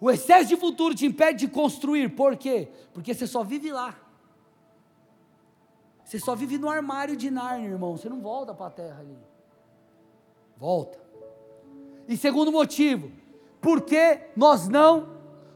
O 0.00 0.10
excesso 0.10 0.48
de 0.48 0.56
futuro 0.56 0.94
te 0.94 1.06
impede 1.06 1.46
de 1.46 1.48
construir, 1.48 2.10
por 2.10 2.36
quê? 2.36 2.68
Porque 2.92 3.14
você 3.14 3.26
só 3.26 3.42
vive 3.42 3.72
lá. 3.72 3.98
Você 6.04 6.18
só 6.18 6.34
vive 6.34 6.58
no 6.58 6.68
armário 6.68 7.16
de 7.16 7.30
Narnia, 7.30 7.70
irmão. 7.70 7.96
Você 7.96 8.10
não 8.10 8.20
volta 8.20 8.52
para 8.52 8.66
a 8.66 8.70
terra 8.70 9.00
ali. 9.00 9.16
Volta. 10.58 10.98
E 12.06 12.16
segundo 12.16 12.52
motivo, 12.52 13.10
porque 13.60 14.20
nós 14.36 14.68
não 14.68 15.08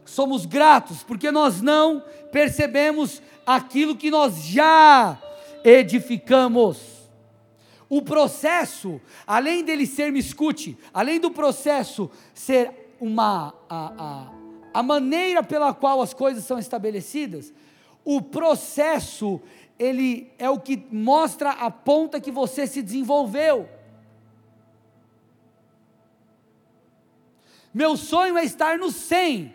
somos 0.03 0.47
gratos, 0.47 1.03
porque 1.03 1.29
nós 1.29 1.61
não 1.61 2.03
percebemos 2.31 3.21
aquilo 3.45 3.95
que 3.95 4.09
nós 4.09 4.43
já 4.43 5.21
edificamos. 5.63 6.98
O 7.89 8.03
processo, 8.03 9.01
além 9.25 9.63
dele 9.63 9.87
ser, 9.87 10.11
me 10.11 10.19
escute, 10.19 10.77
além 10.93 11.19
do 11.19 11.31
processo 11.31 12.09
ser 12.35 12.93
uma 12.99 13.53
a, 13.67 13.93
a, 13.97 14.79
a 14.79 14.83
maneira 14.83 15.41
pela 15.41 15.73
qual 15.73 15.99
as 16.01 16.13
coisas 16.13 16.43
são 16.43 16.59
estabelecidas, 16.59 17.51
o 18.05 18.21
processo 18.21 19.41
ele 19.79 20.31
é 20.37 20.49
o 20.49 20.59
que 20.59 20.85
mostra 20.91 21.51
a 21.51 21.71
ponta 21.71 22.19
que 22.19 22.31
você 22.31 22.67
se 22.67 22.81
desenvolveu. 22.81 23.67
Meu 27.73 27.95
sonho 27.95 28.37
é 28.37 28.43
estar 28.43 28.77
no 28.77 28.91
100, 28.91 29.53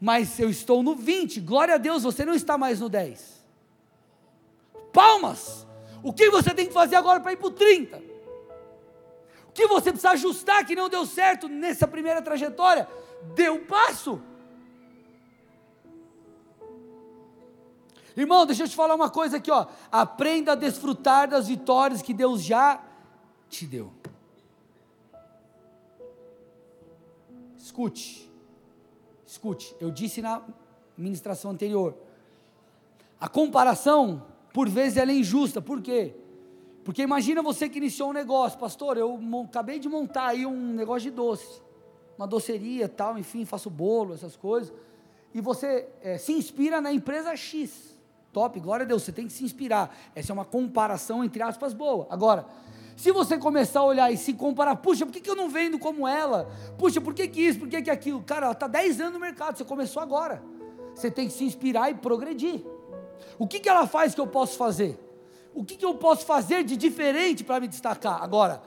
mas 0.00 0.38
eu 0.38 0.48
estou 0.48 0.82
no 0.82 0.94
20. 0.94 1.40
Glória 1.40 1.74
a 1.74 1.78
Deus, 1.78 2.02
você 2.02 2.24
não 2.24 2.34
está 2.34 2.56
mais 2.56 2.80
no 2.80 2.88
10. 2.88 3.44
Palmas! 4.92 5.66
O 6.04 6.12
que 6.12 6.28
você 6.28 6.52
tem 6.52 6.66
que 6.66 6.72
fazer 6.72 6.96
agora 6.96 7.18
para 7.18 7.32
ir 7.32 7.36
para 7.38 7.46
o 7.46 7.50
30? 7.50 7.96
O 9.48 9.52
que 9.52 9.66
você 9.66 9.90
precisa 9.90 10.10
ajustar 10.10 10.66
que 10.66 10.76
não 10.76 10.90
deu 10.90 11.06
certo 11.06 11.48
nessa 11.48 11.88
primeira 11.88 12.20
trajetória? 12.20 12.86
Deu 13.34 13.64
passo. 13.64 14.20
Irmão, 18.14 18.44
deixa 18.44 18.64
eu 18.64 18.68
te 18.68 18.76
falar 18.76 18.94
uma 18.94 19.08
coisa 19.08 19.38
aqui, 19.38 19.50
ó. 19.50 19.66
Aprenda 19.90 20.52
a 20.52 20.54
desfrutar 20.54 21.26
das 21.26 21.48
vitórias 21.48 22.02
que 22.02 22.12
Deus 22.12 22.42
já 22.42 22.84
te 23.48 23.66
deu. 23.66 23.90
Escute. 27.56 28.30
Escute, 29.26 29.74
eu 29.80 29.90
disse 29.90 30.20
na 30.20 30.42
ministração 30.98 31.50
anterior. 31.50 31.96
A 33.18 33.26
comparação, 33.26 34.22
por 34.54 34.68
vezes, 34.68 34.96
ela 34.96 35.10
é 35.10 35.14
injusta. 35.16 35.60
Por 35.60 35.82
quê? 35.82 36.14
Porque 36.84 37.02
imagina 37.02 37.42
você 37.42 37.68
que 37.68 37.78
iniciou 37.78 38.10
um 38.10 38.12
negócio, 38.12 38.56
pastor, 38.56 38.96
eu 38.96 39.18
acabei 39.44 39.80
de 39.80 39.88
montar 39.88 40.28
aí 40.28 40.46
um 40.46 40.74
negócio 40.74 41.10
de 41.10 41.16
doce, 41.16 41.60
uma 42.16 42.26
doceria, 42.26 42.88
tal, 42.88 43.18
enfim, 43.18 43.44
faço 43.44 43.68
bolo, 43.68 44.14
essas 44.14 44.36
coisas, 44.36 44.72
e 45.34 45.40
você 45.40 45.88
é, 46.00 46.18
se 46.18 46.32
inspira 46.32 46.80
na 46.80 46.92
empresa 46.92 47.34
X 47.34 47.98
top, 48.32 48.60
glória 48.60 48.84
a 48.84 48.86
Deus, 48.86 49.02
você 49.02 49.12
tem 49.12 49.26
que 49.26 49.32
se 49.32 49.44
inspirar. 49.44 49.96
Essa 50.14 50.30
é 50.30 50.34
uma 50.34 50.44
comparação, 50.44 51.24
entre 51.24 51.42
aspas, 51.42 51.72
boa. 51.72 52.06
Agora, 52.10 52.46
se 52.96 53.10
você 53.10 53.38
começar 53.38 53.80
a 53.80 53.84
olhar 53.84 54.12
e 54.12 54.16
se 54.16 54.34
comparar, 54.34 54.76
puxa, 54.76 55.04
por 55.04 55.12
que, 55.12 55.20
que 55.20 55.30
eu 55.30 55.36
não 55.36 55.48
vendo 55.48 55.78
como 55.78 56.06
ela? 56.06 56.48
Puxa, 56.78 57.00
por 57.00 57.14
que, 57.14 57.26
que 57.26 57.40
isso, 57.40 57.58
por 57.58 57.68
que, 57.68 57.82
que 57.82 57.90
aquilo? 57.90 58.22
Cara, 58.22 58.46
ela 58.46 58.52
está 58.52 58.66
10 58.66 59.00
anos 59.00 59.14
no 59.14 59.20
mercado, 59.20 59.56
você 59.56 59.64
começou 59.64 60.02
agora. 60.02 60.42
Você 60.94 61.10
tem 61.10 61.26
que 61.26 61.32
se 61.32 61.44
inspirar 61.44 61.90
e 61.90 61.94
progredir. 61.94 62.64
O 63.38 63.46
que, 63.46 63.60
que 63.60 63.68
ela 63.68 63.86
faz 63.86 64.14
que 64.14 64.20
eu 64.20 64.26
posso 64.26 64.56
fazer? 64.56 64.98
O 65.54 65.64
que, 65.64 65.76
que 65.76 65.84
eu 65.84 65.94
posso 65.94 66.26
fazer 66.26 66.64
de 66.64 66.76
diferente 66.76 67.44
para 67.44 67.60
me 67.60 67.68
destacar? 67.68 68.22
Agora, 68.22 68.62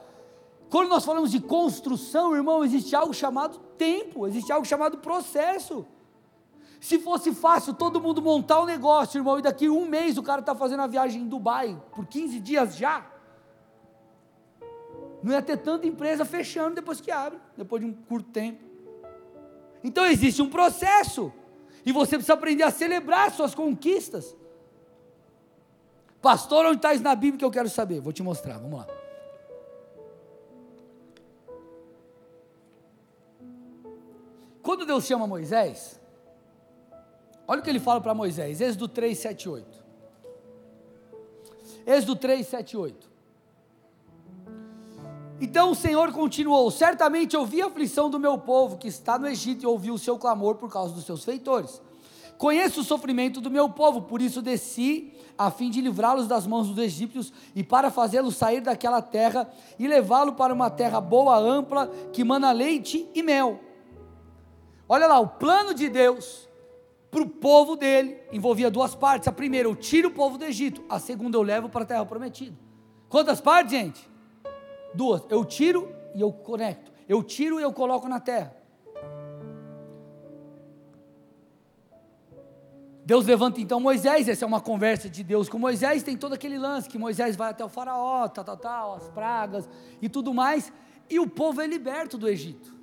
quando 0.70 0.88
nós 0.88 1.04
falamos 1.04 1.30
de 1.30 1.40
construção, 1.40 2.34
irmão, 2.34 2.64
existe 2.64 2.94
algo 2.94 3.14
chamado 3.14 3.58
tempo, 3.76 4.26
existe 4.26 4.52
algo 4.52 4.66
chamado 4.66 4.98
processo. 4.98 5.86
Se 6.80 6.98
fosse 6.98 7.34
fácil 7.34 7.74
todo 7.74 8.00
mundo 8.00 8.22
montar 8.22 8.60
o 8.60 8.62
um 8.62 8.66
negócio, 8.66 9.18
irmão, 9.18 9.38
e 9.38 9.42
daqui 9.42 9.68
um 9.68 9.86
mês 9.86 10.16
o 10.16 10.22
cara 10.22 10.40
está 10.40 10.54
fazendo 10.54 10.80
a 10.80 10.86
viagem 10.86 11.22
em 11.22 11.28
Dubai, 11.28 11.80
por 11.92 12.06
15 12.06 12.38
dias 12.40 12.76
já, 12.76 13.04
não 15.22 15.32
ia 15.32 15.42
ter 15.42 15.56
tanta 15.56 15.86
empresa 15.86 16.24
fechando 16.24 16.76
depois 16.76 17.00
que 17.00 17.10
abre, 17.10 17.38
depois 17.56 17.82
de 17.82 17.88
um 17.88 17.92
curto 17.92 18.30
tempo. 18.30 18.62
Então 19.82 20.06
existe 20.06 20.40
um 20.40 20.48
processo, 20.48 21.32
e 21.84 21.92
você 21.92 22.16
precisa 22.16 22.34
aprender 22.34 22.62
a 22.62 22.70
celebrar 22.70 23.32
suas 23.32 23.54
conquistas. 23.54 24.36
Pastor, 26.20 26.66
onde 26.66 26.76
está 26.76 26.92
isso 26.92 27.02
na 27.02 27.14
Bíblia 27.14 27.38
que 27.38 27.44
eu 27.44 27.50
quero 27.50 27.68
saber? 27.68 28.00
Vou 28.00 28.12
te 28.12 28.22
mostrar, 28.22 28.58
vamos 28.58 28.78
lá. 28.78 28.86
Quando 34.62 34.84
Deus 34.84 35.04
chama 35.04 35.26
Moisés, 35.26 35.98
Olha 37.50 37.60
o 37.60 37.64
que 37.64 37.70
ele 37.70 37.80
fala 37.80 37.98
para 37.98 38.12
Moisés, 38.12 38.60
Êxodo 38.60 38.86
3, 38.86 39.16
7, 39.16 39.48
8. 39.48 39.84
Êxodo 41.86 42.14
3, 42.16 42.46
7 42.46 42.72
e 42.72 42.76
8. 42.76 43.10
Então 45.40 45.70
o 45.70 45.74
Senhor 45.74 46.12
continuou: 46.12 46.70
Certamente 46.70 47.34
ouvi 47.34 47.62
a 47.62 47.68
aflição 47.68 48.10
do 48.10 48.20
meu 48.20 48.36
povo 48.36 48.76
que 48.76 48.86
está 48.86 49.18
no 49.18 49.26
Egito 49.26 49.62
e 49.62 49.66
ouvi 49.66 49.90
o 49.90 49.96
seu 49.96 50.18
clamor 50.18 50.56
por 50.56 50.70
causa 50.70 50.92
dos 50.92 51.06
seus 51.06 51.24
feitores. 51.24 51.80
Conheço 52.36 52.82
o 52.82 52.84
sofrimento 52.84 53.40
do 53.40 53.50
meu 53.50 53.70
povo, 53.70 54.02
por 54.02 54.20
isso 54.20 54.42
desci 54.42 55.14
a 55.38 55.50
fim 55.52 55.70
de 55.70 55.80
livrá-los 55.80 56.26
das 56.26 56.46
mãos 56.46 56.68
dos 56.68 56.78
egípcios 56.78 57.32
e 57.54 57.62
para 57.62 57.90
fazê-los 57.90 58.36
sair 58.36 58.60
daquela 58.60 59.00
terra 59.00 59.48
e 59.78 59.86
levá-lo 59.86 60.32
para 60.32 60.52
uma 60.52 60.68
terra 60.68 61.00
boa, 61.00 61.38
ampla, 61.38 61.86
que 62.12 62.24
mana 62.24 62.50
leite 62.50 63.08
e 63.14 63.22
mel. 63.22 63.60
Olha 64.88 65.06
lá, 65.06 65.20
o 65.20 65.28
plano 65.28 65.72
de 65.72 65.88
Deus 65.88 66.48
para 67.10 67.22
o 67.22 67.28
povo 67.28 67.76
dele 67.76 68.18
envolvia 68.32 68.70
duas 68.70 68.94
partes. 68.94 69.28
A 69.28 69.32
primeira, 69.32 69.68
eu 69.68 69.76
tiro 69.76 70.08
o 70.08 70.12
povo 70.12 70.36
do 70.36 70.44
Egito. 70.44 70.82
A 70.88 70.98
segunda, 70.98 71.36
eu 71.36 71.42
levo 71.42 71.68
para 71.68 71.84
a 71.84 71.86
terra 71.86 72.04
prometida. 72.04 72.56
Quantas 73.08 73.40
partes, 73.40 73.72
gente? 73.72 74.10
Duas. 74.92 75.22
Eu 75.30 75.44
tiro 75.44 75.94
e 76.14 76.20
eu 76.20 76.32
conecto. 76.32 76.90
Eu 77.08 77.22
tiro 77.22 77.60
e 77.60 77.62
eu 77.62 77.72
coloco 77.72 78.08
na 78.08 78.20
terra. 78.20 78.57
Deus 83.08 83.24
levanta 83.24 83.58
então 83.58 83.80
Moisés, 83.80 84.28
essa 84.28 84.44
é 84.44 84.46
uma 84.46 84.60
conversa 84.60 85.08
de 85.08 85.24
Deus 85.24 85.48
com 85.48 85.58
Moisés, 85.58 86.02
tem 86.02 86.14
todo 86.14 86.34
aquele 86.34 86.58
lance 86.58 86.90
que 86.90 86.98
Moisés 86.98 87.36
vai 87.36 87.48
até 87.48 87.64
o 87.64 87.68
faraó, 87.70 88.28
tal, 88.28 88.44
tal, 88.44 88.56
tal, 88.58 88.94
as 88.96 89.08
pragas 89.08 89.66
e 90.02 90.10
tudo 90.10 90.34
mais, 90.34 90.70
e 91.08 91.18
o 91.18 91.26
povo 91.26 91.62
é 91.62 91.66
liberto 91.66 92.18
do 92.18 92.28
Egito. 92.28 92.76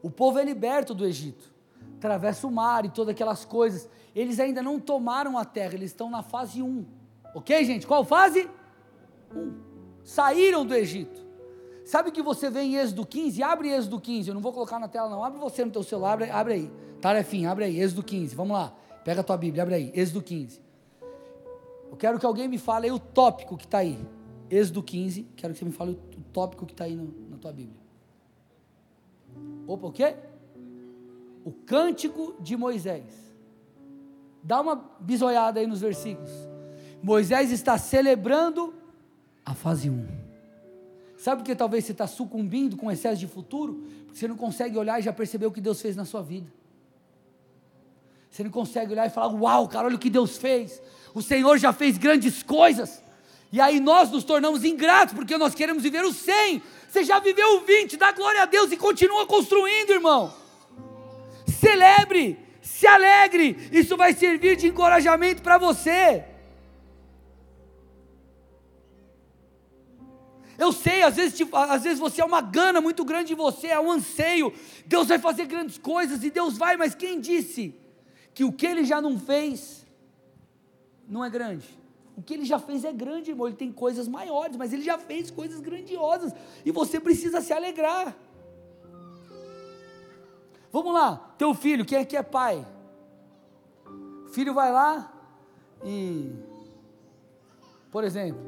O 0.00 0.08
povo 0.08 0.38
é 0.38 0.44
liberto 0.44 0.94
do 0.94 1.04
Egito. 1.04 1.52
Atravessa 1.96 2.46
o 2.46 2.50
mar 2.52 2.84
e 2.84 2.90
todas 2.90 3.10
aquelas 3.10 3.44
coisas. 3.44 3.88
Eles 4.14 4.38
ainda 4.38 4.62
não 4.62 4.78
tomaram 4.78 5.36
a 5.36 5.44
terra, 5.44 5.74
eles 5.74 5.90
estão 5.90 6.08
na 6.08 6.22
fase 6.22 6.62
1. 6.62 6.86
Ok, 7.34 7.64
gente? 7.64 7.88
Qual 7.88 8.04
fase? 8.04 8.48
1 9.34 9.52
saíram 10.04 10.64
do 10.64 10.76
Egito. 10.76 11.26
Sabe 11.84 12.12
que 12.12 12.22
você 12.22 12.48
vê 12.48 12.60
em 12.60 12.76
Êxodo 12.76 13.04
15? 13.04 13.42
Abre 13.42 13.70
Êxodo 13.70 14.00
15, 14.00 14.28
eu 14.28 14.34
não 14.34 14.40
vou 14.40 14.52
colocar 14.52 14.78
na 14.78 14.86
tela 14.86 15.08
não, 15.08 15.24
abre 15.24 15.40
você 15.40 15.64
no 15.64 15.72
teu 15.72 15.82
celular, 15.82 16.12
abre, 16.12 16.30
abre 16.30 16.54
aí. 16.54 16.72
Tarefinha, 17.00 17.50
abre 17.50 17.64
aí, 17.64 17.80
Êxodo 17.80 18.04
15, 18.04 18.36
vamos 18.36 18.56
lá. 18.56 18.72
Pega 19.08 19.22
a 19.22 19.24
tua 19.24 19.38
Bíblia, 19.38 19.62
abre 19.62 19.74
aí, 19.74 19.92
Êxodo 19.94 20.20
15. 20.20 20.60
Eu 21.90 21.96
quero 21.96 22.18
que 22.18 22.26
alguém 22.26 22.46
me 22.46 22.58
fale 22.58 22.90
o 22.90 22.98
tópico 22.98 23.56
que 23.56 23.64
está 23.64 23.78
aí. 23.78 23.98
Êxodo 24.50 24.82
15, 24.82 25.22
quero 25.34 25.54
que 25.54 25.58
você 25.58 25.64
me 25.64 25.72
fale 25.72 25.92
o 25.92 26.20
tópico 26.30 26.66
que 26.66 26.74
está 26.74 26.84
aí 26.84 26.94
no, 26.94 27.10
na 27.30 27.38
tua 27.38 27.50
Bíblia. 27.50 27.80
Opa, 29.66 29.86
o 29.86 29.92
quê? 29.92 30.14
O 31.42 31.50
cântico 31.50 32.36
de 32.38 32.54
Moisés. 32.54 33.34
Dá 34.42 34.60
uma 34.60 34.76
bisoiada 35.00 35.58
aí 35.58 35.66
nos 35.66 35.80
versículos. 35.80 36.30
Moisés 37.02 37.50
está 37.50 37.78
celebrando 37.78 38.74
a 39.42 39.54
fase 39.54 39.88
1. 39.88 40.06
Sabe 41.16 41.40
por 41.40 41.46
que 41.46 41.56
talvez 41.56 41.86
você 41.86 41.92
está 41.92 42.06
sucumbindo 42.06 42.76
com 42.76 42.92
excesso 42.92 43.18
de 43.18 43.26
futuro? 43.26 43.86
Porque 44.04 44.18
você 44.18 44.28
não 44.28 44.36
consegue 44.36 44.76
olhar 44.76 45.00
e 45.00 45.02
já 45.02 45.14
perceber 45.14 45.46
o 45.46 45.50
que 45.50 45.62
Deus 45.62 45.80
fez 45.80 45.96
na 45.96 46.04
sua 46.04 46.20
vida. 46.20 46.57
Você 48.30 48.44
não 48.44 48.50
consegue 48.50 48.92
olhar 48.92 49.06
e 49.06 49.10
falar: 49.10 49.28
Uau, 49.34 49.68
cara, 49.68 49.86
olha 49.86 49.96
o 49.96 49.98
que 49.98 50.10
Deus 50.10 50.36
fez. 50.36 50.80
O 51.14 51.22
Senhor 51.22 51.58
já 51.58 51.72
fez 51.72 51.98
grandes 51.98 52.42
coisas. 52.42 53.02
E 53.50 53.60
aí 53.60 53.80
nós 53.80 54.10
nos 54.10 54.24
tornamos 54.24 54.64
ingratos 54.64 55.14
porque 55.14 55.38
nós 55.38 55.54
queremos 55.54 55.82
viver 55.82 56.04
o 56.04 56.12
100. 56.12 56.62
Você 56.88 57.04
já 57.04 57.18
viveu 57.18 57.56
o 57.56 57.60
20, 57.60 57.96
dá 57.96 58.12
glória 58.12 58.42
a 58.42 58.46
Deus 58.46 58.70
e 58.72 58.76
continua 58.76 59.26
construindo, 59.26 59.90
irmão. 59.90 60.32
Celebre, 61.46 62.38
se 62.60 62.86
alegre. 62.86 63.68
Isso 63.72 63.96
vai 63.96 64.12
servir 64.12 64.56
de 64.56 64.68
encorajamento 64.68 65.42
para 65.42 65.58
você. 65.58 66.24
Eu 70.58 70.72
sei, 70.72 71.02
às 71.02 71.14
vezes, 71.14 71.36
tipo, 71.36 71.56
às 71.56 71.84
vezes 71.84 72.00
você 72.00 72.20
é 72.20 72.24
uma 72.24 72.40
gana 72.40 72.80
muito 72.80 73.04
grande 73.04 73.32
em 73.32 73.36
você, 73.36 73.68
é 73.68 73.80
um 73.80 73.92
anseio. 73.92 74.52
Deus 74.86 75.08
vai 75.08 75.18
fazer 75.18 75.46
grandes 75.46 75.78
coisas 75.78 76.24
e 76.24 76.30
Deus 76.30 76.58
vai, 76.58 76.76
mas 76.76 76.94
quem 76.94 77.20
disse 77.20 77.74
que 78.38 78.44
o 78.44 78.52
que 78.52 78.64
ele 78.64 78.84
já 78.84 79.02
não 79.02 79.18
fez 79.18 79.84
não 81.08 81.24
é 81.24 81.28
grande? 81.28 81.68
O 82.16 82.22
que 82.22 82.34
ele 82.34 82.44
já 82.44 82.60
fez 82.60 82.84
é 82.84 82.92
grande, 82.92 83.32
irmão. 83.32 83.48
Ele 83.48 83.56
tem 83.56 83.72
coisas 83.72 84.06
maiores, 84.06 84.56
mas 84.56 84.72
ele 84.72 84.82
já 84.82 84.96
fez 84.96 85.28
coisas 85.28 85.58
grandiosas 85.58 86.32
e 86.64 86.70
você 86.70 87.00
precisa 87.00 87.40
se 87.40 87.52
alegrar. 87.52 88.16
Vamos 90.70 90.94
lá, 90.94 91.34
teu 91.36 91.52
filho, 91.52 91.84
quem 91.84 91.98
aqui 91.98 92.16
é 92.16 92.22
pai? 92.22 92.64
O 94.26 94.28
filho 94.28 94.54
vai 94.54 94.70
lá 94.70 95.12
e, 95.84 96.32
por 97.90 98.04
exemplo, 98.04 98.40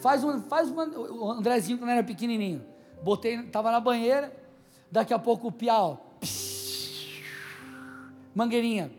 Faz 0.00 0.24
um, 0.24 0.40
faz 0.40 0.70
uma, 0.70 0.86
o 0.86 1.30
Andrezinho 1.30 1.76
quando 1.76 1.90
era 1.90 2.02
pequenininho. 2.02 2.64
Botei, 3.02 3.42
tava 3.48 3.70
na 3.70 3.80
banheira, 3.80 4.34
daqui 4.90 5.12
a 5.12 5.18
pouco 5.18 5.48
o 5.48 5.52
piau. 5.52 6.16
Mangueirinha. 8.36 8.92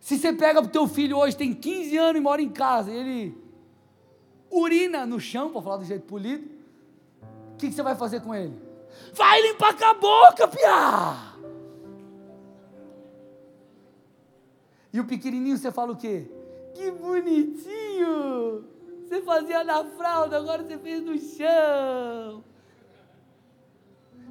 Se 0.00 0.18
você 0.18 0.32
pega 0.32 0.60
pro 0.60 0.70
teu 0.70 0.88
filho 0.88 1.16
hoje, 1.16 1.36
tem 1.36 1.54
15 1.54 1.96
anos 1.96 2.16
e 2.16 2.20
mora 2.20 2.42
em 2.42 2.50
casa, 2.50 2.90
e 2.90 2.96
ele 2.96 3.38
urina 4.50 5.06
no 5.06 5.20
chão, 5.20 5.50
para 5.50 5.62
falar 5.62 5.76
do 5.76 5.84
jeito 5.84 6.04
polido, 6.04 6.44
o 7.52 7.56
que, 7.56 7.68
que, 7.68 7.72
você 7.72 7.82
vai 7.82 7.94
fazer 7.94 8.20
com 8.20 8.34
ele? 8.34 8.60
Vai 9.14 9.40
limpar 9.42 9.78
com 9.78 9.84
a 9.84 9.94
boca, 9.94 10.48
piá! 10.48 11.34
E 14.92 15.00
o 15.00 15.04
pequenininho 15.04 15.56
você 15.56 15.70
fala 15.70 15.92
o 15.92 15.96
quê? 15.96 16.28
Que 16.74 16.90
bonitinho! 16.90 18.64
Você 19.06 19.22
fazia 19.22 19.62
na 19.62 19.84
fralda, 19.84 20.36
agora 20.36 20.64
você 20.64 20.76
fez 20.78 21.00
no 21.00 21.16
chão. 21.16 22.44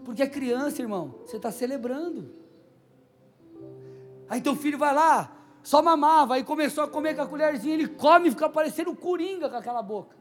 Porque 0.03 0.21
é 0.21 0.27
criança, 0.27 0.81
irmão, 0.81 1.15
você 1.25 1.37
está 1.37 1.51
celebrando. 1.51 2.33
Aí 4.29 4.41
teu 4.41 4.55
filho 4.55 4.77
vai 4.77 4.93
lá, 4.93 5.31
só 5.61 5.81
mamava, 5.81 6.35
aí 6.35 6.43
começou 6.43 6.83
a 6.83 6.87
comer 6.87 7.15
com 7.15 7.21
a 7.21 7.27
colherzinha, 7.27 7.73
ele 7.73 7.87
come 7.87 8.27
e 8.27 8.31
fica 8.31 8.49
parecendo 8.49 8.95
coringa 8.95 9.49
com 9.49 9.55
aquela 9.55 9.81
boca. 9.81 10.15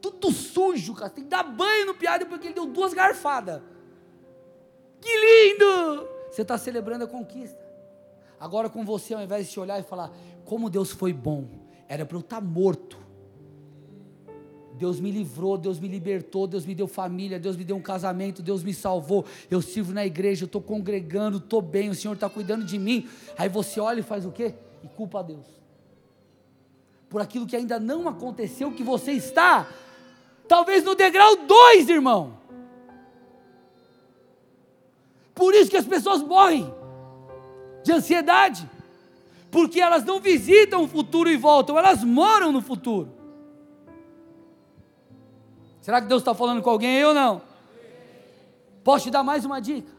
Tudo 0.00 0.30
sujo, 0.30 0.94
cara. 0.94 1.10
Tem 1.10 1.24
que 1.24 1.30
dar 1.30 1.42
banho 1.42 1.86
no 1.86 1.94
piada 1.94 2.24
porque 2.24 2.46
ele 2.46 2.54
deu 2.54 2.66
duas 2.66 2.94
garfadas. 2.94 3.60
Que 5.00 5.08
lindo! 5.08 6.08
Você 6.30 6.42
está 6.42 6.56
celebrando 6.56 7.04
a 7.04 7.08
conquista. 7.08 7.58
Agora 8.38 8.70
com 8.70 8.84
você, 8.84 9.14
ao 9.14 9.22
invés 9.22 9.46
de 9.46 9.52
te 9.52 9.60
olhar 9.60 9.78
e 9.78 9.82
falar, 9.82 10.10
como 10.44 10.70
Deus 10.70 10.90
foi 10.92 11.12
bom, 11.12 11.46
era 11.88 12.06
para 12.06 12.16
eu 12.16 12.20
estar 12.20 12.40
tá 12.40 12.42
morto. 12.42 12.98
Deus 14.80 14.98
me 14.98 15.10
livrou, 15.10 15.58
Deus 15.58 15.78
me 15.78 15.86
libertou, 15.86 16.46
Deus 16.46 16.64
me 16.64 16.74
deu 16.74 16.88
família, 16.88 17.38
Deus 17.38 17.54
me 17.54 17.64
deu 17.64 17.76
um 17.76 17.82
casamento, 17.82 18.40
Deus 18.40 18.62
me 18.64 18.72
salvou. 18.72 19.26
Eu 19.50 19.60
sirvo 19.60 19.92
na 19.92 20.06
igreja, 20.06 20.44
eu 20.44 20.46
estou 20.46 20.62
congregando, 20.62 21.36
estou 21.36 21.60
bem, 21.60 21.90
o 21.90 21.94
Senhor 21.94 22.14
está 22.14 22.30
cuidando 22.30 22.64
de 22.64 22.78
mim. 22.78 23.06
Aí 23.36 23.46
você 23.46 23.78
olha 23.78 24.00
e 24.00 24.02
faz 24.02 24.24
o 24.24 24.32
quê? 24.32 24.54
E 24.82 24.88
culpa 24.88 25.18
a 25.18 25.22
Deus. 25.22 25.44
Por 27.10 27.20
aquilo 27.20 27.46
que 27.46 27.54
ainda 27.54 27.78
não 27.78 28.08
aconteceu, 28.08 28.72
que 28.72 28.82
você 28.82 29.12
está, 29.12 29.68
talvez 30.48 30.82
no 30.82 30.94
degrau 30.94 31.36
2, 31.36 31.90
irmão. 31.90 32.38
Por 35.34 35.54
isso 35.54 35.70
que 35.70 35.76
as 35.76 35.86
pessoas 35.86 36.22
morrem 36.22 36.72
de 37.84 37.92
ansiedade, 37.92 38.66
porque 39.50 39.78
elas 39.78 40.04
não 40.04 40.20
visitam 40.20 40.84
o 40.84 40.88
futuro 40.88 41.30
e 41.30 41.36
voltam, 41.36 41.76
elas 41.76 42.02
moram 42.02 42.50
no 42.50 42.62
futuro. 42.62 43.19
Será 45.80 46.00
que 46.00 46.08
Deus 46.08 46.20
está 46.20 46.34
falando 46.34 46.62
com 46.62 46.70
alguém 46.70 46.96
aí 46.98 47.04
ou 47.04 47.14
não? 47.14 47.42
Posso 48.84 49.04
te 49.04 49.10
dar 49.10 49.22
mais 49.22 49.44
uma 49.44 49.60
dica? 49.60 49.90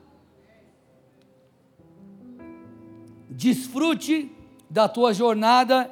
Desfrute 3.30 4.36
da 4.70 4.88
tua 4.88 5.14
jornada 5.14 5.90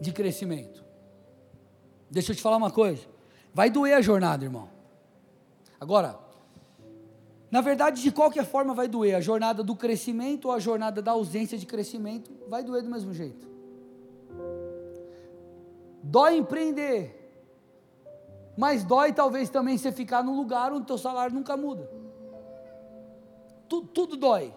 de 0.00 0.12
crescimento. 0.12 0.82
Deixa 2.10 2.32
eu 2.32 2.36
te 2.36 2.42
falar 2.42 2.56
uma 2.56 2.70
coisa. 2.70 3.02
Vai 3.54 3.70
doer 3.70 3.94
a 3.94 4.00
jornada, 4.00 4.44
irmão. 4.44 4.68
Agora, 5.80 6.18
na 7.50 7.60
verdade, 7.60 8.02
de 8.02 8.10
qualquer 8.10 8.46
forma 8.46 8.72
vai 8.72 8.88
doer. 8.88 9.14
A 9.14 9.20
jornada 9.20 9.62
do 9.62 9.76
crescimento 9.76 10.46
ou 10.46 10.52
a 10.52 10.58
jornada 10.58 11.02
da 11.02 11.12
ausência 11.12 11.58
de 11.58 11.66
crescimento 11.66 12.30
vai 12.48 12.62
doer 12.62 12.82
do 12.82 12.90
mesmo 12.90 13.12
jeito. 13.12 13.46
Dói 16.02 16.36
empreender. 16.36 17.21
Mas 18.56 18.84
dói 18.84 19.12
talvez 19.12 19.48
também 19.48 19.78
você 19.78 19.90
ficar 19.90 20.22
num 20.22 20.36
lugar 20.36 20.72
onde 20.72 20.86
teu 20.86 20.98
salário 20.98 21.34
nunca 21.34 21.56
muda. 21.56 21.88
Tudo, 23.68 23.88
tudo 23.88 24.16
dói. 24.16 24.54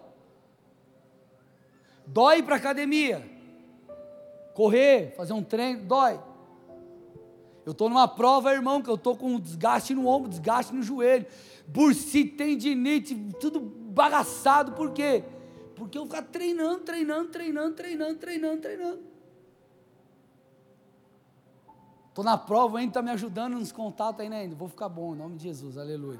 Dói 2.06 2.42
para 2.42 2.56
academia. 2.56 3.24
Correr, 4.54 5.14
fazer 5.16 5.32
um 5.32 5.42
treino, 5.42 5.84
dói. 5.84 6.20
Eu 7.64 7.72
estou 7.72 7.88
numa 7.88 8.06
prova, 8.06 8.52
irmão, 8.52 8.80
que 8.80 8.88
eu 8.88 8.94
estou 8.94 9.16
com 9.16 9.40
desgaste 9.40 9.94
no 9.94 10.06
ombro, 10.06 10.28
desgaste 10.28 10.74
no 10.74 10.82
joelho 10.82 11.26
bursite, 11.66 12.36
tendinite, 12.36 13.14
tudo 13.40 13.60
bagaçado, 13.60 14.72
por 14.72 14.92
quê? 14.92 15.24
Porque 15.74 15.98
eu 15.98 16.04
ficar 16.04 16.22
treinando, 16.22 16.80
treinando, 16.80 17.28
treinando, 17.28 17.74
treinando, 17.74 18.14
treinando, 18.14 18.60
treinando. 18.60 19.00
Estou 22.16 22.24
na 22.24 22.38
prova, 22.38 22.78
ainda 22.78 22.92
está 22.92 23.02
me 23.02 23.10
ajudando 23.10 23.58
nos 23.58 23.70
contatos 23.70 24.22
aí, 24.22 24.30
né? 24.30 24.48
Vou 24.48 24.70
ficar 24.70 24.88
bom, 24.88 25.14
em 25.14 25.18
nome 25.18 25.36
de 25.36 25.42
Jesus, 25.42 25.76
aleluia. 25.76 26.18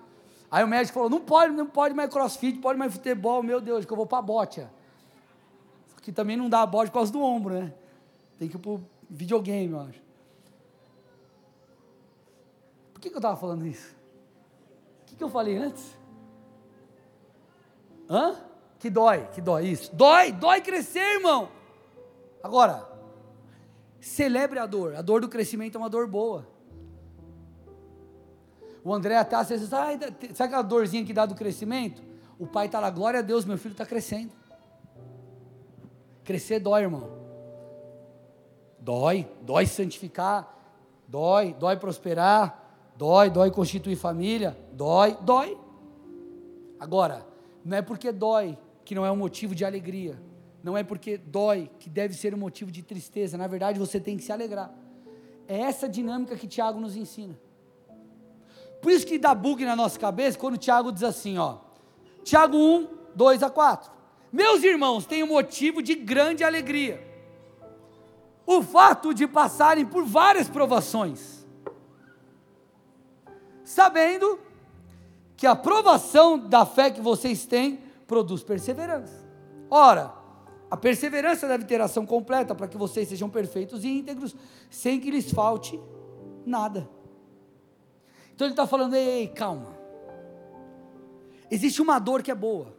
Aí 0.51 0.63
o 0.63 0.69
médico 0.69 0.93
falou: 0.93 1.09
não 1.09 1.23
pode, 1.23 1.55
não 1.55 1.67
pode 1.67 1.95
mais 1.95 2.11
crossfit, 2.11 2.59
pode 2.59 2.79
mais 2.79 2.93
futebol, 2.93 3.43
meu 3.43 3.63
Deus, 3.63 3.87
que 3.87 3.91
eu 3.91 3.97
vou 3.97 4.05
para 4.05 4.19
a 4.19 4.23
bote. 4.23 4.69
Que 6.03 6.13
também 6.13 6.37
não 6.37 6.51
dá 6.51 6.61
a 6.61 6.67
bote 6.67 6.91
por 6.91 6.99
causa 6.99 7.11
do 7.11 7.23
ombro, 7.23 7.55
né? 7.55 7.73
Tem 8.39 8.47
que 8.47 8.57
ir 8.57 8.61
para 8.61 8.79
videogame, 9.09 9.73
eu 9.73 9.81
acho. 9.81 10.03
Por 12.93 13.01
que, 13.01 13.09
que 13.09 13.17
eu 13.17 13.19
estava 13.19 13.37
falando 13.39 13.67
isso? 13.67 13.97
O 15.01 15.07
que, 15.07 15.17
que 15.17 15.25
eu 15.25 15.31
falei 15.31 15.57
antes? 15.57 15.97
Hã? 18.11 18.37
Que 18.79 18.91
dói, 18.91 19.27
que 19.33 19.41
dói, 19.41 19.69
isso. 19.69 19.97
Dói, 19.97 20.31
dói 20.31 20.61
crescer, 20.61 21.15
irmão. 21.15 21.49
Agora, 22.43 22.87
celebre 24.07 24.59
a 24.59 24.67
dor. 24.67 24.95
A 24.95 25.03
dor 25.03 25.21
do 25.21 25.29
crescimento 25.29 25.75
é 25.75 25.79
uma 25.79 25.91
dor 25.91 26.07
boa. 26.07 26.47
O 28.85 28.95
André 28.95 29.17
até 29.17 29.35
às 29.35 29.49
vezes, 29.49 29.73
ah, 29.73 29.89
sabe 30.33 30.49
aquela 30.49 30.63
dorzinha 30.63 31.05
que 31.05 31.13
dá 31.13 31.27
do 31.27 31.35
crescimento? 31.35 32.03
O 32.39 32.47
pai 32.47 32.67
está 32.67 32.79
lá, 32.79 32.89
glória 32.89 33.19
a 33.19 33.23
Deus, 33.23 33.45
meu 33.45 33.59
filho 33.59 33.73
está 33.73 33.85
crescendo. 33.85 34.31
Crescer 36.23 36.61
dói, 36.61 36.83
irmão. 36.83 37.11
Dói, 38.79 39.29
dói 39.43 39.67
santificar, 39.67 40.57
dói, 41.09 41.53
dói 41.55 41.77
prosperar, 41.77 42.93
dói, 42.97 43.29
dói 43.29 43.51
constituir 43.51 43.97
família, 43.97 44.57
dói, 44.73 45.19
dói. 45.21 45.59
Agora, 46.79 47.27
não 47.65 47.77
é 47.77 47.83
porque 47.83 48.13
dói 48.13 48.57
que 48.85 48.95
não 48.95 49.05
é 49.05 49.11
um 49.11 49.17
motivo 49.17 49.53
de 49.53 49.65
alegria. 49.65 50.17
Não 50.67 50.77
é 50.77 50.83
porque 50.83 51.17
dói 51.17 51.71
que 51.79 51.89
deve 51.89 52.13
ser 52.13 52.35
um 52.35 52.39
motivo 52.39 52.73
de 52.73 52.83
tristeza. 52.83 53.39
Na 53.39 53.47
verdade, 53.47 53.79
você 53.79 54.01
tem 54.01 54.17
que 54.17 54.25
se 54.25 54.33
alegrar. 54.33 54.75
É 55.47 55.61
essa 55.61 55.89
dinâmica 55.89 56.35
que 56.35 56.49
Tiago 56.49 56.81
nos 56.81 56.97
ensina. 56.97 57.39
Por 58.83 58.91
isso 58.91 59.07
que 59.07 59.17
dá 59.17 59.33
bug 59.33 59.65
na 59.65 59.77
nossa 59.77 59.97
cabeça 59.97 60.37
quando 60.37 60.59
Tiago 60.59 60.91
diz 60.91 61.05
assim, 61.05 61.39
ó. 61.39 61.59
Tiago 62.25 62.57
1, 62.57 62.89
2 63.15 63.45
a 63.45 63.49
4. 63.49 63.93
Meus 64.33 64.65
irmãos, 64.65 65.07
tenho 65.07 65.29
motivo 65.29 65.81
de 65.81 65.95
grande 65.95 66.43
alegria. 66.43 67.01
O 68.45 68.61
fato 68.61 69.15
de 69.15 69.25
passarem 69.29 69.87
por 69.87 70.05
várias 70.05 70.49
provações, 70.49 71.47
sabendo 73.63 74.41
que 75.37 75.47
a 75.47 75.55
provação 75.55 76.37
da 76.37 76.67
fé 76.67 76.91
que 76.91 77.01
vocês 77.01 77.47
têm 77.47 77.79
produz 78.09 78.43
perseverança. 78.43 79.25
Ora, 79.71 80.26
a 80.71 80.77
perseverança 80.77 81.47
deve 81.47 81.65
ter 81.65 81.81
ação 81.81 82.05
completa 82.05 82.55
para 82.55 82.67
que 82.67 82.77
vocês 82.77 83.09
sejam 83.09 83.31
perfeitos 83.31 83.85
e 83.85 83.89
íntegros, 83.89 84.35
sem 84.69 84.99
que 84.99 85.11
lhes 85.11 85.31
falte 85.31 85.81
nada. 86.45 86.89
Então 88.35 88.47
ele 88.47 88.53
está 88.53 88.67
falando: 88.67 88.95
ei, 88.95 89.09
ei, 89.21 89.29
calma. 89.29 89.77
Existe 91.49 91.81
uma 91.81 92.01
dor 92.01 92.23
que 92.23 92.31
é 92.33 92.35
boa, 92.35 92.77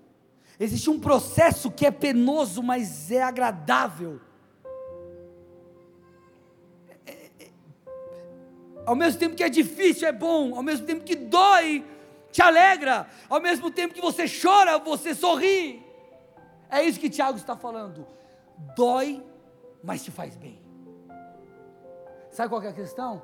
existe 0.59 0.89
um 0.89 0.99
processo 0.99 1.71
que 1.71 1.85
é 1.85 1.91
penoso, 1.91 2.61
mas 2.61 3.09
é 3.09 3.23
agradável. 3.23 4.19
É, 7.05 7.11
é, 7.11 7.29
é, 7.39 7.49
ao 8.85 8.95
mesmo 8.95 9.17
tempo 9.17 9.35
que 9.35 9.43
é 9.43 9.49
difícil, 9.49 10.05
é 10.05 10.11
bom, 10.11 10.53
ao 10.55 10.61
mesmo 10.61 10.85
tempo 10.85 11.05
que 11.05 11.15
dói, 11.15 11.85
te 12.33 12.41
alegra, 12.41 13.07
ao 13.29 13.39
mesmo 13.39 13.71
tempo 13.71 13.93
que 13.93 14.01
você 14.01 14.25
chora, 14.27 14.77
você 14.77 15.15
sorri. 15.15 15.86
É 16.69 16.83
isso 16.83 16.99
que 16.99 17.09
Tiago 17.09 17.37
está 17.37 17.55
falando. 17.55 18.05
Dói, 18.75 19.23
mas 19.83 20.03
te 20.03 20.11
faz 20.11 20.35
bem. 20.35 20.61
Sabe 22.31 22.49
qual 22.49 22.61
é 22.61 22.67
a 22.67 22.73
questão? 22.73 23.21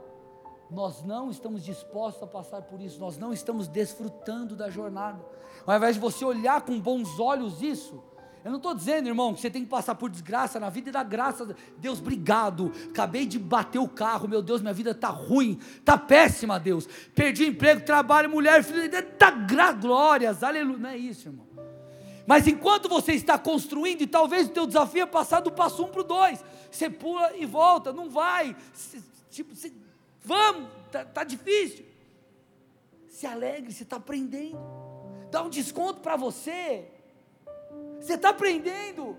nós 0.74 1.04
não 1.04 1.30
estamos 1.30 1.64
dispostos 1.64 2.24
a 2.24 2.28
passar 2.28 2.64
por 2.64 2.82
isso, 2.82 3.00
nós 3.00 3.18
não 3.18 3.32
estamos 3.32 3.68
desfrutando 3.68 4.56
da 4.56 4.70
jornada. 4.70 5.24
Ao 5.66 5.78
invés 5.78 5.96
de 5.96 6.02
você 6.02 6.26
olhar 6.26 6.62
com 6.62 6.80
bons 6.80 7.20
olhos 7.20 7.62
isso, 7.62 8.04
eu 8.44 8.50
não 8.52 8.58
estou 8.58 8.74
dizendo, 8.74 9.08
irmão, 9.08 9.34
que 9.34 9.40
você 9.40 9.50
tem 9.50 9.64
que 9.64 9.70
passar 9.70 9.96
por 9.96 10.10
desgraça 10.10 10.60
na 10.60 10.70
vida 10.70 10.90
e 10.90 10.92
dar 10.92 11.04
graça. 11.04 11.56
Deus, 11.78 12.00
obrigado. 12.00 12.74
Acabei 12.90 13.26
de 13.26 13.40
bater 13.40 13.80
o 13.80 13.88
carro, 13.88 14.28
meu 14.28 14.42
Deus, 14.42 14.62
minha 14.62 14.74
vida 14.74 14.92
está 14.92 15.08
ruim, 15.08 15.60
está 15.78 15.98
péssima, 15.98 16.60
Deus. 16.60 16.86
Perdi 17.16 17.46
emprego, 17.46 17.86
trabalho, 17.86 18.30
mulher, 18.30 18.62
filho, 18.64 18.84
está 18.84 19.32
glórias, 19.80 20.44
aleluia. 20.44 20.78
Não 20.78 20.90
é 20.90 20.98
isso, 20.98 21.30
irmão. 21.30 21.53
Mas 22.26 22.48
enquanto 22.48 22.88
você 22.88 23.14
está 23.14 23.38
construindo, 23.38 24.02
e 24.02 24.08
talvez 24.08 24.48
o 24.48 24.52
teu 24.52 24.66
desafio 24.66 25.04
é 25.04 25.06
passar 25.06 25.42
do 25.42 25.52
passo 25.52 25.84
um 25.84 25.90
para 25.90 26.02
o 26.02 26.04
dois, 26.04 26.44
você 26.72 26.90
pula 26.90 27.36
e 27.36 27.46
volta, 27.46 27.92
não 27.92 28.10
vai. 28.10 28.56
Tipo, 29.30 29.56
você 29.56 29.72
Vamos, 30.24 30.70
tá, 30.92 31.04
tá 31.04 31.24
difícil. 31.24 31.86
Se 33.10 33.28
alegre, 33.28 33.72
você 33.72 33.84
está 33.84 33.98
aprendendo. 33.98 34.58
Dá 35.30 35.44
um 35.44 35.50
desconto 35.50 36.00
para 36.00 36.16
você. 36.16 36.88
Você 38.00 38.14
está 38.14 38.30
aprendendo. 38.30 39.18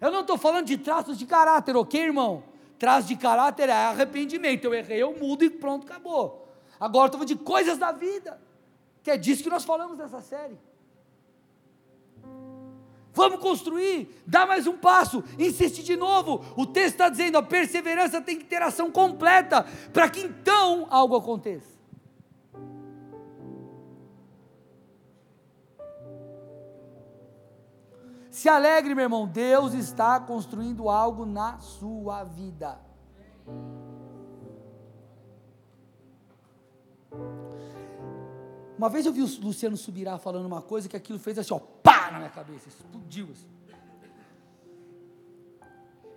Eu 0.00 0.10
não 0.10 0.20
estou 0.20 0.36
falando 0.36 0.66
de 0.66 0.76
traços 0.78 1.18
de 1.18 1.26
caráter, 1.26 1.76
ok, 1.76 2.00
irmão? 2.00 2.42
Traços 2.78 3.06
de 3.08 3.16
caráter 3.16 3.68
é 3.68 3.72
arrependimento. 3.72 4.64
Eu 4.64 4.74
errei, 4.74 5.02
eu 5.02 5.16
mudo 5.16 5.44
e 5.44 5.50
pronto, 5.50 5.86
acabou. 5.86 6.48
Agora 6.80 7.06
estou 7.06 7.20
falando 7.20 7.38
de 7.38 7.44
coisas 7.44 7.78
da 7.78 7.92
vida, 7.92 8.40
que 9.02 9.10
é 9.10 9.16
disso 9.16 9.42
que 9.42 9.50
nós 9.50 9.64
falamos 9.64 9.96
nessa 9.96 10.20
série. 10.20 10.58
Vamos 13.14 13.38
construir, 13.38 14.22
dá 14.26 14.44
mais 14.44 14.66
um 14.66 14.76
passo, 14.76 15.22
insiste 15.38 15.84
de 15.84 15.96
novo. 15.96 16.44
O 16.56 16.66
texto 16.66 16.94
está 16.94 17.08
dizendo: 17.08 17.38
a 17.38 17.42
perseverança 17.42 18.20
tem 18.20 18.36
que 18.36 18.44
ter 18.44 18.60
ação 18.60 18.90
completa, 18.90 19.64
para 19.92 20.10
que 20.10 20.20
então 20.20 20.88
algo 20.90 21.14
aconteça. 21.14 21.72
Se 28.32 28.48
alegre, 28.48 28.96
meu 28.96 29.04
irmão, 29.04 29.28
Deus 29.28 29.74
está 29.74 30.18
construindo 30.18 30.90
algo 30.90 31.24
na 31.24 31.60
sua 31.60 32.24
vida. 32.24 32.80
Uma 38.76 38.88
vez 38.88 39.06
eu 39.06 39.12
vi 39.12 39.22
o 39.22 39.40
Luciano 39.40 39.76
Subirá 39.76 40.18
falando 40.18 40.46
uma 40.46 40.60
coisa 40.60 40.88
que 40.88 40.96
aquilo 40.96 41.18
fez 41.18 41.38
assim, 41.38 41.54
ó, 41.54 41.58
pá, 41.58 42.10
na 42.10 42.18
minha 42.18 42.30
cabeça, 42.30 42.68
explodiu 42.68 43.28
assim. 43.30 43.46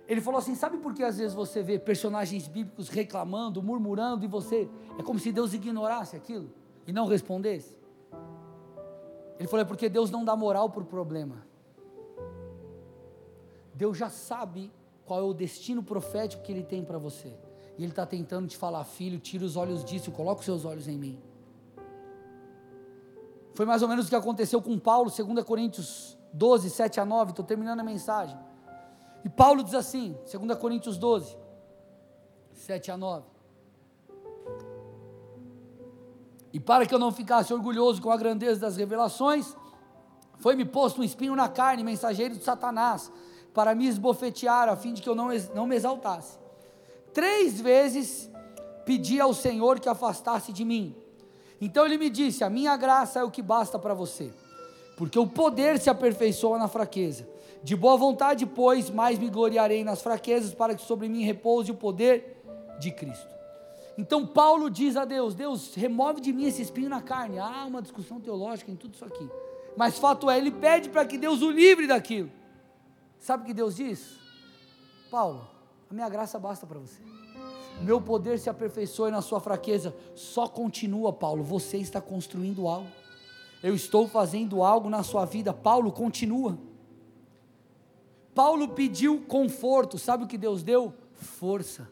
Ele 0.08 0.22
falou 0.22 0.38
assim: 0.38 0.54
sabe 0.54 0.78
por 0.78 0.94
que 0.94 1.02
às 1.02 1.18
vezes 1.18 1.34
você 1.34 1.62
vê 1.62 1.78
personagens 1.78 2.48
bíblicos 2.48 2.88
reclamando, 2.88 3.62
murmurando, 3.62 4.24
e 4.24 4.28
você. 4.28 4.68
É 4.98 5.02
como 5.02 5.18
se 5.18 5.30
Deus 5.30 5.52
ignorasse 5.52 6.16
aquilo 6.16 6.50
e 6.86 6.92
não 6.92 7.06
respondesse? 7.06 7.76
Ele 9.38 9.46
falou: 9.46 9.60
é 9.60 9.64
porque 9.66 9.88
Deus 9.88 10.10
não 10.10 10.24
dá 10.24 10.34
moral 10.34 10.70
para 10.70 10.82
o 10.82 10.86
problema. 10.86 11.46
Deus 13.74 13.98
já 13.98 14.08
sabe 14.08 14.72
qual 15.04 15.20
é 15.20 15.22
o 15.22 15.34
destino 15.34 15.82
profético 15.82 16.42
que 16.42 16.50
Ele 16.50 16.62
tem 16.62 16.82
para 16.82 16.96
você. 16.98 17.28
E 17.76 17.82
Ele 17.82 17.92
está 17.92 18.06
tentando 18.06 18.48
te 18.48 18.56
falar, 18.56 18.82
filho, 18.84 19.20
tira 19.20 19.44
os 19.44 19.56
olhos 19.56 19.84
disso, 19.84 20.10
coloca 20.10 20.40
os 20.40 20.44
seus 20.44 20.64
olhos 20.64 20.88
em 20.88 20.98
mim. 20.98 21.20
Foi 23.58 23.66
mais 23.66 23.82
ou 23.82 23.88
menos 23.88 24.06
o 24.06 24.08
que 24.08 24.14
aconteceu 24.14 24.62
com 24.62 24.78
Paulo, 24.78 25.10
2 25.10 25.44
Coríntios 25.44 26.16
12, 26.32 26.70
7 26.70 27.00
a 27.00 27.04
9. 27.04 27.32
Estou 27.32 27.44
terminando 27.44 27.80
a 27.80 27.82
mensagem. 27.82 28.38
E 29.24 29.28
Paulo 29.28 29.64
diz 29.64 29.74
assim, 29.74 30.16
2 30.32 30.56
Coríntios 30.60 30.96
12, 30.96 31.36
7 32.52 32.92
a 32.92 32.96
9. 32.96 33.26
E 36.52 36.60
para 36.60 36.86
que 36.86 36.94
eu 36.94 37.00
não 37.00 37.10
ficasse 37.10 37.52
orgulhoso 37.52 38.00
com 38.00 38.12
a 38.12 38.16
grandeza 38.16 38.60
das 38.60 38.76
revelações, 38.76 39.56
foi-me 40.36 40.64
posto 40.64 41.00
um 41.00 41.04
espinho 41.04 41.34
na 41.34 41.48
carne, 41.48 41.82
mensageiro 41.82 42.36
de 42.36 42.44
Satanás, 42.44 43.10
para 43.52 43.74
me 43.74 43.88
esbofetear, 43.88 44.68
a 44.68 44.76
fim 44.76 44.92
de 44.92 45.02
que 45.02 45.08
eu 45.08 45.16
não, 45.16 45.30
não 45.52 45.66
me 45.66 45.74
exaltasse. 45.74 46.38
Três 47.12 47.60
vezes 47.60 48.30
pedi 48.84 49.20
ao 49.20 49.34
Senhor 49.34 49.80
que 49.80 49.88
afastasse 49.88 50.52
de 50.52 50.64
mim. 50.64 51.07
Então 51.60 51.84
ele 51.84 51.98
me 51.98 52.10
disse: 52.10 52.44
A 52.44 52.50
minha 52.50 52.76
graça 52.76 53.20
é 53.20 53.24
o 53.24 53.30
que 53.30 53.42
basta 53.42 53.78
para 53.78 53.94
você, 53.94 54.30
porque 54.96 55.18
o 55.18 55.26
poder 55.26 55.78
se 55.78 55.90
aperfeiçoa 55.90 56.58
na 56.58 56.68
fraqueza. 56.68 57.28
De 57.62 57.74
boa 57.74 57.96
vontade, 57.96 58.46
pois, 58.46 58.88
mais 58.88 59.18
me 59.18 59.28
gloriarei 59.28 59.82
nas 59.82 60.00
fraquezas, 60.00 60.54
para 60.54 60.74
que 60.74 60.82
sobre 60.82 61.08
mim 61.08 61.24
repouse 61.24 61.70
o 61.70 61.74
poder 61.74 62.40
de 62.78 62.92
Cristo. 62.92 63.28
Então 63.96 64.24
Paulo 64.24 64.70
diz 64.70 64.96
a 64.96 65.04
Deus: 65.04 65.34
Deus, 65.34 65.74
remove 65.74 66.20
de 66.20 66.32
mim 66.32 66.46
esse 66.46 66.62
espinho 66.62 66.88
na 66.88 67.02
carne. 67.02 67.38
Há 67.38 67.64
uma 67.66 67.82
discussão 67.82 68.20
teológica 68.20 68.70
em 68.70 68.76
tudo 68.76 68.94
isso 68.94 69.04
aqui. 69.04 69.28
Mas 69.76 69.98
fato 69.98 70.30
é, 70.30 70.38
ele 70.38 70.50
pede 70.50 70.88
para 70.88 71.04
que 71.04 71.18
Deus 71.18 71.42
o 71.42 71.50
livre 71.50 71.86
daquilo. 71.86 72.30
Sabe 73.18 73.42
o 73.42 73.46
que 73.46 73.54
Deus 73.54 73.74
diz? 73.74 74.16
Paulo, 75.10 75.48
a 75.90 75.94
minha 75.94 76.08
graça 76.08 76.38
basta 76.38 76.66
para 76.66 76.78
você 76.78 77.00
meu 77.82 78.00
poder 78.00 78.38
se 78.38 78.50
aperfeiçoe 78.50 79.10
na 79.10 79.22
sua 79.22 79.40
fraqueza. 79.40 79.94
Só 80.14 80.48
continua, 80.48 81.12
Paulo, 81.12 81.42
você 81.42 81.78
está 81.78 82.00
construindo 82.00 82.66
algo. 82.68 82.88
eu 83.62 83.74
estou 83.74 84.08
fazendo 84.08 84.62
algo 84.62 84.88
na 84.88 85.02
sua 85.02 85.24
vida. 85.24 85.52
Paulo 85.52 85.92
continua. 85.92 86.58
Paulo 88.34 88.68
pediu 88.68 89.20
conforto, 89.26 89.98
sabe 89.98 90.24
o 90.24 90.26
que 90.26 90.38
Deus 90.38 90.62
deu? 90.62 90.94
Força. 91.14 91.88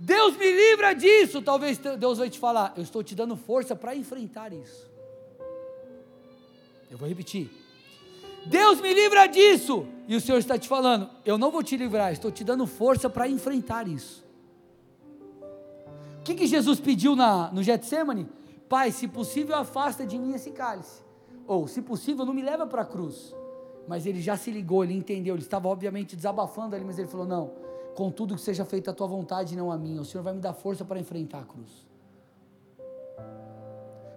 Deus 0.00 0.36
me 0.36 0.50
livra 0.50 0.94
disso. 0.94 1.42
Talvez 1.42 1.76
Deus 1.76 2.18
vai 2.18 2.30
te 2.30 2.38
falar: 2.38 2.72
Eu 2.76 2.82
estou 2.82 3.04
te 3.04 3.14
dando 3.14 3.36
força 3.36 3.76
para 3.76 3.94
enfrentar 3.94 4.52
isso. 4.52 4.90
Eu 6.90 6.96
vou 6.98 7.08
repetir. 7.08 7.59
Deus 8.46 8.80
me 8.80 8.92
livra 8.92 9.26
disso. 9.26 9.86
E 10.08 10.16
o 10.16 10.20
Senhor 10.20 10.38
está 10.38 10.58
te 10.58 10.68
falando: 10.68 11.08
Eu 11.24 11.38
não 11.38 11.50
vou 11.50 11.62
te 11.62 11.76
livrar, 11.76 12.12
estou 12.12 12.30
te 12.30 12.42
dando 12.42 12.66
força 12.66 13.08
para 13.08 13.28
enfrentar 13.28 13.86
isso. 13.86 14.24
O 16.20 16.22
que, 16.22 16.34
que 16.34 16.46
Jesus 16.46 16.80
pediu 16.80 17.16
na, 17.16 17.50
no 17.52 17.62
Getsemane? 17.62 18.28
Pai, 18.68 18.92
se 18.92 19.08
possível, 19.08 19.56
afasta 19.56 20.06
de 20.06 20.18
mim 20.18 20.32
esse 20.32 20.50
cálice. 20.50 21.02
Ou, 21.46 21.66
se 21.66 21.82
possível, 21.82 22.24
não 22.24 22.34
me 22.34 22.42
leva 22.42 22.66
para 22.66 22.82
a 22.82 22.84
cruz. 22.84 23.34
Mas 23.88 24.06
ele 24.06 24.20
já 24.20 24.36
se 24.36 24.50
ligou, 24.50 24.84
ele 24.84 24.94
entendeu, 24.94 25.34
ele 25.34 25.42
estava 25.42 25.68
obviamente 25.68 26.14
desabafando 26.14 26.76
ali, 26.76 26.84
mas 26.84 26.98
ele 26.98 27.08
falou: 27.08 27.26
Não, 27.26 27.52
contudo 27.94 28.34
que 28.34 28.40
seja 28.40 28.64
feita 28.64 28.90
a 28.90 28.94
tua 28.94 29.06
vontade 29.06 29.54
e 29.54 29.56
não 29.56 29.72
a 29.72 29.78
minha. 29.78 30.00
O 30.00 30.04
Senhor 30.04 30.22
vai 30.22 30.32
me 30.32 30.40
dar 30.40 30.52
força 30.52 30.84
para 30.84 31.00
enfrentar 31.00 31.40
a 31.40 31.44
cruz. 31.44 31.88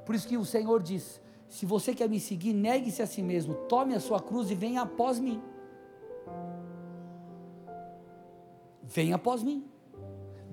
Por 0.05 0.13
isso 0.13 0.28
que 0.28 0.38
o 0.38 0.45
Senhor 0.45 0.84
diz: 0.84 1.21
Se 1.53 1.67
você 1.67 1.93
quer 1.93 2.09
me 2.09 2.19
seguir, 2.19 2.51
negue-se 2.51 2.99
a 3.03 3.05
si 3.05 3.21
mesmo, 3.21 3.53
tome 3.69 3.93
a 3.93 3.99
sua 3.99 4.19
cruz 4.19 4.49
e 4.49 4.55
venha 4.55 4.81
após 4.81 5.19
mim. 5.19 5.39
Venha 8.81 9.17
após 9.17 9.43
mim. 9.43 9.63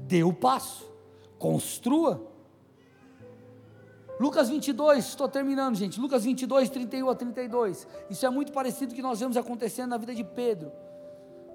Dê 0.07 0.23
o 0.23 0.31
passo. 0.31 0.93
Construa. 1.39 2.31
Lucas 4.21 4.51
22, 4.51 5.07
estou 5.07 5.27
terminando, 5.27 5.75
gente. 5.75 5.99
Lucas 5.99 6.25
22, 6.25 6.69
31 6.69 7.09
a 7.09 7.15
32. 7.15 7.89
Isso 8.11 8.27
é 8.27 8.29
muito 8.29 8.53
parecido 8.53 8.89
com 8.89 8.93
o 8.93 8.97
que 8.97 9.03
nós 9.03 9.21
vemos 9.21 9.39
acontecendo 9.39 9.89
na 9.89 9.97
vida 9.97 10.15
de 10.15 10.23
Pedro. 10.23 10.71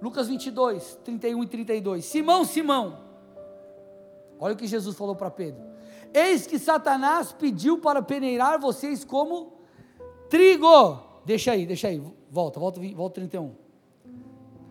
Lucas 0.01 0.27
22, 0.27 0.99
31 1.03 1.43
e 1.43 1.47
32. 1.47 2.03
Simão, 2.03 2.45
Simão. 2.45 2.99
Olha 4.39 4.55
o 4.55 4.57
que 4.57 4.65
Jesus 4.65 4.97
falou 4.97 5.15
para 5.15 5.29
Pedro. 5.29 5.74
Eis 6.13 6.47
que 6.47 6.57
Satanás 6.57 7.33
pediu 7.33 7.77
para 7.77 8.01
peneirar 8.01 8.59
vocês 8.59 9.03
como 9.03 9.53
trigo. 10.29 10.99
Deixa 11.25 11.51
aí, 11.51 11.65
deixa 11.65 11.87
aí. 11.87 12.01
Volta, 12.29 12.59
volta, 12.59 12.79
volta 12.95 13.15
31. 13.15 13.55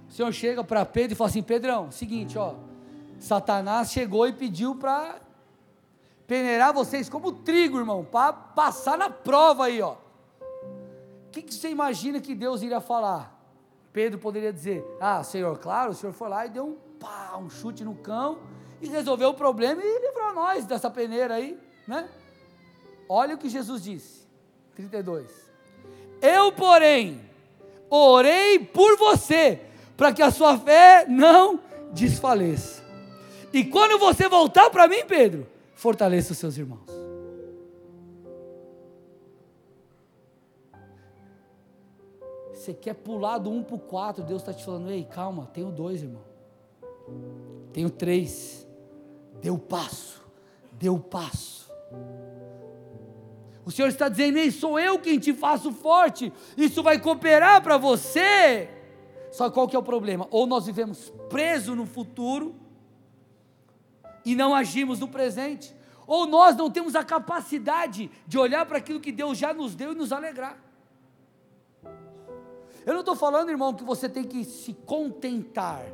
O 0.08 0.12
Senhor 0.12 0.32
chega 0.32 0.62
para 0.62 0.84
Pedro 0.84 1.12
e 1.12 1.16
fala 1.16 1.30
assim: 1.30 1.42
Pedrão, 1.42 1.90
seguinte, 1.90 2.38
ó. 2.38 2.54
Satanás 3.18 3.90
chegou 3.90 4.26
e 4.26 4.32
pediu 4.32 4.76
para 4.76 5.20
peneirar 6.26 6.72
vocês 6.72 7.08
como 7.08 7.32
trigo, 7.32 7.78
irmão, 7.78 8.04
para 8.04 8.32
passar 8.32 8.98
na 8.98 9.10
prova 9.10 9.66
aí, 9.66 9.80
ó. 9.80 9.94
O 11.26 11.30
que, 11.30 11.42
que 11.42 11.54
você 11.54 11.68
imagina 11.68 12.20
que 12.20 12.34
Deus 12.34 12.62
iria 12.62 12.80
falar? 12.80 13.34
Pedro 13.92 14.18
poderia 14.18 14.52
dizer: 14.52 14.84
Ah, 15.00 15.22
Senhor, 15.22 15.58
claro, 15.58 15.92
o 15.92 15.94
Senhor 15.94 16.12
foi 16.12 16.28
lá 16.28 16.46
e 16.46 16.50
deu 16.50 16.66
um 16.66 16.76
pá, 16.98 17.36
um 17.36 17.50
chute 17.50 17.84
no 17.84 17.94
cão 17.94 18.38
e 18.84 18.88
resolveu 18.88 19.30
o 19.30 19.34
problema 19.34 19.82
e 19.82 20.00
livrou 20.00 20.34
nós 20.34 20.64
dessa 20.64 20.90
peneira 20.90 21.34
aí, 21.34 21.58
né? 21.86 22.08
Olha 23.08 23.34
o 23.34 23.38
que 23.38 23.48
Jesus 23.48 23.82
disse, 23.82 24.26
32. 24.74 25.26
Eu, 26.20 26.52
porém, 26.52 27.20
orei 27.90 28.58
por 28.58 28.96
você, 28.96 29.60
para 29.96 30.12
que 30.12 30.22
a 30.22 30.30
sua 30.30 30.58
fé 30.58 31.06
não 31.08 31.60
desfaleça. 31.92 32.82
E 33.52 33.64
quando 33.64 33.98
você 33.98 34.28
voltar 34.28 34.70
para 34.70 34.88
mim, 34.88 35.04
Pedro, 35.06 35.46
fortaleça 35.74 36.32
os 36.32 36.38
seus 36.38 36.56
irmãos. 36.56 36.88
Você 42.52 42.72
quer 42.72 42.94
pular 42.94 43.38
do 43.38 43.50
1 43.50 43.62
para 43.62 43.74
o 43.74 43.78
4, 43.78 44.24
Deus 44.24 44.40
está 44.40 44.52
te 44.52 44.64
falando, 44.64 44.90
ei, 44.90 45.04
calma, 45.04 45.50
tenho 45.52 45.70
dois, 45.70 46.02
irmão. 46.02 46.22
Tenho 47.74 47.90
três. 47.90 48.63
Deu 49.44 49.58
passo. 49.58 50.22
Deu 50.72 50.98
passo. 50.98 51.70
O 53.62 53.70
Senhor 53.70 53.88
está 53.88 54.08
dizendo, 54.08 54.38
ei, 54.38 54.50
sou 54.50 54.78
eu 54.80 54.98
quem 54.98 55.18
te 55.18 55.34
faço 55.34 55.70
forte. 55.70 56.32
Isso 56.56 56.82
vai 56.82 56.98
cooperar 56.98 57.62
para 57.62 57.76
você. 57.76 58.70
Só 59.30 59.50
qual 59.50 59.68
que 59.68 59.76
é 59.76 59.78
o 59.78 59.82
problema? 59.82 60.26
Ou 60.30 60.46
nós 60.46 60.64
vivemos 60.64 61.12
preso 61.28 61.74
no 61.74 61.84
futuro, 61.84 62.54
e 64.24 64.34
não 64.34 64.54
agimos 64.54 65.00
no 65.00 65.08
presente, 65.08 65.76
ou 66.06 66.24
nós 66.24 66.56
não 66.56 66.70
temos 66.70 66.94
a 66.94 67.04
capacidade 67.04 68.10
de 68.26 68.38
olhar 68.38 68.64
para 68.64 68.78
aquilo 68.78 68.98
que 68.98 69.12
Deus 69.12 69.36
já 69.36 69.52
nos 69.52 69.74
deu 69.74 69.92
e 69.92 69.94
nos 69.94 70.10
alegrar. 70.10 70.56
Eu 72.86 72.94
não 72.94 73.00
estou 73.00 73.14
falando, 73.14 73.50
irmão, 73.50 73.74
que 73.74 73.84
você 73.84 74.08
tem 74.08 74.24
que 74.24 74.42
se 74.42 74.72
contentar, 74.72 75.84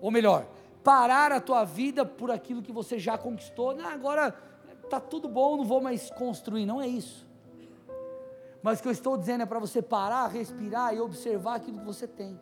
ou 0.00 0.10
melhor, 0.10 0.46
parar 0.84 1.32
a 1.32 1.40
tua 1.40 1.64
vida 1.64 2.04
por 2.06 2.30
aquilo 2.30 2.62
que 2.62 2.70
você 2.70 2.98
já 2.98 3.18
conquistou. 3.18 3.74
Não, 3.74 3.88
agora 3.88 4.32
está 4.84 5.00
tudo 5.00 5.28
bom, 5.28 5.56
não 5.56 5.64
vou 5.64 5.80
mais 5.80 6.10
construir. 6.10 6.64
Não 6.64 6.80
é 6.80 6.86
isso. 6.86 7.26
Mas 8.62 8.78
o 8.78 8.82
que 8.82 8.88
eu 8.88 8.92
estou 8.92 9.16
dizendo 9.16 9.42
é 9.42 9.46
para 9.46 9.58
você 9.58 9.82
parar, 9.82 10.28
respirar 10.28 10.94
e 10.94 11.00
observar 11.00 11.56
aquilo 11.56 11.80
que 11.80 11.84
você 11.86 12.06
tem. 12.06 12.38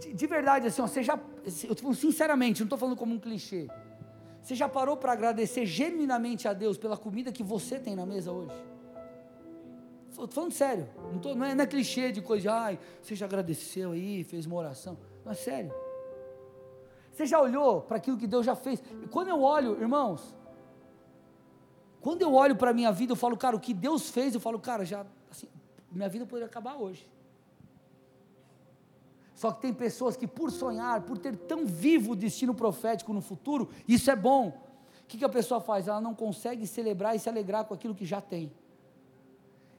de, 0.00 0.14
de 0.14 0.26
verdade, 0.26 0.66
assim, 0.66 0.80
ó, 0.80 0.86
você 0.86 1.02
já, 1.02 1.18
eu 1.64 1.72
estou 1.72 1.94
sinceramente, 1.94 2.60
não 2.60 2.66
estou 2.66 2.78
falando 2.78 2.96
como 2.96 3.14
um 3.14 3.18
clichê. 3.18 3.68
Você 4.42 4.54
já 4.54 4.68
parou 4.68 4.96
para 4.96 5.12
agradecer 5.12 5.66
genuinamente 5.66 6.48
a 6.48 6.54
Deus 6.54 6.78
pela 6.78 6.96
comida 6.96 7.30
que 7.30 7.42
você 7.42 7.78
tem 7.78 7.94
na 7.94 8.06
mesa 8.06 8.32
hoje? 8.32 8.54
Estou 10.10 10.26
falando 10.28 10.52
sério, 10.52 10.88
não, 11.12 11.18
tô, 11.20 11.34
não, 11.34 11.46
é, 11.46 11.54
não 11.54 11.62
é 11.62 11.66
clichê 11.66 12.10
de 12.10 12.20
coisa 12.20 12.52
ai, 12.52 12.78
você 13.00 13.14
já 13.14 13.26
agradeceu 13.26 13.92
aí, 13.92 14.24
fez 14.24 14.44
uma 14.44 14.56
oração. 14.56 14.98
Não, 15.24 15.32
é 15.32 15.34
sério. 15.34 15.72
Você 17.12 17.26
já 17.26 17.40
olhou 17.40 17.82
para 17.82 17.96
aquilo 17.96 18.16
que 18.16 18.26
Deus 18.26 18.44
já 18.44 18.56
fez? 18.56 18.82
E 19.02 19.06
quando 19.06 19.28
eu 19.28 19.40
olho, 19.40 19.80
irmãos, 19.80 20.34
quando 22.00 22.22
eu 22.22 22.34
olho 22.34 22.56
para 22.56 22.70
a 22.70 22.74
minha 22.74 22.90
vida, 22.90 23.12
eu 23.12 23.16
falo, 23.16 23.36
cara, 23.36 23.54
o 23.54 23.60
que 23.60 23.72
Deus 23.72 24.10
fez, 24.10 24.34
eu 24.34 24.40
falo, 24.40 24.58
cara, 24.58 24.84
já, 24.84 25.06
assim, 25.30 25.46
minha 25.92 26.08
vida 26.08 26.26
poderia 26.26 26.46
acabar 26.46 26.76
hoje. 26.76 27.08
Só 29.34 29.52
que 29.52 29.62
tem 29.62 29.72
pessoas 29.72 30.16
que, 30.16 30.26
por 30.26 30.50
sonhar, 30.50 31.02
por 31.02 31.18
ter 31.18 31.36
tão 31.36 31.64
vivo 31.64 32.12
o 32.12 32.16
destino 32.16 32.54
profético 32.54 33.12
no 33.12 33.20
futuro, 33.20 33.70
isso 33.86 34.10
é 34.10 34.16
bom. 34.16 34.48
O 35.02 35.06
que, 35.06 35.18
que 35.18 35.24
a 35.24 35.28
pessoa 35.28 35.60
faz? 35.60 35.88
Ela 35.88 36.00
não 36.00 36.14
consegue 36.14 36.66
celebrar 36.66 37.14
e 37.16 37.18
se 37.18 37.28
alegrar 37.28 37.64
com 37.64 37.74
aquilo 37.74 37.94
que 37.94 38.04
já 38.04 38.20
tem. 38.20 38.52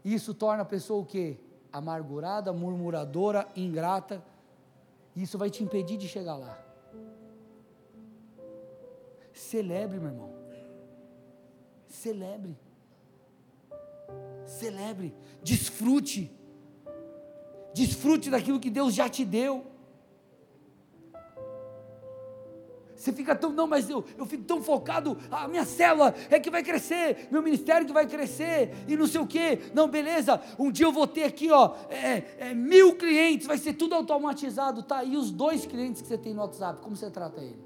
Isso 0.04 0.34
torna 0.34 0.64
a 0.64 0.66
pessoa 0.66 1.02
o 1.02 1.06
quê? 1.06 1.38
Amargurada, 1.72 2.52
murmuradora, 2.52 3.48
ingrata. 3.56 4.24
Isso 5.16 5.38
vai 5.38 5.50
te 5.50 5.64
impedir 5.64 5.98
de 5.98 6.08
chegar 6.08 6.36
lá. 6.36 6.58
Celebre, 9.34 10.00
meu 10.00 10.10
irmão. 10.10 10.34
Celebre. 11.88 12.58
Celebre. 14.46 15.16
Desfrute 15.44 16.32
Desfrute 17.74 18.30
daquilo 18.30 18.60
que 18.60 18.70
Deus 18.70 18.94
já 18.94 19.08
te 19.08 19.24
deu. 19.24 19.66
Você 23.02 23.12
fica 23.12 23.34
tão, 23.34 23.52
não, 23.52 23.66
mas 23.66 23.90
eu, 23.90 24.06
eu 24.16 24.28
fico 24.28 24.44
tão 24.44 24.62
focado, 24.62 25.18
a 25.32 25.48
minha 25.48 25.66
célula 25.66 26.14
é 26.30 26.40
que 26.40 26.52
vai 26.52 26.62
crescer, 26.62 27.28
meu 27.32 27.42
ministério 27.42 27.88
que 27.88 27.92
vai 27.92 28.06
crescer, 28.06 28.76
e 28.88 28.96
não 28.96 29.08
sei 29.08 29.20
o 29.20 29.26
quê. 29.26 29.60
Não, 29.74 29.88
beleza, 29.88 30.40
um 30.60 30.72
dia 30.72 30.86
eu 30.86 30.92
vou 30.92 31.08
ter 31.08 31.24
aqui, 31.24 31.50
ó, 31.50 31.74
é, 31.90 32.24
é, 32.38 32.54
mil 32.54 32.96
clientes, 32.96 33.48
vai 33.48 33.58
ser 33.58 33.74
tudo 33.74 33.96
automatizado, 33.96 34.84
tá? 34.84 35.04
E 35.04 35.18
os 35.18 35.32
dois 35.32 35.66
clientes 35.66 36.00
que 36.00 36.08
você 36.08 36.16
tem 36.16 36.32
no 36.32 36.42
WhatsApp, 36.42 36.80
como 36.80 36.96
você 36.96 37.10
trata 37.10 37.42
ele? 37.42 37.60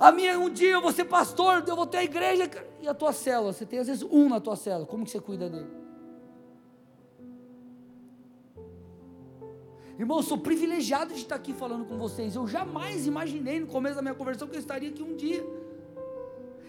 A 0.00 0.10
minha, 0.10 0.36
um 0.36 0.50
dia 0.50 0.72
eu 0.72 0.82
vou 0.82 0.90
ser 0.90 1.04
pastor, 1.04 1.62
eu 1.68 1.76
vou 1.76 1.86
ter 1.86 1.98
a 1.98 2.04
igreja, 2.04 2.50
e 2.80 2.88
a 2.88 2.94
tua 2.94 3.12
célula, 3.12 3.52
você 3.52 3.64
tem 3.64 3.78
às 3.78 3.86
vezes 3.86 4.02
um 4.02 4.28
na 4.28 4.40
tua 4.40 4.56
célula, 4.56 4.86
como 4.86 5.04
que 5.04 5.12
você 5.12 5.20
cuida 5.20 5.48
dele? 5.48 5.83
Irmão, 9.98 10.18
eu 10.18 10.22
sou 10.22 10.36
privilegiado 10.36 11.14
de 11.14 11.20
estar 11.20 11.36
aqui 11.36 11.52
falando 11.52 11.84
com 11.84 11.96
vocês. 11.96 12.34
Eu 12.34 12.46
jamais 12.48 13.06
imaginei 13.06 13.60
no 13.60 13.66
começo 13.66 13.94
da 13.94 14.02
minha 14.02 14.14
conversão 14.14 14.48
que 14.48 14.56
eu 14.56 14.60
estaria 14.60 14.88
aqui 14.88 15.02
um 15.02 15.14
dia. 15.14 15.46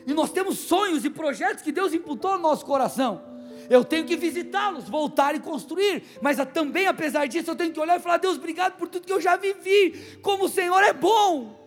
E 0.06 0.14
nós 0.14 0.30
temos 0.30 0.60
sonhos 0.60 1.04
e 1.04 1.10
projetos 1.10 1.64
que 1.64 1.72
Deus 1.72 1.94
imputou 1.94 2.34
no 2.34 2.40
nosso 2.40 2.64
coração. 2.64 3.24
Eu 3.68 3.84
tenho 3.84 4.06
que 4.06 4.16
visitá-los, 4.16 4.88
voltar 4.88 5.34
e 5.34 5.40
construir. 5.40 6.04
Mas 6.22 6.38
também, 6.54 6.86
apesar 6.86 7.26
disso, 7.28 7.50
eu 7.50 7.56
tenho 7.56 7.74
que 7.74 7.80
olhar 7.80 8.00
e 8.00 8.00
falar: 8.00 8.18
Deus, 8.18 8.38
obrigado 8.38 8.78
por 8.78 8.88
tudo 8.88 9.08
que 9.08 9.14
eu 9.14 9.22
já 9.22 9.36
vivi. 9.36 10.20
Como 10.22 10.46
o 10.46 10.50
Senhor 10.50 10.84
é 10.84 10.94
bom. 10.94 11.66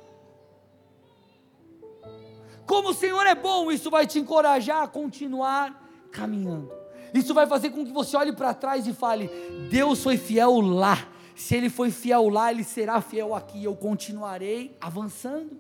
Como 2.65 2.91
o 2.91 2.95
Senhor 2.95 3.27
é 3.27 3.35
bom, 3.35 3.73
isso 3.73 3.91
vai 3.91 4.07
te 4.07 4.21
encorajar 4.21 4.83
a 4.83 4.87
continuar 4.87 5.91
caminhando. 6.13 6.71
Isso 7.13 7.35
vai 7.35 7.47
fazer 7.47 7.71
com 7.71 7.85
que 7.85 7.91
você 7.91 8.17
olhe 8.17 8.33
para 8.33 8.55
trás 8.55 8.87
e 8.87 8.93
fale: 8.93 9.29
Deus 9.69 10.01
foi 10.01 10.17
fiel 10.17 10.61
lá 10.61 11.18
Se 11.39 11.55
ele 11.55 11.70
foi 11.70 11.93
fiel 11.93 12.28
lá, 12.28 12.51
ele 12.51 12.64
será 12.64 13.01
fiel 13.01 13.32
aqui. 13.32 13.62
Eu 13.62 13.76
continuarei 13.76 14.76
avançando. 14.80 15.57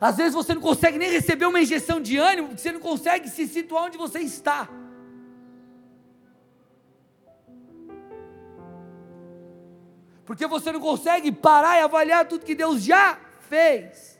Às 0.00 0.16
vezes 0.16 0.32
você 0.32 0.54
não 0.54 0.62
consegue 0.62 0.96
nem 0.96 1.10
receber 1.10 1.44
uma 1.44 1.60
injeção 1.60 2.00
de 2.00 2.16
ânimo, 2.16 2.48
porque 2.48 2.62
você 2.62 2.72
não 2.72 2.80
consegue 2.80 3.28
se 3.28 3.46
situar 3.46 3.84
onde 3.84 3.98
você 3.98 4.20
está. 4.20 4.70
Porque 10.24 10.46
você 10.46 10.72
não 10.72 10.80
consegue 10.80 11.30
parar 11.30 11.76
e 11.76 11.82
avaliar 11.82 12.26
tudo 12.26 12.46
que 12.46 12.54
Deus 12.54 12.82
já 12.82 13.20
fez. 13.50 14.18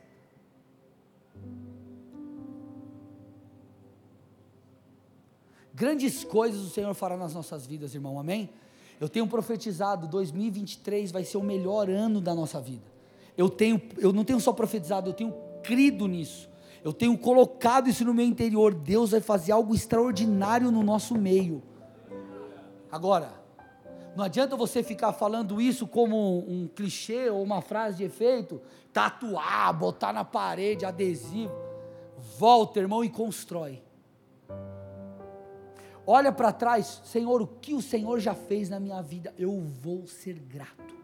Grandes 5.73 6.23
coisas 6.23 6.61
o 6.61 6.69
Senhor 6.69 6.93
fará 6.93 7.17
nas 7.17 7.33
nossas 7.33 7.67
vidas, 7.67 7.95
irmão, 7.95 8.21
amém? 8.21 8.51
Eu 9.01 9.09
tenho 9.09 9.27
profetizado, 9.27 10.09
2023 10.09 11.13
vai 11.13 11.25
ser 11.25 11.37
o 11.37 11.43
melhor 11.43 11.91
ano 11.91 12.21
da 12.21 12.35
nossa 12.35 12.61
vida. 12.61 12.85
Eu 13.37 13.51
tenho, 13.51 13.81
eu 13.99 14.13
não 14.13 14.25
tenho 14.25 14.41
só 14.41 14.53
profetizado, 14.53 15.11
eu 15.11 15.15
tenho 15.15 15.35
crido 15.63 16.07
nisso. 16.07 16.49
Eu 16.83 16.93
tenho 16.93 17.17
colocado 17.19 17.89
isso 17.89 18.05
no 18.05 18.15
meu 18.15 18.25
interior. 18.25 18.73
Deus 18.73 19.11
vai 19.11 19.21
fazer 19.21 19.53
algo 19.53 19.75
extraordinário 19.75 20.71
no 20.71 20.83
nosso 20.83 21.15
meio. 21.15 21.63
Agora, 22.91 23.35
não 24.17 24.25
adianta 24.25 24.57
você 24.57 24.83
ficar 24.83 25.13
falando 25.13 25.61
isso 25.61 25.87
como 25.87 26.39
um 26.49 26.67
clichê 26.69 27.29
ou 27.29 27.43
uma 27.43 27.61
frase 27.61 27.99
de 27.99 28.05
efeito, 28.05 28.63
tatuar, 28.93 29.77
botar 29.77 30.13
na 30.13 30.25
parede, 30.25 30.87
adesivo. 30.87 31.53
Volta, 32.39 32.81
irmão, 32.81 33.05
e 33.05 33.11
constrói. 33.11 33.83
Olha 36.07 36.31
para 36.31 36.53
trás, 36.53 37.03
Senhor, 37.05 37.43
o 37.43 37.47
que 37.47 37.75
o 37.75 37.83
Senhor 37.83 38.21
já 38.21 38.35
fez 38.35 38.69
na 38.69 38.79
minha 38.79 39.03
vida, 39.03 39.35
eu 39.37 39.61
vou 39.61 40.07
ser 40.07 40.39
grato. 40.39 40.95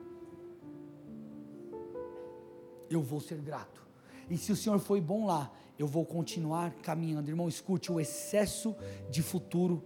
Eu 2.89 3.03
vou 3.03 3.21
ser 3.21 3.41
grato. 3.41 3.83
E 4.31 4.39
se 4.39 4.53
o 4.53 4.57
Senhor 4.57 4.79
foi 4.79 5.01
bom 5.01 5.27
lá, 5.27 5.53
eu 5.79 5.87
vou 5.87 6.07
continuar 6.07 6.73
caminhando. 6.83 7.29
Irmão, 7.29 7.49
escute, 7.49 7.91
o 7.91 7.99
excesso 7.99 8.77
de 9.11 9.23
futuro 9.23 9.83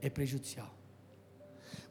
é 0.00 0.08
prejudicial. 0.08 0.73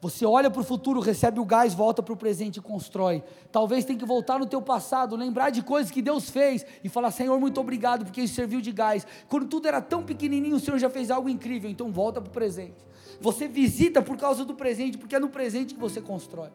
Você 0.03 0.25
olha 0.25 0.51
para 0.51 0.59
o 0.59 0.65
futuro, 0.65 0.99
recebe 0.99 1.39
o 1.39 1.45
gás, 1.45 1.73
volta 1.73 2.03
para 2.03 2.13
o 2.13 2.17
presente 2.17 2.57
e 2.57 2.61
constrói. 2.61 3.23
Talvez 3.53 3.85
tenha 3.85 3.97
que 3.97 4.03
voltar 4.03 4.37
no 4.37 4.45
teu 4.45 4.61
passado, 4.61 5.15
lembrar 5.15 5.49
de 5.49 5.63
coisas 5.63 5.89
que 5.89 6.01
Deus 6.01 6.29
fez 6.29 6.65
e 6.83 6.89
falar: 6.89 7.09
Senhor, 7.09 7.39
muito 7.39 7.57
obrigado 7.61 8.03
porque 8.03 8.19
isso 8.19 8.35
serviu 8.35 8.59
de 8.59 8.73
gás. 8.73 9.07
Quando 9.29 9.47
tudo 9.47 9.65
era 9.65 9.81
tão 9.81 10.03
pequenininho, 10.03 10.57
o 10.57 10.59
Senhor 10.59 10.77
já 10.77 10.89
fez 10.89 11.09
algo 11.09 11.29
incrível. 11.29 11.71
Então 11.71 11.89
volta 11.89 12.19
para 12.19 12.27
o 12.29 12.33
presente. 12.33 12.75
Você 13.21 13.47
visita 13.47 14.01
por 14.01 14.17
causa 14.17 14.43
do 14.43 14.53
presente, 14.53 14.97
porque 14.97 15.15
é 15.15 15.19
no 15.19 15.29
presente 15.29 15.73
que 15.73 15.79
você 15.79 16.01
constrói. 16.01 16.49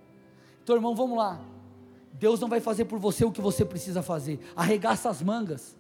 Então, 0.63 0.77
irmão, 0.77 0.95
vamos 0.95 1.17
lá. 1.17 1.41
Deus 2.13 2.39
não 2.41 2.49
vai 2.49 2.61
fazer 2.61 2.85
por 2.85 2.99
você 2.99 3.25
o 3.25 3.33
que 3.33 3.41
você 3.41 3.65
precisa 3.65 4.03
fazer. 4.03 4.41
Arregaça 4.55 5.09
as 5.09 5.23
mangas. 5.23 5.75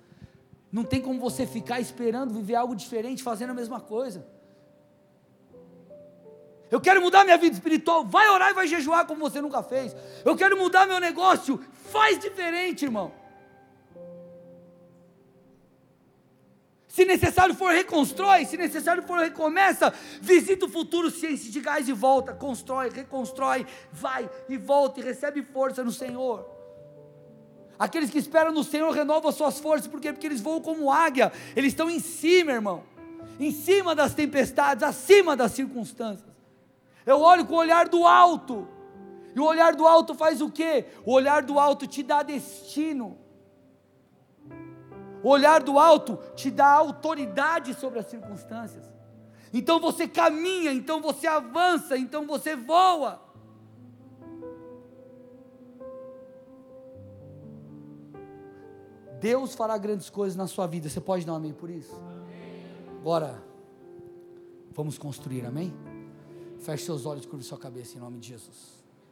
Não 0.72 0.84
tem 0.84 1.02
como 1.02 1.20
você 1.20 1.46
ficar 1.46 1.80
esperando 1.80 2.32
viver 2.32 2.54
algo 2.54 2.74
diferente, 2.74 3.22
fazendo 3.22 3.50
a 3.50 3.54
mesma 3.54 3.78
coisa. 3.78 4.37
Eu 6.70 6.80
quero 6.80 7.00
mudar 7.00 7.24
minha 7.24 7.38
vida 7.38 7.54
espiritual. 7.54 8.04
Vai 8.04 8.28
orar 8.28 8.50
e 8.50 8.54
vai 8.54 8.66
jejuar 8.66 9.06
como 9.06 9.20
você 9.20 9.40
nunca 9.40 9.62
fez. 9.62 9.94
Eu 10.24 10.36
quero 10.36 10.56
mudar 10.56 10.86
meu 10.86 11.00
negócio. 11.00 11.62
Faz 11.90 12.18
diferente, 12.18 12.84
irmão. 12.84 13.12
Se 16.88 17.04
necessário 17.04 17.54
for, 17.54 17.72
reconstrói. 17.72 18.44
Se 18.44 18.56
necessário 18.56 19.02
for, 19.04 19.18
recomeça. 19.20 19.94
Visita 20.20 20.66
o 20.66 20.68
futuro, 20.68 21.10
ciência 21.10 21.50
de 21.50 21.60
gás 21.60 21.88
e 21.88 21.92
volta. 21.92 22.34
Constrói, 22.34 22.90
reconstrói. 22.90 23.66
Vai 23.92 24.28
e 24.48 24.56
volta 24.56 25.00
e 25.00 25.02
recebe 25.02 25.42
força 25.42 25.84
no 25.84 25.92
Senhor. 25.92 26.44
Aqueles 27.78 28.10
que 28.10 28.18
esperam 28.18 28.52
no 28.52 28.64
Senhor 28.64 28.90
renovam 28.90 29.30
suas 29.30 29.60
forças. 29.60 29.86
Por 29.86 30.00
quê? 30.00 30.12
Porque 30.12 30.26
eles 30.26 30.40
voam 30.40 30.60
como 30.60 30.90
águia. 30.90 31.32
Eles 31.54 31.72
estão 31.72 31.88
em 31.88 32.00
cima, 32.00 32.52
irmão. 32.52 32.82
Em 33.38 33.52
cima 33.52 33.94
das 33.94 34.12
tempestades, 34.12 34.82
acima 34.82 35.36
das 35.36 35.52
circunstâncias. 35.52 36.37
Eu 37.08 37.22
olho 37.22 37.46
com 37.46 37.54
o 37.54 37.56
olhar 37.56 37.88
do 37.88 38.06
alto. 38.06 38.68
E 39.34 39.40
o 39.40 39.44
olhar 39.44 39.74
do 39.74 39.86
alto 39.86 40.14
faz 40.14 40.42
o 40.42 40.50
quê? 40.50 40.84
O 41.06 41.12
olhar 41.14 41.42
do 41.42 41.58
alto 41.58 41.86
te 41.86 42.02
dá 42.02 42.22
destino. 42.22 43.16
O 45.22 45.30
olhar 45.30 45.62
do 45.62 45.78
alto 45.78 46.18
te 46.36 46.50
dá 46.50 46.68
autoridade 46.68 47.72
sobre 47.72 47.98
as 47.98 48.04
circunstâncias. 48.06 48.84
Então 49.54 49.80
você 49.80 50.06
caminha, 50.06 50.70
então 50.70 51.00
você 51.00 51.26
avança, 51.26 51.96
então 51.96 52.26
você 52.26 52.54
voa. 52.54 53.22
Deus 59.18 59.54
fará 59.54 59.78
grandes 59.78 60.10
coisas 60.10 60.36
na 60.36 60.46
sua 60.46 60.66
vida. 60.66 60.90
Você 60.90 61.00
pode 61.00 61.24
dar 61.24 61.32
um 61.32 61.36
amém 61.36 61.54
por 61.54 61.70
isso? 61.70 61.98
Bora. 63.02 63.42
Vamos 64.72 64.98
construir, 64.98 65.46
amém? 65.46 65.74
Feche 66.60 66.84
seus 66.84 67.06
olhos, 67.06 67.24
curve 67.26 67.44
sua 67.44 67.58
cabeça 67.58 67.96
em 67.96 68.00
nome 68.00 68.18
de 68.18 68.28
Jesus. 68.28 68.77